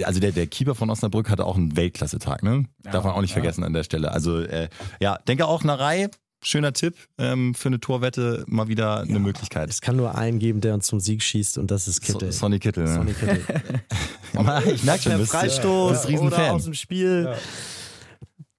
also 0.04 0.20
der, 0.20 0.32
der 0.32 0.46
Keeper 0.46 0.74
von 0.74 0.90
Osnabrück 0.90 1.28
hatte 1.28 1.44
auch 1.44 1.56
einen 1.56 1.76
Weltklasse-Tag, 1.76 2.42
ne? 2.42 2.64
Darf 2.82 3.04
man 3.04 3.12
auch 3.12 3.20
nicht 3.20 3.30
ja. 3.30 3.34
vergessen 3.34 3.64
an 3.64 3.72
der 3.72 3.84
Stelle. 3.84 4.12
Also 4.12 4.40
äh, 4.40 4.68
ja, 5.00 5.18
denke 5.28 5.46
auch 5.46 5.64
Narei, 5.64 6.08
schöner 6.42 6.72
Tipp 6.72 6.96
ähm, 7.18 7.54
für 7.54 7.68
eine 7.68 7.80
Torwette, 7.80 8.44
mal 8.46 8.68
wieder 8.68 8.84
ja, 8.84 9.00
eine 9.02 9.18
Möglichkeit. 9.18 9.70
Es 9.70 9.80
kann 9.80 9.96
nur 9.96 10.16
einen 10.16 10.38
geben, 10.38 10.60
der 10.60 10.74
uns 10.74 10.86
zum 10.86 11.00
Sieg 11.00 11.22
schießt 11.22 11.58
und 11.58 11.70
das 11.70 11.88
ist 11.88 12.00
Kittel. 12.00 12.32
So, 12.32 12.40
Sonny 12.40 12.58
Kittel. 12.58 12.84
Ne? 12.84 12.94
Sonny 12.94 13.14
Kittel. 13.14 13.44
ich 14.74 14.84
merke 14.84 15.02
schon, 15.02 15.18
bist, 15.18 15.32
Freistoß 15.32 16.06
bist 16.06 16.22
oder 16.22 16.52
aus 16.52 16.64
dem 16.64 16.74
Spiel. 16.74 17.28
Ja. 17.30 17.36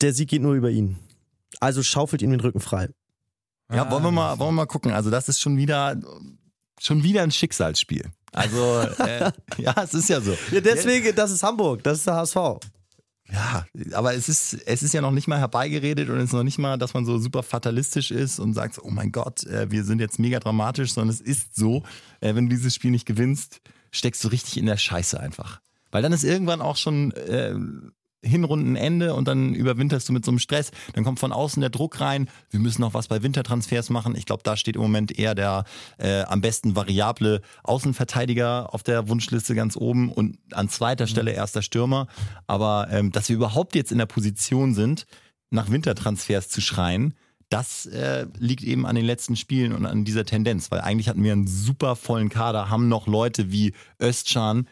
Der 0.02 0.14
Sieg 0.14 0.30
geht 0.30 0.42
nur 0.42 0.54
über 0.54 0.70
ihn. 0.70 0.98
Also 1.60 1.84
schaufelt 1.84 2.22
ihm 2.22 2.32
den 2.32 2.40
Rücken 2.40 2.60
frei. 2.60 2.90
Ja, 3.74 3.90
wollen 3.90 4.04
wir 4.04 4.12
mal, 4.12 4.38
wollen 4.40 4.50
wir 4.50 4.64
mal 4.64 4.66
gucken. 4.66 4.92
Also 4.92 5.10
das 5.10 5.30
ist 5.30 5.40
schon 5.40 5.58
wieder, 5.58 5.96
schon 6.80 7.04
wieder 7.04 7.24
ein 7.24 7.32
Schicksalsspiel. 7.32 8.12
Also 8.34 8.82
äh, 9.04 9.32
ja, 9.58 9.76
es 9.84 9.94
ist 9.94 10.10
ja 10.10 10.20
so. 10.20 10.36
Ja, 10.52 10.62
deswegen, 10.62 11.16
das 11.16 11.32
ist 11.32 11.44
Hamburg, 11.44 11.84
das 11.84 12.00
ist 12.00 12.08
der 12.08 12.16
HSV. 12.16 12.38
Ja, 13.32 13.66
aber 13.94 14.14
es 14.14 14.28
ist, 14.30 14.54
es 14.66 14.84
ist 14.84 14.94
ja 14.94 15.02
noch 15.02 15.12
nicht 15.12 15.28
mal 15.28 15.40
herbeigeredet 15.40 16.10
und 16.10 16.18
es 16.18 16.26
ist 16.26 16.34
noch 16.34 16.44
nicht 16.44 16.60
mal, 16.60 16.78
dass 16.78 16.94
man 16.94 17.06
so 17.06 17.18
super 17.18 17.42
fatalistisch 17.42 18.12
ist 18.12 18.40
und 18.40 18.54
sagt, 18.54 18.80
oh 18.84 18.90
mein 18.90 19.12
Gott, 19.12 19.46
äh, 19.46 19.72
wir 19.72 19.84
sind 19.86 20.00
jetzt 20.00 20.20
mega 20.20 20.40
dramatisch, 20.40 20.94
sondern 20.94 21.14
es 21.14 21.22
ist 21.22 21.56
so, 21.56 21.84
äh, 22.20 22.36
wenn 22.36 22.50
du 22.50 22.56
dieses 22.56 22.76
Spiel 22.76 22.92
nicht 22.92 23.06
gewinnst, 23.06 23.62
steckst 23.92 24.24
du 24.24 24.28
richtig 24.28 24.58
in 24.58 24.66
der 24.66 24.78
Scheiße 24.78 25.20
einfach. 25.20 25.62
Weil 25.92 26.02
dann 26.02 26.12
ist 26.12 26.24
irgendwann 26.24 26.62
auch 26.62 26.76
schon 26.76 27.12
äh, 27.12 27.56
Hinrundenende 28.24 29.14
und 29.14 29.28
dann 29.28 29.54
überwinterst 29.54 30.10
du 30.10 30.14
mit 30.14 30.26
so 30.26 30.32
einem 30.32 30.40
Stress. 30.40 30.72
Dann 30.94 31.04
kommt 31.04 31.20
von 31.20 31.32
außen 31.32 31.62
der 31.62 31.70
Druck 31.70 32.00
rein. 32.00 32.30
Wir 32.50 32.60
müssen 32.60 32.82
noch 32.82 32.94
was 32.94 33.08
bei 33.08 33.22
Wintertransfers 33.22 33.90
machen. 33.90 34.16
Ich 34.16 34.26
glaube, 34.26 34.44
da 34.44 34.58
steht 34.58 34.76
im 34.76 34.82
Moment 34.82 35.18
eher 35.18 35.36
der 35.36 35.66
äh, 35.98 36.24
am 36.24 36.42
besten 36.42 36.76
variable 36.76 37.42
Außenverteidiger 37.64 38.74
auf 38.74 38.84
der 38.84 39.10
Wunschliste 39.10 39.56
ganz 39.56 39.76
oben 39.76 40.12
und 40.12 40.38
an 40.54 40.70
zweiter 40.70 41.08
Stelle 41.08 41.32
Mhm. 41.32 41.38
erster 41.38 41.62
Stürmer. 41.62 42.08
Aber 42.48 42.88
ähm, 42.92 43.12
dass 43.12 43.30
wir 43.30 43.36
überhaupt 43.36 43.76
jetzt 43.76 43.92
in 43.92 43.98
der 43.98 44.06
Position 44.06 44.74
sind, 44.74 45.06
nach 45.50 45.70
Wintertransfers 45.70 46.50
zu 46.50 46.62
schreien, 46.62 47.14
das 47.50 47.86
äh, 47.86 48.26
liegt 48.40 48.64
eben 48.64 48.88
an 48.88 48.96
den 48.96 49.06
letzten 49.06 49.36
Spielen 49.36 49.74
und 49.74 49.86
an 49.86 50.06
dieser 50.06 50.26
Tendenz, 50.26 50.72
weil 50.72 50.82
eigentlich 50.82 51.08
hatten 51.08 51.24
wir 51.24 51.34
einen 51.34 51.46
super 51.46 51.96
vollen 51.96 52.30
Kader, 52.30 52.72
haben 52.72 52.88
noch 52.88 53.06
Leute 53.06 53.52
wie 53.52 53.74
Özcan, 54.02 54.68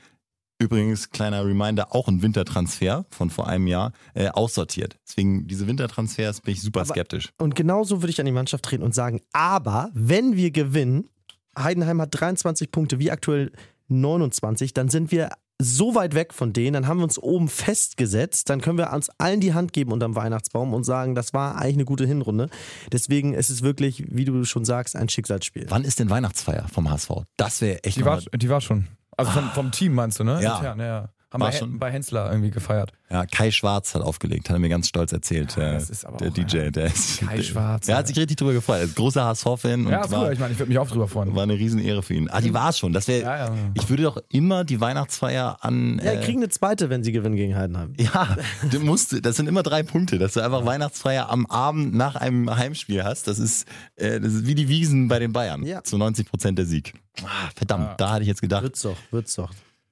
übrigens 0.62 1.10
kleiner 1.10 1.44
Reminder, 1.46 1.94
auch 1.96 2.08
ein 2.08 2.22
Wintertransfer 2.22 3.06
von 3.10 3.30
vor 3.30 3.48
einem 3.48 3.68
Jahr, 3.68 3.92
äh, 4.14 4.30
aussortiert. 4.30 4.98
Deswegen 5.08 5.48
diese 5.48 5.68
Wintertransfers 5.68 6.42
bin 6.42 6.54
ich 6.54 6.62
super 6.62 6.82
Aber- 6.82 6.90
skeptisch. 6.94 7.30
Und 7.38 7.56
genauso 7.56 8.02
würde 8.02 8.12
ich 8.12 8.20
an 8.20 8.26
die 8.26 8.32
Mannschaft 8.32 8.64
treten 8.64 8.84
und 8.84 8.94
sagen, 8.96 9.22
aber 9.34 9.90
wenn 9.94 10.36
wir 10.36 10.52
gewinnen, 10.52 11.10
Heidenheim 11.58 12.00
hat 12.02 12.10
23 12.20 12.72
Punkte, 12.72 13.00
wie 13.00 13.12
aktuell 13.12 13.52
29, 13.90 14.74
dann 14.74 14.90
sind 14.90 15.12
wir 15.12 15.30
so 15.64 15.94
weit 15.94 16.16
weg 16.16 16.34
von 16.34 16.54
denen, 16.54 16.74
dann 16.74 16.88
haben 16.88 16.98
wir 16.98 17.04
uns 17.04 17.20
oben 17.20 17.48
festgesetzt, 17.48 18.50
dann 18.50 18.62
können 18.62 18.80
wir 18.80 18.92
uns 18.94 19.10
allen 19.20 19.42
die 19.42 19.54
Hand 19.54 19.74
geben 19.74 19.92
unterm 19.92 20.16
Weihnachtsbaum 20.16 20.74
und 20.74 20.86
sagen, 20.86 21.14
das 21.14 21.34
war 21.34 21.56
eigentlich 21.56 21.76
eine 21.76 21.86
gute 21.86 22.08
Hinrunde. 22.08 22.50
Deswegen 22.92 23.34
ist 23.34 23.50
es 23.50 23.62
wirklich, 23.62 24.04
wie 24.10 24.26
du 24.26 24.44
schon 24.46 24.66
sagst, 24.66 24.96
ein 24.96 25.08
Schicksalsspiel. 25.08 25.68
Wann 25.70 25.84
ist 25.84 26.00
denn 26.00 26.10
Weihnachtsfeier 26.10 26.68
vom 26.68 26.90
HSV? 26.90 27.12
Das 27.38 27.62
wäre 27.62 27.84
echt 27.84 27.98
Die 27.98 28.06
war, 28.06 28.20
die 28.22 28.50
war 28.50 28.62
schon. 28.62 28.88
Also 29.22 29.40
vom, 29.40 29.50
vom 29.52 29.72
Team 29.72 29.94
meinst 29.94 30.20
du, 30.20 30.24
ne? 30.24 30.42
Ja. 30.42 30.58
Intern, 30.58 30.80
ja. 30.80 31.10
Haben 31.32 31.42
War 31.42 31.52
bei, 31.52 31.58
schon. 31.58 31.80
bei 31.80 31.90
Hensler 31.92 32.30
irgendwie 32.30 32.52
gefeiert. 32.52 32.92
Ja, 33.10 33.26
Kai 33.26 33.52
Schwarz 33.52 33.96
hat 33.96 34.02
aufgelegt, 34.02 34.50
hat 34.50 34.58
er 34.58 34.60
mir 34.60 34.68
ganz 34.70 34.88
stolz 34.90 35.14
erzählt. 35.14 35.56
Ja, 35.56 35.74
das 35.74 35.90
ist 35.90 36.06
aber 36.06 36.18
der 36.18 36.30
auch, 36.30 36.34
DJ, 36.34 36.58
ja. 36.58 36.72
der 36.72 36.86
ist. 36.88 37.22
Kai 37.22 37.38
der, 37.38 37.44
Schwarz, 37.44 37.86
Der 37.86 37.96
ja. 37.96 38.00
hat 38.00 38.08
sich 38.08 38.18
richtig 38.18 38.36
drüber 38.38 38.52
gefreut. 38.52 38.84
Ist 38.84 38.96
großer 38.98 39.24
HSV-Fan 39.26 39.86
und 39.86 39.92
Ja, 39.92 40.04
ist 40.04 40.12
war, 40.12 40.26
cool. 40.28 40.34
Ich 40.34 40.40
meine, 40.40 40.52
ich 40.52 40.60
würde 40.60 40.70
mich 40.70 40.80
auch 40.80 40.90
drüber 40.90 41.08
freuen. 41.08 41.34
war 41.34 41.44
eine 41.44 41.54
Riesenehre 41.54 42.04
für 42.04 42.14
ihn. 42.16 42.30
Ah, 42.30 42.42
die 42.42 42.54
war 42.54 42.74
schon. 42.74 42.92
Das 42.92 43.08
wäre. 43.08 43.22
Ja, 43.22 43.38
ja. 43.48 43.54
Ich 43.76 43.90
würde 43.90 44.04
doch 44.04 44.18
immer 44.30 44.66
die 44.66 44.82
Weihnachtsfeier 44.82 45.58
an. 45.62 46.02
Ja, 46.04 46.12
äh, 46.12 46.20
die 46.20 46.26
kriegen 46.26 46.40
eine 46.40 46.50
zweite, 46.50 46.90
wenn 46.90 47.04
sie 47.04 47.14
gewinnen 47.14 47.36
gegen 47.38 47.56
Heidenheim. 47.56 47.94
Ja, 47.98 48.36
du 48.70 48.80
musst, 48.82 49.26
das 49.26 49.38
sind 49.38 49.48
immer 49.48 49.64
drei 49.64 49.84
Punkte, 49.84 50.18
dass 50.18 50.34
du 50.34 50.42
einfach 50.42 50.66
Weihnachtsfeier 50.66 51.30
am 51.30 51.46
Abend 51.46 51.94
nach 51.96 52.16
einem 52.18 52.54
Heimspiel 52.54 53.04
hast. 53.06 53.28
Das 53.28 53.40
ist, 53.40 53.66
äh, 53.96 54.20
das 54.20 54.34
ist 54.34 54.48
wie 54.48 54.56
die 54.56 54.68
Wiesen 54.68 55.08
bei 55.08 55.20
den 55.20 55.32
Bayern. 55.32 55.64
Ja. 55.66 55.82
Zu 55.84 55.98
90 55.98 56.28
Prozent 56.30 56.58
der 56.60 56.66
Sieg. 56.66 56.94
Ah, 57.24 57.50
verdammt, 57.56 57.86
Ja. 57.86 57.96
da 57.96 58.10
hatte 58.12 58.22
ich 58.24 58.28
jetzt 58.28 58.42
gedacht, 58.42 58.64
Wird's 58.64 58.82
doch, 58.82 58.98
wird's 59.12 59.36
doch. 59.36 59.52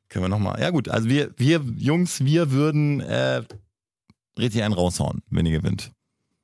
Können 0.09 0.25
wir 0.25 0.29
nochmal. 0.29 0.59
Ja 0.59 0.69
gut, 0.71 0.89
also 0.89 1.07
wir, 1.09 1.31
wir 1.37 1.61
Jungs, 1.77 2.23
wir 2.25 2.51
würden 2.51 2.99
äh, 3.01 3.43
richtig 4.37 4.63
einen 4.63 4.73
raushauen, 4.73 5.21
wenn 5.29 5.45
ihr 5.45 5.59
gewinnt. 5.59 5.91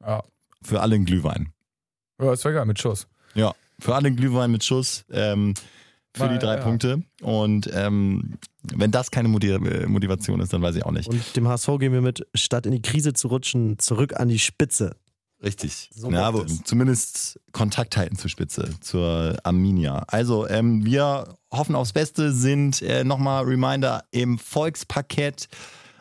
Ja, 0.01 0.23
Für 0.61 0.81
alle 0.81 0.95
einen 0.95 1.05
Glühwein. 1.05 1.49
ja 2.21 2.33
ist 2.33 2.45
egal, 2.45 2.65
mit 2.65 2.79
Schuss. 2.79 3.07
Ja, 3.33 3.53
für 3.79 3.95
alle 3.95 4.07
einen 4.07 4.15
Glühwein 4.15 4.51
mit 4.51 4.63
Schuss. 4.63 5.03
Ähm, 5.11 5.53
für 6.13 6.21
Weil, 6.21 6.29
die 6.33 6.39
drei 6.39 6.55
ja. 6.55 6.61
Punkte. 6.63 7.03
Und 7.21 7.69
ähm, 7.73 8.37
wenn 8.73 8.89
das 8.91 9.11
keine 9.11 9.27
Motiv- 9.27 9.59
Motivation 9.87 10.39
ist, 10.39 10.53
dann 10.53 10.61
weiß 10.61 10.75
ich 10.77 10.85
auch 10.85 10.91
nicht. 10.91 11.09
Und 11.09 11.35
dem 11.35 11.45
HSV 11.47 11.67
gehen 11.79 11.91
wir 11.91 11.99
mit, 12.01 12.25
statt 12.33 12.65
in 12.65 12.71
die 12.71 12.81
Krise 12.81 13.11
zu 13.11 13.27
rutschen, 13.27 13.77
zurück 13.79 14.17
an 14.17 14.29
die 14.29 14.39
Spitze. 14.39 14.95
Richtig. 15.43 15.89
So 15.93 16.09
ja, 16.11 16.23
aber 16.23 16.45
es. 16.45 16.63
zumindest 16.63 17.39
Kontakt 17.51 17.97
halten 17.97 18.17
zur 18.17 18.29
Spitze, 18.29 18.73
zur 18.79 19.37
Arminia. 19.43 20.03
Also 20.07 20.47
ähm, 20.47 20.85
wir 20.85 21.37
hoffen 21.51 21.75
aufs 21.75 21.93
Beste, 21.93 22.31
sind 22.31 22.81
äh, 22.81 23.03
nochmal 23.03 23.43
Reminder 23.43 24.05
im 24.11 24.39
Volksparkett 24.39 25.47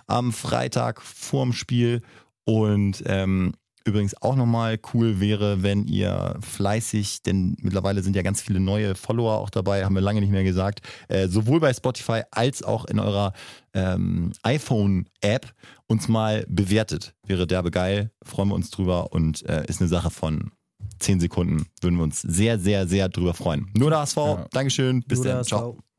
am 0.06 0.32
Freitag 0.32 1.02
vorm 1.02 1.52
Spiel. 1.52 2.02
Und 2.44 3.02
ähm, 3.06 3.54
übrigens 3.84 4.20
auch 4.22 4.34
nochmal 4.36 4.78
cool 4.92 5.20
wäre, 5.20 5.62
wenn 5.62 5.86
ihr 5.86 6.36
fleißig, 6.40 7.22
denn 7.22 7.56
mittlerweile 7.60 8.02
sind 8.02 8.16
ja 8.16 8.22
ganz 8.22 8.40
viele 8.40 8.60
neue 8.60 8.94
Follower 8.94 9.38
auch 9.38 9.50
dabei, 9.50 9.84
haben 9.84 9.94
wir 9.94 10.02
lange 10.02 10.20
nicht 10.20 10.30
mehr 10.30 10.44
gesagt, 10.44 10.80
äh, 11.08 11.28
sowohl 11.28 11.60
bei 11.60 11.72
Spotify 11.72 12.22
als 12.30 12.62
auch 12.62 12.86
in 12.86 12.98
eurer 12.98 13.32
ähm, 13.74 14.32
iPhone-App 14.42 15.52
uns 15.86 16.08
mal 16.08 16.44
bewertet. 16.48 17.14
Wäre 17.26 17.46
derbe 17.46 17.70
geil, 17.70 18.10
freuen 18.22 18.48
wir 18.48 18.54
uns 18.54 18.70
drüber 18.70 19.12
und 19.12 19.46
äh, 19.48 19.64
ist 19.66 19.80
eine 19.80 19.88
Sache 19.88 20.10
von 20.10 20.50
10 20.98 21.20
Sekunden. 21.20 21.66
Würden 21.80 21.96
wir 21.96 22.04
uns 22.04 22.22
sehr, 22.22 22.58
sehr, 22.58 22.86
sehr 22.86 23.08
drüber 23.08 23.34
freuen. 23.34 23.70
Nur 23.74 23.90
der 23.90 24.00
HSV, 24.00 24.16
Ja. 24.16 24.46
Dankeschön, 24.52 25.02
bis 25.02 25.18
Nur 25.20 25.28
dann, 25.28 25.44
ciao. 25.44 25.84